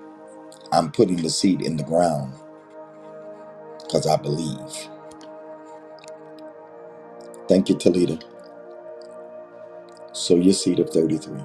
I'm 0.73 0.93
putting 0.93 1.19
the 1.23 1.31
seed 1.31 1.63
in 1.63 1.77
the 1.77 1.85
ground 1.85 2.35
because 3.83 4.07
I 4.07 4.17
believe. 4.17 4.89
Thank 7.49 7.69
you, 7.69 7.77
Talita. 7.77 8.23
Sow 10.13 10.37
your 10.37 10.55
seed 10.55 10.81
of 10.81 10.91
33. 10.91 11.41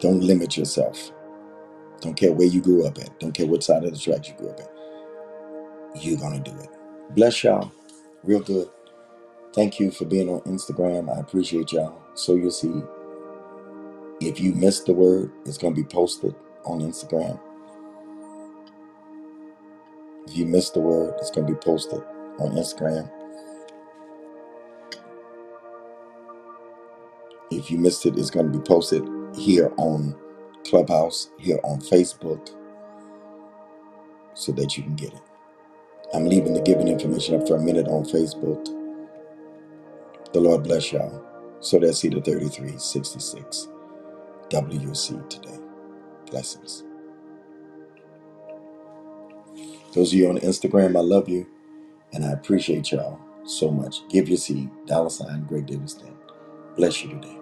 Don't 0.00 0.20
limit 0.22 0.56
yourself. 0.56 1.12
Don't 2.00 2.16
care 2.16 2.32
where 2.32 2.48
you 2.48 2.62
grew 2.62 2.86
up 2.86 2.98
at. 2.98 3.18
Don't 3.20 3.32
care 3.32 3.46
what 3.46 3.64
side 3.64 3.84
of 3.84 3.92
the 3.92 3.98
tracks 3.98 4.28
you 4.28 4.34
grew 4.36 4.50
up 4.50 4.60
at. 4.60 4.72
You're 5.96 6.18
going 6.18 6.42
to 6.42 6.50
do 6.52 6.58
it. 6.60 6.70
Bless 7.14 7.44
y'all. 7.44 7.72
Real 8.24 8.40
good. 8.40 8.68
Thank 9.54 9.80
you 9.80 9.90
for 9.90 10.06
being 10.06 10.28
on 10.28 10.40
Instagram. 10.42 11.14
I 11.16 11.20
appreciate 11.20 11.72
y'all. 11.72 12.02
Sow 12.14 12.36
your 12.36 12.50
seed. 12.52 12.82
If 14.20 14.40
you 14.40 14.54
missed 14.54 14.86
the 14.86 14.94
word, 14.94 15.32
it's 15.46 15.58
going 15.58 15.74
to 15.74 15.82
be 15.82 15.88
posted 15.88 16.34
on 16.64 16.80
Instagram. 16.80 17.40
If 20.28 20.36
you 20.36 20.46
missed 20.46 20.74
the 20.74 20.80
word, 20.80 21.14
it's 21.18 21.30
going 21.30 21.46
to 21.46 21.54
be 21.54 21.58
posted 21.60 22.02
on 22.40 22.52
Instagram. 22.56 23.10
If 27.50 27.70
you 27.70 27.78
missed 27.78 28.06
it, 28.06 28.18
it's 28.18 28.30
going 28.30 28.52
to 28.52 28.58
be 28.58 28.64
posted 28.64 29.04
here 29.36 29.72
on 29.78 30.16
Clubhouse, 30.66 31.30
here 31.38 31.60
on 31.64 31.80
Facebook, 31.80 32.50
so 34.34 34.52
that 34.52 34.76
you 34.76 34.84
can 34.84 34.96
get 34.96 35.14
it. 35.14 35.22
I'm 36.14 36.26
leaving 36.26 36.54
the 36.54 36.62
giving 36.62 36.88
information 36.88 37.40
up 37.40 37.48
for 37.48 37.56
a 37.56 37.60
minute 37.62 37.88
on 37.88 38.04
Facebook. 38.04 38.64
The 40.32 40.40
Lord 40.40 40.64
bless 40.64 40.92
y'all. 40.92 41.24
So 41.60 41.78
that's 41.80 42.00
Cedar 42.00 42.20
3366 42.22 43.68
WC 44.50 45.28
today. 45.30 45.58
Blessings. 46.30 46.84
Those 49.94 50.12
of 50.12 50.18
you 50.18 50.28
on 50.30 50.38
Instagram, 50.38 50.96
I 50.96 51.00
love 51.02 51.28
you 51.28 51.46
and 52.12 52.24
I 52.24 52.32
appreciate 52.32 52.92
y'all 52.92 53.20
so 53.46 53.70
much. 53.70 54.08
Give 54.10 54.28
your 54.28 54.38
seed, 54.38 54.70
dollar 54.86 55.10
sign, 55.10 55.44
Greg 55.46 55.68
10. 55.68 55.86
Bless 56.76 57.02
you 57.04 57.10
today. 57.10 57.38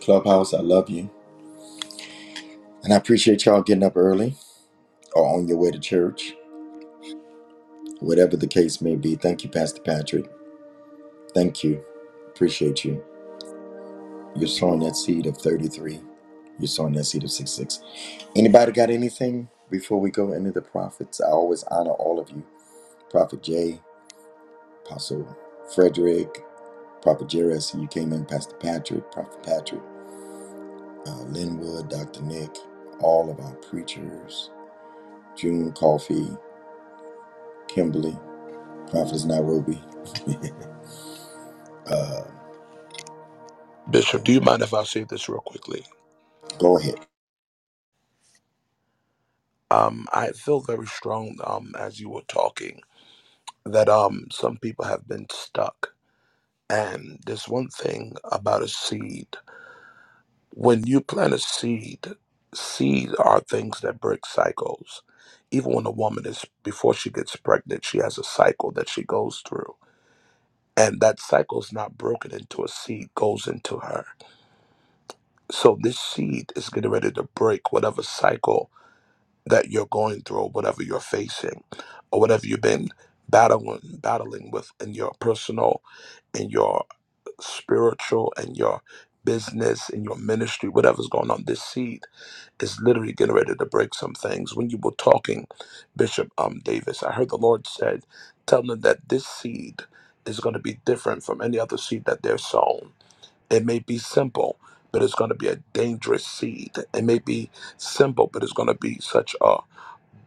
Clubhouse, 0.00 0.54
I 0.54 0.60
love 0.60 0.90
you. 0.90 1.10
And 2.84 2.92
I 2.92 2.96
appreciate 2.96 3.46
y'all 3.46 3.62
getting 3.62 3.84
up 3.84 3.96
early 3.96 4.36
or 5.14 5.26
on 5.26 5.48
your 5.48 5.58
way 5.58 5.70
to 5.72 5.78
church, 5.78 6.34
whatever 8.00 8.36
the 8.36 8.48
case 8.48 8.80
may 8.82 8.96
be. 8.96 9.16
Thank 9.16 9.44
you, 9.44 9.50
Pastor 9.50 9.82
Patrick. 9.82 10.26
Thank 11.34 11.64
you. 11.64 11.84
Appreciate 12.28 12.84
you. 12.84 13.04
You're 14.36 14.48
sowing 14.48 14.80
that 14.80 14.96
seed 14.96 15.26
of 15.26 15.36
33. 15.38 16.00
You're 16.58 16.68
sowing 16.68 16.94
that 16.94 17.04
seed 17.04 17.24
of 17.24 17.32
66. 17.32 17.80
Anybody 18.36 18.72
got 18.72 18.90
anything 18.90 19.48
before 19.70 20.00
we 20.00 20.10
go 20.10 20.32
into 20.32 20.52
the 20.52 20.62
prophets? 20.62 21.20
I 21.20 21.30
always 21.30 21.64
honor 21.64 21.92
all 21.92 22.20
of 22.20 22.30
you. 22.30 22.44
Prophet 23.10 23.42
Jay, 23.42 23.80
Apostle 24.86 25.36
Frederick, 25.74 26.44
Prophet 27.02 27.28
Jerry, 27.28 27.60
see 27.60 27.80
you 27.80 27.88
came 27.88 28.12
in, 28.12 28.24
Pastor 28.26 28.56
Patrick, 28.56 29.10
Prophet 29.12 29.42
Patrick, 29.44 29.82
uh, 31.06 31.22
Linwood, 31.24 31.90
Dr. 31.90 32.22
Nick, 32.22 32.56
all 33.00 33.30
of 33.30 33.40
our 33.40 33.54
preachers, 33.56 34.50
June 35.36 35.72
Coffee, 35.72 36.28
Kimberly, 37.68 38.18
Prophetess 38.90 39.24
Nairobi. 39.26 39.82
uh, 41.86 42.22
Bishop, 43.90 44.24
do 44.24 44.32
you 44.32 44.40
mind 44.40 44.62
if 44.62 44.74
I 44.74 44.84
say 44.84 45.04
this 45.04 45.28
real 45.28 45.40
quickly? 45.40 45.84
go 46.58 46.78
ahead. 46.78 46.96
Um, 49.70 50.06
I 50.12 50.32
feel 50.32 50.60
very 50.60 50.86
strong 50.86 51.38
um, 51.44 51.74
as 51.78 52.00
you 52.00 52.10
were 52.10 52.22
talking 52.28 52.82
that 53.66 53.88
um, 53.88 54.26
some 54.32 54.58
people 54.58 54.84
have 54.86 55.08
been 55.08 55.26
stuck. 55.30 55.94
And 56.70 57.20
there's 57.26 57.48
one 57.48 57.68
thing 57.68 58.16
about 58.32 58.62
a 58.62 58.68
seed. 58.68 59.28
When 60.54 60.86
you 60.86 61.00
plant 61.02 61.34
a 61.34 61.38
seed, 61.38 62.06
seeds 62.54 63.14
are 63.16 63.40
things 63.40 63.80
that 63.80 64.00
break 64.00 64.26
cycles. 64.26 65.02
Even 65.50 65.74
when 65.74 65.86
a 65.86 65.90
woman 65.92 66.26
is, 66.26 66.44
before 66.64 66.94
she 66.94 67.10
gets 67.10 67.36
pregnant, 67.36 67.84
she 67.84 67.98
has 67.98 68.18
a 68.18 68.24
cycle 68.24 68.72
that 68.72 68.88
she 68.88 69.04
goes 69.04 69.42
through. 69.48 69.76
And 70.76 71.00
that 71.00 71.20
cycle 71.20 71.60
is 71.60 71.72
not 71.72 71.98
broken 71.98 72.32
into 72.32 72.64
a 72.64 72.68
seed, 72.68 73.08
goes 73.14 73.48
into 73.48 73.78
her. 73.78 74.06
So 75.50 75.78
this 75.80 75.98
seed 75.98 76.52
is 76.56 76.70
getting 76.70 76.90
ready 76.90 77.12
to 77.12 77.24
break 77.34 77.72
whatever 77.72 78.02
cycle 78.02 78.70
that 79.46 79.70
you're 79.70 79.86
going 79.86 80.22
through 80.22 80.48
whatever 80.50 80.82
you're 80.82 81.00
facing 81.00 81.64
or 82.10 82.20
whatever 82.20 82.46
you've 82.46 82.60
been 82.60 82.88
battling 83.28 83.80
battling 84.02 84.50
with 84.50 84.70
in 84.80 84.94
your 84.94 85.12
personal 85.20 85.82
in 86.38 86.50
your 86.50 86.84
spiritual 87.40 88.32
and 88.36 88.56
your 88.56 88.82
business 89.24 89.90
in 89.90 90.04
your 90.04 90.16
ministry 90.18 90.68
whatever's 90.68 91.08
going 91.08 91.30
on 91.30 91.44
this 91.46 91.62
seed 91.62 92.04
is 92.60 92.80
literally 92.80 93.12
getting 93.12 93.34
ready 93.34 93.54
to 93.56 93.66
break 93.66 93.94
some 93.94 94.14
things 94.14 94.56
when 94.56 94.70
you 94.70 94.78
were 94.78 94.92
talking 94.98 95.46
bishop 95.96 96.30
um 96.38 96.60
davis 96.64 97.02
i 97.02 97.12
heard 97.12 97.30
the 97.30 97.36
lord 97.38 97.66
said 97.66 98.04
tell 98.46 98.62
them 98.62 98.80
that 98.82 99.08
this 99.08 99.26
seed 99.26 99.82
is 100.26 100.40
going 100.40 100.54
to 100.54 100.60
be 100.60 100.80
different 100.84 101.24
from 101.24 101.42
any 101.42 101.58
other 101.58 101.78
seed 101.78 102.04
that 102.06 102.22
they're 102.22 102.38
sown 102.38 102.92
it 103.50 103.64
may 103.66 103.80
be 103.80 103.98
simple 103.98 104.58
but 104.92 105.02
it's 105.02 105.14
going 105.16 105.30
to 105.30 105.36
be 105.36 105.48
a 105.48 105.56
dangerous 105.74 106.26
seed 106.26 106.72
it 106.94 107.04
may 107.04 107.18
be 107.20 107.50
simple 107.78 108.28
but 108.32 108.42
it's 108.42 108.52
going 108.54 108.68
to 108.68 108.74
be 108.74 108.98
such 109.00 109.36
a 109.42 109.58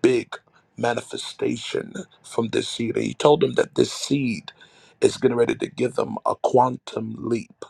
big 0.04 0.38
manifestation 0.78 1.94
from 2.24 2.50
this 2.50 2.70
seed. 2.70 2.98
And 2.98 3.06
he 3.06 3.16
told 3.16 3.42
them 3.42 3.56
that 3.56 3.76
this 3.76 3.94
seed 3.94 4.54
is 5.02 5.18
getting 5.18 5.38
ready 5.38 5.56
to 5.56 5.68
give 5.70 5.96
them 5.96 6.18
a 6.26 6.36
quantum 6.38 7.16
leap. 7.20 7.66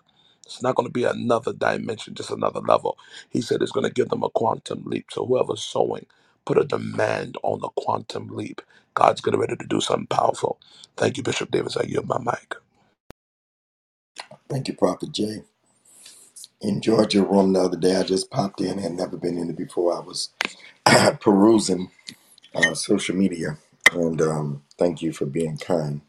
It's 0.45 0.63
not 0.63 0.75
going 0.75 0.87
to 0.87 0.93
be 0.93 1.05
another 1.05 1.53
dimension, 1.53 2.15
just 2.15 2.31
another 2.31 2.61
level. 2.61 2.97
He 3.29 3.41
said 3.41 3.61
it's 3.61 3.73
going 3.73 3.87
to 3.87 3.93
give 3.93 4.09
them 4.09 4.23
a 4.23 4.31
quantum 4.31 4.83
leap. 4.85 5.07
So 5.11 5.27
whoever's 5.27 5.63
sowing, 5.63 6.07
put 6.45 6.57
a 6.57 6.65
demand 6.65 7.37
on 7.43 7.61
the 7.61 7.69
quantum 7.69 8.29
leap. 8.29 8.63
God's 8.95 9.21
getting 9.21 9.41
ready 9.41 9.57
to 9.57 9.67
do 9.67 9.81
something 9.81 10.07
powerful. 10.07 10.59
Thank 10.97 11.17
you, 11.17 11.23
Bishop 11.23 11.51
Davis. 11.51 11.77
I 11.77 11.83
yield 11.85 12.07
my 12.07 12.19
mic. 12.19 12.55
Thank 14.49 14.67
you, 14.69 14.75
Prophet 14.75 15.11
Jay. 15.13 15.43
Enjoyed 16.61 17.13
your 17.13 17.25
room 17.25 17.53
the 17.53 17.61
other 17.61 17.77
day. 17.77 17.95
I 17.97 18.03
just 18.03 18.31
popped 18.31 18.61
in, 18.61 18.79
had 18.79 18.93
never 18.93 19.17
been 19.17 19.37
in 19.37 19.49
it 19.49 19.57
before. 19.57 19.95
I 19.95 20.01
was 20.01 20.29
perusing 21.21 21.91
uh, 22.55 22.75
social 22.75 23.15
media. 23.15 23.57
And 23.93 24.21
um, 24.21 24.63
thank 24.79 25.01
you 25.01 25.13
for 25.13 25.25
being 25.25 25.57
kind. 25.57 26.01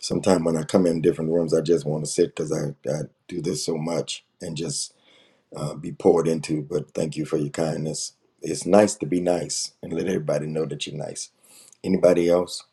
Sometimes 0.00 0.44
when 0.44 0.56
I 0.56 0.64
come 0.64 0.86
in 0.86 1.02
different 1.02 1.32
rooms, 1.32 1.54
I 1.54 1.62
just 1.62 1.86
want 1.86 2.04
to 2.04 2.10
sit 2.10 2.34
because 2.36 2.52
I, 2.52 2.74
I 2.90 3.02
do 3.28 3.42
this 3.42 3.64
so 3.64 3.78
much 3.78 4.24
and 4.40 4.56
just 4.56 4.94
uh, 5.56 5.74
be 5.74 5.92
poured 5.92 6.28
into. 6.28 6.62
But 6.62 6.92
thank 6.94 7.16
you 7.16 7.26
for 7.26 7.38
your 7.38 7.50
kindness. 7.50 8.14
It's 8.42 8.66
nice 8.66 8.96
to 8.96 9.06
be 9.06 9.20
nice 9.20 9.72
and 9.82 9.92
let 9.92 10.06
everybody 10.08 10.46
know 10.46 10.66
that 10.66 10.86
you're 10.86 10.96
nice. 10.96 11.30
Anybody 11.84 12.28
else? 12.28 12.64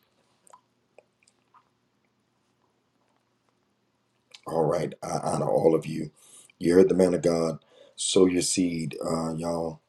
All 4.48 4.66
right. 4.66 4.94
I 5.04 5.20
honor 5.24 5.50
all 5.50 5.76
of 5.76 5.86
you. 5.88 6.12
You 6.60 6.76
heard 6.76 6.90
the 6.90 6.96
man 6.96 7.14
of 7.16 7.24
God. 7.24 7.60
Sow 7.96 8.26
your 8.28 8.44
seed, 8.44 8.98
uh, 9.06 9.34
y'all, 9.36 9.82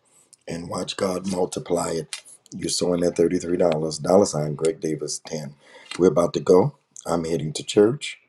and 0.49 0.71
watch 0.71 0.97
God 0.97 1.31
multiply 1.31 1.93
it. 1.93 2.17
You're 2.53 2.71
sowing 2.71 3.01
that 3.03 3.17
$33. 3.17 3.59
Dollar 3.99 4.27
sign 4.27 4.55
Greg 4.57 4.81
Davis 4.81 5.21
10. 5.27 5.55
We're 5.99 6.09
about 6.09 6.35
to 6.35 6.41
go. 6.41 6.77
I'm 7.07 7.25
heading 7.25 7.53
to 7.55 7.65
church. 7.65 8.21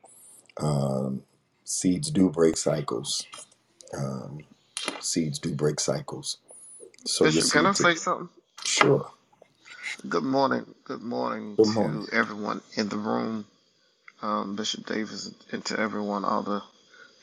Um, 0.59 1.23
seeds 1.65 2.11
do 2.11 2.29
break 2.29 2.57
cycles. 2.57 3.25
Um, 3.97 4.41
seeds 4.99 5.39
do 5.39 5.55
break 5.55 5.79
cycles. 5.79 6.37
Sow 7.05 7.27
your 7.27 7.41
Bishop, 7.41 7.51
can 7.51 7.65
I 7.67 7.73
seed 7.73 7.73
say 7.73 7.95
today. 7.95 7.95
something? 7.95 8.29
Sure. 8.65 9.11
Good 10.09 10.23
morning. 10.23 10.65
Good 10.85 11.01
morning 11.03 11.59
Good 11.59 11.67
morning. 11.67 12.01
to 12.01 12.09
everyone 12.13 12.61
in 12.75 12.89
the 12.89 12.97
room, 12.97 13.45
um, 14.21 14.55
Bishop 14.55 14.85
Davis, 14.85 15.31
and 15.51 15.65
to 15.65 15.79
everyone, 15.79 16.25
all 16.25 16.43
the 16.43 16.63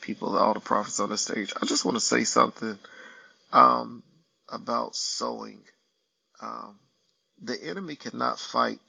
people, 0.01 0.37
all 0.37 0.53
the 0.55 0.59
prophets 0.61 0.99
on 0.99 1.09
the 1.09 1.17
stage. 1.17 1.53
I 1.61 1.65
just 1.65 1.85
want 1.85 1.97
to 1.97 2.01
say 2.01 2.23
something 2.25 2.77
um, 3.53 4.03
about 4.49 4.95
sowing. 4.95 5.59
Um, 6.41 6.79
the 7.41 7.61
enemy 7.63 7.95
cannot 7.95 8.39
fight 8.39 8.79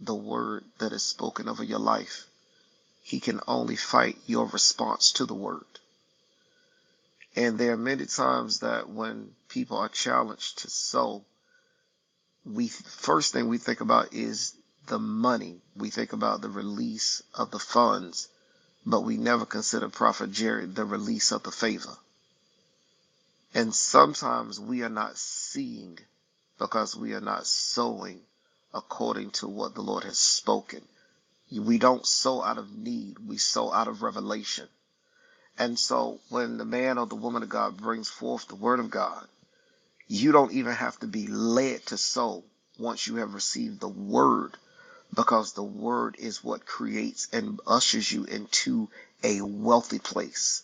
the 0.00 0.14
word 0.14 0.64
that 0.80 0.92
is 0.92 1.02
spoken 1.04 1.48
over 1.48 1.64
your 1.64 1.80
life. 1.80 2.26
He 3.02 3.20
can 3.20 3.40
only 3.48 3.76
fight 3.76 4.18
your 4.26 4.46
response 4.46 5.12
to 5.12 5.26
the 5.26 5.34
word. 5.34 5.64
And 7.36 7.58
there 7.58 7.72
are 7.74 7.78
many 7.78 8.06
times 8.06 8.60
that 8.60 8.88
when 8.90 9.30
people 9.48 9.78
are 9.78 9.88
challenged 9.88 10.60
to 10.60 10.70
sow, 10.70 11.24
we 12.44 12.68
first 12.68 13.32
thing 13.32 13.48
we 13.48 13.58
think 13.58 13.80
about 13.80 14.12
is 14.14 14.54
the 14.86 14.98
money. 14.98 15.62
We 15.76 15.90
think 15.90 16.12
about 16.12 16.42
the 16.42 16.50
release 16.50 17.22
of 17.34 17.50
the 17.50 17.58
funds, 17.58 18.28
but 18.86 19.02
we 19.02 19.16
never 19.16 19.46
consider 19.46 19.88
Prophet 19.88 20.32
Jared 20.32 20.74
the 20.74 20.84
release 20.84 21.32
of 21.32 21.42
the 21.42 21.52
favor. 21.52 21.96
And 23.54 23.74
sometimes 23.74 24.60
we 24.60 24.82
are 24.82 24.90
not 24.90 25.16
seeing 25.18 25.98
because 26.58 26.96
we 26.96 27.14
are 27.14 27.20
not 27.20 27.46
sowing 27.46 28.20
according 28.74 29.30
to 29.30 29.48
what 29.48 29.74
the 29.74 29.82
Lord 29.82 30.04
has 30.04 30.18
spoken. 30.18 30.82
We 31.52 31.78
don't 31.78 32.06
sow 32.06 32.42
out 32.42 32.58
of 32.58 32.76
need, 32.76 33.18
we 33.20 33.38
sow 33.38 33.72
out 33.72 33.88
of 33.88 34.02
revelation. 34.02 34.68
And 35.58 35.78
so 35.78 36.20
when 36.30 36.58
the 36.58 36.64
man 36.64 36.98
or 36.98 37.06
the 37.06 37.14
woman 37.14 37.42
of 37.44 37.48
God 37.48 37.76
brings 37.76 38.08
forth 38.08 38.48
the 38.48 38.56
word 38.56 38.80
of 38.80 38.90
God, 38.90 39.26
you 40.08 40.32
don't 40.32 40.52
even 40.52 40.72
have 40.72 40.98
to 41.00 41.06
be 41.06 41.26
led 41.26 41.86
to 41.86 41.98
sow 41.98 42.44
once 42.78 43.06
you 43.06 43.16
have 43.16 43.34
received 43.34 43.80
the 43.80 43.88
word 43.88 44.56
because 45.14 45.52
the 45.52 45.62
word 45.62 46.16
is 46.18 46.44
what 46.44 46.66
creates 46.66 47.28
and 47.32 47.60
ushers 47.66 48.10
you 48.10 48.24
into 48.24 48.88
a 49.22 49.40
wealthy 49.40 49.98
place. 49.98 50.62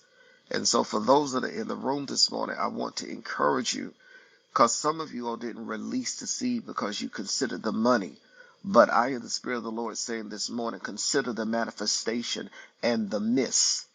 And 0.51 0.67
so, 0.69 0.85
for 0.85 1.01
those 1.01 1.33
that 1.33 1.45
are 1.45 1.49
in 1.49 1.69
the 1.69 1.77
room 1.77 2.07
this 2.07 2.31
morning, 2.31 2.57
I 2.59 2.69
want 2.69 2.97
to 2.97 3.11
encourage 3.11 3.75
you 3.75 3.95
because 4.53 4.75
some 4.75 5.01
of 5.01 5.15
you 5.15 5.29
all 5.29 5.37
didn't 5.37 5.67
release 5.67 6.17
the 6.21 6.27
seed 6.27 6.67
because 6.67 7.01
you 7.01 7.09
considered 7.09 7.63
the 7.63 7.73
money. 7.73 8.15
But 8.65 8.91
I 8.91 9.11
hear 9.11 9.21
the 9.21 9.31
Spirit 9.31 9.59
of 9.59 9.63
the 9.65 9.71
Lord 9.73 9.97
saying 9.97 10.29
this 10.29 10.51
morning, 10.51 10.81
consider 10.81 11.33
the 11.33 11.47
manifestation 11.47 12.51
and 12.83 13.11
the 13.11 13.21
miss. 13.21 13.87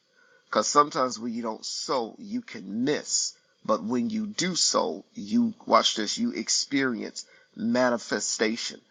Because 0.46 0.68
sometimes 0.68 1.20
when 1.20 1.34
you 1.34 1.44
don't 1.44 1.66
sow, 1.66 2.16
you 2.20 2.42
can 2.42 2.86
miss. 2.86 3.34
But 3.66 3.84
when 3.84 4.10
you 4.12 4.28
do 4.28 4.56
so, 4.56 5.06
you 5.16 5.54
watch 5.66 5.96
this, 5.96 6.18
you 6.18 6.32
experience 6.32 7.26
manifestation. 7.56 8.82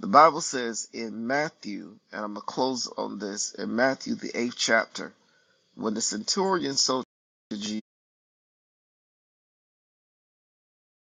The 0.00 0.06
Bible 0.08 0.40
says 0.40 0.88
in 0.92 1.26
Matthew, 1.26 1.98
and 2.12 2.24
I'm 2.24 2.34
going 2.34 2.46
to 2.46 2.52
close 2.52 2.88
on 2.98 3.18
this, 3.18 3.54
in 3.54 3.76
Matthew, 3.76 4.14
the 4.16 4.32
eighth 4.38 4.56
chapter, 4.56 5.12
when 5.74 5.94
the 5.94 6.00
centurion 6.00 6.76
sold 6.76 7.04
to 7.50 7.58
Jesus, 7.58 7.82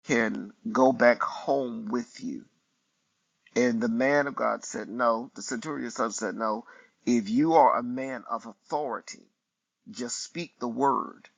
can 0.05 0.53
go 0.73 0.93
back 0.93 1.23
home 1.23 1.87
with 1.91 2.23
you. 2.23 2.45
And 3.57 3.81
the 3.83 3.89
man 3.89 4.27
of 4.27 4.35
God 4.37 4.65
said, 4.65 4.89
No. 4.89 5.31
The 5.35 5.43
centurion 5.43 5.91
son 5.91 6.13
said, 6.13 6.35
No. 6.37 6.67
If 7.07 7.29
you 7.29 7.55
are 7.55 7.79
a 7.79 7.83
man 7.83 8.25
of 8.31 8.47
authority, 8.47 9.27
just 9.91 10.23
speak 10.23 10.59
the 10.61 10.69
word. 10.69 11.29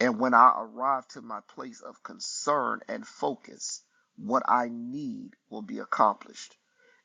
And 0.00 0.20
when 0.20 0.34
I 0.34 0.54
arrive 0.58 1.08
to 1.08 1.22
my 1.22 1.40
place 1.54 1.80
of 1.80 2.02
concern 2.02 2.80
and 2.88 3.06
focus, 3.06 3.82
what 4.16 4.44
I 4.48 4.68
need 4.70 5.32
will 5.50 5.62
be 5.62 5.80
accomplished. 5.80 6.56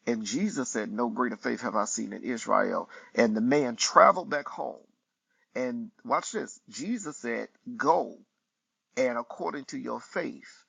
And 0.07 0.25
Jesus 0.25 0.69
said, 0.69 0.91
No 0.91 1.09
greater 1.09 1.37
faith 1.37 1.61
have 1.61 1.75
I 1.75 1.85
seen 1.85 2.13
in 2.13 2.23
Israel. 2.23 2.89
And 3.15 3.35
the 3.37 3.41
man 3.41 3.77
traveled 3.77 4.29
back 4.29 4.47
home. 4.49 4.83
And 5.55 5.91
watch 6.05 6.31
this 6.33 6.59
Jesus 6.69 7.17
said, 7.17 7.49
Go, 7.77 8.17
and 8.97 9.17
according 9.17 9.65
to 9.65 9.79
your 9.79 9.99
faith, 10.01 10.63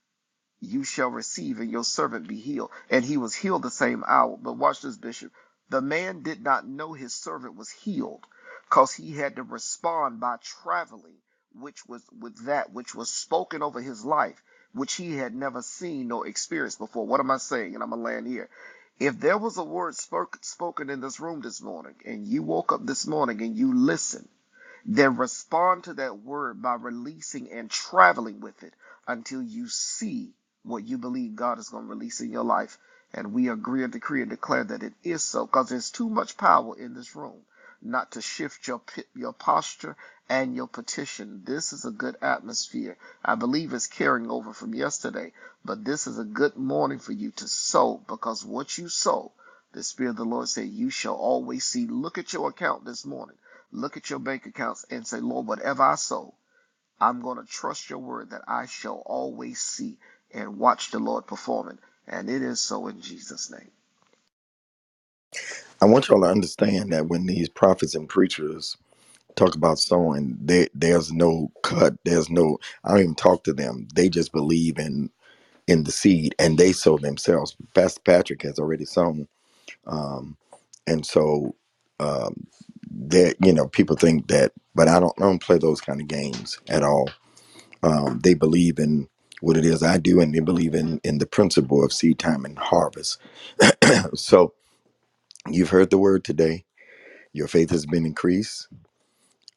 you 0.61 0.85
shall 0.85 1.11
receive, 1.11 1.61
and 1.61 1.71
your 1.71 1.85
servant 1.85 2.29
be 2.29 2.39
healed. 2.41 2.71
And 2.91 3.05
he 3.05 3.17
was 3.19 3.35
healed 3.35 3.63
the 3.63 3.71
same 3.71 4.05
hour. 4.07 4.39
But 4.41 4.55
watch 4.59 4.83
this, 4.83 4.97
Bishop. 4.97 5.33
The 5.71 5.83
man 5.83 6.23
did 6.23 6.43
not 6.43 6.67
know 6.69 6.95
his 6.95 7.15
servant 7.15 7.57
was 7.57 7.71
healed 7.71 8.25
because 8.69 8.95
he 8.95 9.13
had 9.13 9.37
to 9.37 9.43
respond 9.43 10.21
by 10.21 10.37
traveling, 10.43 11.17
which 11.55 11.87
was 11.89 12.03
with 12.21 12.47
that 12.47 12.73
which 12.73 12.95
was 12.95 13.11
spoken 13.11 13.63
over 13.63 13.81
his 13.81 14.05
life, 14.05 14.43
which 14.75 14.95
he 14.95 15.17
had 15.17 15.35
never 15.35 15.63
seen 15.63 16.09
nor 16.09 16.27
experienced 16.27 16.79
before. 16.79 17.07
What 17.07 17.21
am 17.21 17.31
I 17.31 17.39
saying? 17.39 17.75
And 17.75 17.83
I'm 17.83 17.91
going 17.91 18.03
to 18.03 18.05
land 18.07 18.27
here. 18.29 18.51
If 19.01 19.21
there 19.21 19.39
was 19.39 19.59
a 19.59 19.65
word 19.65 19.97
spoke, 19.97 20.39
spoken 20.43 20.91
in 20.91 21.01
this 21.01 21.21
room 21.21 21.41
this 21.43 21.63
morning, 21.63 21.97
and 22.07 22.27
you 22.29 22.43
woke 22.43 22.73
up 22.73 22.87
this 22.87 23.07
morning 23.07 23.43
and 23.43 23.57
you 23.57 23.75
listened, 23.75 24.29
then 24.87 25.17
respond 25.17 25.85
to 25.85 25.95
that 25.95 26.19
word 26.21 26.63
by 26.63 26.75
releasing 26.75 27.51
and 27.53 27.71
traveling 27.71 28.41
with 28.41 28.63
it 28.65 28.75
until 29.09 29.43
you 29.43 29.69
see 29.69 30.33
what 30.65 30.85
you 30.87 30.99
believe 30.99 31.37
God 31.37 31.59
is 31.59 31.71
going 31.71 31.85
to 31.85 31.91
release 31.91 32.21
in 32.21 32.33
your 32.33 32.45
life. 32.45 32.79
And 33.15 33.35
we 33.35 33.49
agree 33.51 33.85
and 33.85 33.93
decree 33.93 34.23
and 34.23 34.31
declare 34.31 34.65
that 34.65 34.83
it 34.83 34.95
is 35.05 35.23
so 35.23 35.47
because 35.47 35.71
there's 35.71 35.91
too 35.91 36.11
much 36.11 36.37
power 36.37 36.79
in 36.79 36.95
this 36.95 37.17
room 37.17 37.43
not 37.83 38.13
to 38.13 38.23
shift 38.23 38.69
your 38.69 38.83
your 39.15 39.33
posture 39.33 39.97
and 40.29 40.57
your 40.57 40.69
petition. 40.69 41.43
This 41.45 41.73
is 41.73 41.85
a 41.85 41.91
good 41.93 42.17
atmosphere. 42.23 42.99
I 43.25 43.37
believe 43.37 43.73
it's 43.75 43.87
carrying 43.89 44.31
over 44.31 44.53
from 44.55 44.75
yesterday, 44.75 45.33
but 45.65 45.85
this 45.85 46.07
is 46.07 46.19
a 46.19 46.25
good 46.25 46.57
morning 46.57 46.99
for 47.01 47.13
you 47.13 47.33
to 47.33 47.49
sow 47.49 48.03
because 48.09 48.45
what 48.45 48.79
you 48.79 48.89
sow, 48.89 49.33
the 49.73 49.83
Spirit 49.83 50.11
of 50.11 50.17
the 50.17 50.25
Lord 50.25 50.49
said, 50.49 50.69
you 50.69 50.91
shall 50.91 51.17
always 51.17 51.65
see. 51.65 51.87
Look 51.87 52.19
at 52.19 52.33
your 52.33 52.49
account 52.51 52.85
this 52.85 53.07
morning 53.07 53.37
look 53.73 53.97
at 53.97 54.11
your 54.11 54.19
bank 54.19 54.47
accounts 54.47 54.85
and 54.91 55.07
say, 55.07 55.21
Lord, 55.21 55.47
whatever 55.47 55.83
I 55.83 55.97
sow, 55.97 56.35
I'm 57.01 57.23
going 57.23 57.39
to 57.39 57.51
trust 57.51 57.91
your 57.91 58.01
word 58.01 58.31
that 58.31 58.43
I 58.49 58.67
shall 58.67 59.03
always 59.07 59.61
see 59.61 59.99
and 60.33 60.59
watch 60.59 60.91
the 60.91 60.99
Lord 60.99 61.27
perform 61.27 61.71
it. 61.71 61.79
And 62.09 62.31
it 62.31 62.43
is 62.43 62.61
so 62.61 62.89
in 62.89 63.01
Jesus' 63.01 63.51
name. 63.51 63.71
I 65.83 65.87
want 65.87 66.09
y'all 66.09 66.23
to 66.23 66.29
understand 66.29 66.93
that 66.93 67.09
when 67.09 67.27
these 67.27 67.49
prophets 67.51 67.95
and 67.95 68.09
preachers 68.09 68.77
talk 69.37 69.55
about 69.57 69.79
sowing, 69.79 70.37
there 70.41 70.69
there's 70.75 71.13
no 71.13 71.53
cut. 71.63 71.95
There's 72.05 72.31
no. 72.31 72.59
I 72.85 72.91
don't 72.91 73.01
even 73.01 73.15
talk 73.17 73.45
to 73.45 73.53
them. 73.55 73.89
They 73.95 74.09
just 74.09 74.33
believe 74.33 74.79
in 74.79 75.11
in 75.69 75.85
the 75.85 75.93
seed 75.93 76.35
and 76.39 76.59
they 76.59 76.73
sow 76.73 76.99
themselves. 76.99 77.57
Pastor 77.75 78.01
Patrick 78.05 78.43
has 78.43 78.59
already 78.59 78.85
sown, 78.85 79.29
um, 79.87 80.37
and 80.87 81.07
so 81.07 81.57
um, 82.01 82.47
that 82.91 83.37
you 83.45 83.53
know 83.53 83.69
people 83.69 83.97
think 83.97 84.29
that, 84.29 84.53
but 84.75 84.89
I 84.89 85.01
don't. 85.01 85.15
I 85.19 85.23
don't 85.25 85.43
play 85.43 85.59
those 85.59 85.81
kind 85.81 86.01
of 86.01 86.09
games 86.09 86.59
at 86.69 86.83
all. 86.85 87.11
Um, 87.83 88.21
they 88.25 88.35
believe 88.35 88.79
in 88.79 89.09
what 89.43 89.57
it 89.57 89.67
is 89.67 89.83
I 89.83 89.99
do, 89.99 90.21
and 90.21 90.35
they 90.35 90.41
believe 90.41 90.75
in 90.75 91.01
in 91.05 91.19
the 91.19 91.27
principle 91.27 91.85
of 91.85 91.93
seed 91.93 92.19
time 92.19 92.45
and 92.45 92.59
harvest. 92.59 93.19
so 94.15 94.55
you've 95.51 95.71
heard 95.71 95.91
the 95.91 95.99
word 95.99 96.25
today. 96.25 96.65
Your 97.33 97.49
faith 97.49 97.71
has 97.71 97.87
been 97.87 98.07
increased 98.07 98.61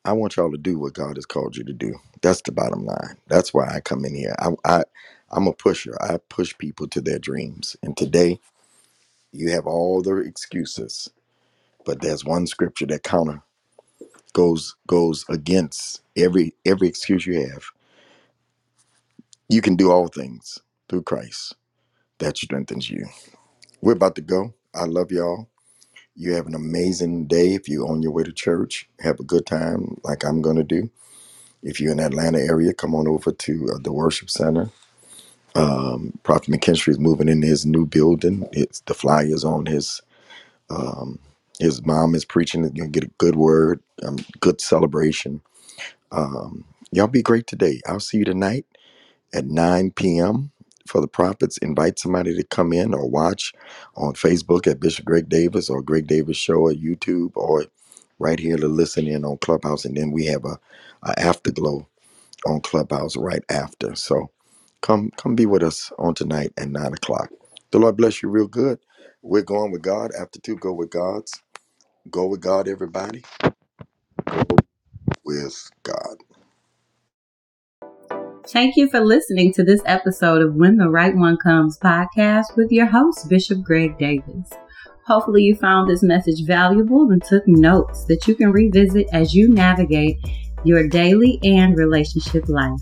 I 0.03 0.13
want 0.13 0.35
y'all 0.35 0.51
to 0.51 0.57
do 0.57 0.79
what 0.79 0.93
God 0.93 1.15
has 1.17 1.27
called 1.27 1.55
you 1.57 1.63
to 1.63 1.73
do. 1.73 1.95
That's 2.23 2.41
the 2.41 2.51
bottom 2.51 2.85
line. 2.85 3.17
That's 3.27 3.53
why 3.53 3.67
I 3.69 3.79
come 3.81 4.03
in 4.05 4.15
here. 4.15 4.35
I, 4.39 4.49
I 4.65 4.83
I'm 5.29 5.47
a 5.47 5.53
pusher. 5.53 5.95
I 6.01 6.17
push 6.29 6.57
people 6.57 6.87
to 6.89 7.01
their 7.01 7.19
dreams. 7.19 7.75
And 7.83 7.95
today 7.95 8.39
you 9.33 9.51
have 9.51 9.67
all 9.67 10.01
the 10.01 10.17
excuses, 10.17 11.09
but 11.85 12.01
there's 12.01 12.25
one 12.25 12.47
scripture 12.47 12.87
that 12.87 13.03
counter 13.03 13.43
goes 14.33 14.75
goes 14.87 15.25
against 15.29 16.01
every 16.17 16.55
every 16.65 16.87
excuse 16.89 17.25
you 17.27 17.47
have. 17.49 17.63
You 19.49 19.61
can 19.61 19.75
do 19.77 19.91
all 19.91 20.07
things 20.09 20.59
through 20.89 21.03
Christ 21.03 21.55
that 22.19 22.37
strengthens 22.37 22.89
you. 22.89 23.07
We're 23.81 23.93
about 23.93 24.15
to 24.17 24.23
go. 24.23 24.55
I 24.75 24.85
love 24.85 25.11
y'all. 25.11 25.49
You 26.16 26.34
have 26.36 26.47
an 26.47 26.55
amazing 26.55 27.28
day. 27.28 27.55
If 27.55 27.70
you're 27.70 27.88
on 27.89 28.03
your 28.03 28.12
way 28.14 28.24
to 28.24 28.34
church, 28.34 28.89
have 29.01 29.20
a 29.20 29.24
good 29.26 29.45
time 29.47 29.97
like 30.03 30.26
I'm 30.26 30.41
going 30.41 30.57
to 30.57 30.64
do. 30.64 30.91
If 31.64 31.80
you're 31.82 31.91
in 31.91 31.97
the 31.97 32.05
Atlanta 32.05 32.39
area, 32.39 32.74
come 32.74 32.95
on 32.95 33.07
over 33.07 33.32
to 33.32 33.70
uh, 33.76 33.80
the 33.84 33.93
worship 33.93 34.30
center. 34.30 34.72
Um, 35.55 36.20
Prophet 36.24 36.49
McKinstry 36.51 36.89
is 36.89 36.99
moving 36.99 37.30
into 37.30 37.47
his 37.47 37.66
new 37.66 37.86
building. 37.86 38.47
It's 38.53 38.82
the 38.82 38.95
flyers 38.95 39.43
on 39.45 39.68
his 39.68 40.01
um, 40.70 41.20
his 41.59 41.86
mom 41.86 42.16
is 42.16 42.26
preaching. 42.26 42.64
You're 42.64 42.72
gonna 42.72 42.89
get 42.89 43.05
a 43.05 43.12
good 43.20 43.36
word, 43.38 43.82
um, 44.03 44.18
good 44.41 44.62
celebration. 44.62 45.41
Um, 46.12 46.66
y'all 46.91 47.07
be 47.07 47.24
great 47.24 47.47
today. 47.47 47.82
I'll 47.88 47.99
see 48.01 48.20
you 48.20 48.26
tonight 48.26 48.66
at 49.34 49.45
9 49.45 49.91
p.m. 49.91 50.51
for 50.88 51.01
the 51.01 51.07
prophets. 51.07 51.57
Invite 51.59 51.99
somebody 51.99 52.36
to 52.36 52.43
come 52.43 52.73
in 52.73 52.93
or 52.93 53.09
watch 53.09 53.53
on 53.95 54.13
Facebook 54.13 54.67
at 54.67 54.79
Bishop 54.82 55.05
Greg 55.05 55.29
Davis 55.29 55.69
or 55.69 55.82
Greg 55.82 56.07
Davis 56.07 56.38
Show 56.38 56.55
or 56.67 56.73
YouTube 56.73 57.32
or 57.36 57.65
right 58.19 58.39
here 58.39 58.57
to 58.57 58.67
listen 58.67 59.07
in 59.07 59.25
on 59.25 59.38
Clubhouse. 59.39 59.86
And 59.86 59.97
then 59.97 60.11
we 60.11 60.25
have 60.27 60.45
a, 60.45 60.59
a 61.03 61.19
afterglow 61.19 61.88
on 62.47 62.61
Clubhouse 62.61 63.17
right 63.17 63.43
after. 63.49 63.95
So 63.95 64.32
come 64.82 65.11
come 65.17 65.36
be 65.36 65.47
with 65.47 65.63
us 65.63 65.91
on 65.99 66.15
tonight 66.15 66.53
at 66.57 66.69
nine 66.69 66.93
o'clock. 66.93 67.29
The 67.71 67.79
Lord 67.79 67.97
bless 67.97 68.23
you 68.23 68.29
real 68.29 68.47
good. 68.47 68.79
We're 69.23 69.43
going 69.43 69.71
with 69.71 69.84
God. 69.84 70.11
After 70.19 70.39
two, 70.41 70.57
go 70.57 70.73
with 70.73 70.91
God's. 70.91 71.34
Go 72.11 72.27
with 72.27 72.41
God, 72.41 72.67
everybody. 72.67 73.21
Go 73.21 73.34
with 75.25 75.71
God. 75.84 76.17
Thank 78.47 78.75
you 78.75 78.89
for 78.89 78.99
listening 78.99 79.53
to 79.53 79.63
this 79.63 79.81
episode 79.85 80.41
of 80.41 80.55
When 80.55 80.75
the 80.75 80.89
Right 80.89 81.15
One 81.15 81.37
Comes 81.37 81.77
podcast 81.77 82.57
with 82.57 82.71
your 82.71 82.87
host, 82.87 83.29
Bishop 83.29 83.61
Greg 83.61 83.99
Davis. 83.99 84.49
Hopefully, 85.05 85.43
you 85.43 85.55
found 85.55 85.87
this 85.87 86.01
message 86.01 86.45
valuable 86.45 87.11
and 87.11 87.23
took 87.23 87.47
notes 87.47 88.03
that 88.05 88.27
you 88.27 88.33
can 88.33 88.51
revisit 88.51 89.07
as 89.13 89.35
you 89.35 89.47
navigate 89.47 90.17
your 90.63 90.87
daily 90.87 91.39
and 91.43 91.77
relationship 91.77 92.49
life. 92.49 92.81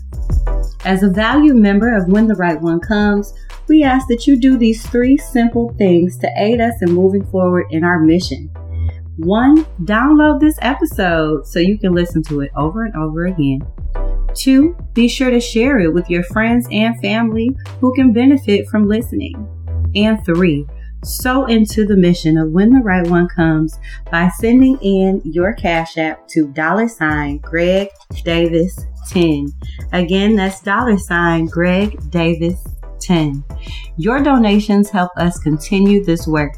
As 0.86 1.02
a 1.02 1.10
valued 1.10 1.56
member 1.56 1.94
of 1.94 2.08
When 2.08 2.26
the 2.26 2.34
Right 2.36 2.60
One 2.60 2.80
Comes, 2.80 3.32
we 3.68 3.84
ask 3.84 4.08
that 4.08 4.26
you 4.26 4.40
do 4.40 4.56
these 4.56 4.84
three 4.86 5.18
simple 5.18 5.74
things 5.76 6.16
to 6.18 6.30
aid 6.36 6.62
us 6.62 6.74
in 6.80 6.92
moving 6.92 7.24
forward 7.26 7.66
in 7.70 7.84
our 7.84 8.00
mission. 8.00 8.48
One, 9.18 9.64
download 9.84 10.40
this 10.40 10.58
episode 10.62 11.46
so 11.46 11.58
you 11.58 11.78
can 11.78 11.92
listen 11.92 12.22
to 12.24 12.40
it 12.40 12.50
over 12.56 12.86
and 12.86 12.96
over 12.96 13.26
again. 13.26 13.60
Two, 14.34 14.76
be 14.94 15.08
sure 15.08 15.30
to 15.30 15.40
share 15.40 15.78
it 15.80 15.92
with 15.92 16.08
your 16.08 16.22
friends 16.24 16.66
and 16.70 17.00
family 17.00 17.56
who 17.80 17.94
can 17.94 18.12
benefit 18.12 18.68
from 18.68 18.86
listening. 18.86 19.48
And 19.94 20.24
three, 20.24 20.66
sow 21.04 21.46
into 21.46 21.86
the 21.86 21.96
mission 21.96 22.36
of 22.36 22.50
When 22.50 22.70
the 22.70 22.80
Right 22.80 23.06
One 23.06 23.28
Comes 23.28 23.78
by 24.10 24.30
sending 24.38 24.78
in 24.82 25.20
your 25.24 25.54
Cash 25.54 25.96
App 25.98 26.28
to 26.28 26.48
dollar 26.48 26.88
sign 26.88 27.38
Greg 27.38 27.88
Davis 28.24 28.86
10. 29.08 29.48
Again, 29.92 30.36
that's 30.36 30.60
dollar 30.60 30.98
sign 30.98 31.46
Greg 31.46 31.98
Davis 32.10 32.62
10. 33.00 33.42
Your 33.96 34.22
donations 34.22 34.90
help 34.90 35.10
us 35.16 35.38
continue 35.38 36.04
this 36.04 36.26
work. 36.26 36.54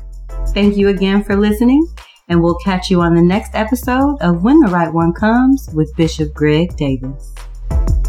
Thank 0.48 0.76
you 0.76 0.88
again 0.88 1.22
for 1.22 1.36
listening, 1.36 1.86
and 2.28 2.42
we'll 2.42 2.58
catch 2.64 2.90
you 2.90 3.00
on 3.00 3.14
the 3.14 3.22
next 3.22 3.54
episode 3.54 4.16
of 4.20 4.42
When 4.42 4.60
the 4.60 4.70
Right 4.70 4.92
One 4.92 5.12
Comes 5.12 5.70
with 5.72 5.94
Bishop 5.96 6.34
Greg 6.34 6.76
Davis 6.76 7.31
thank 7.72 7.90
you 7.90 8.01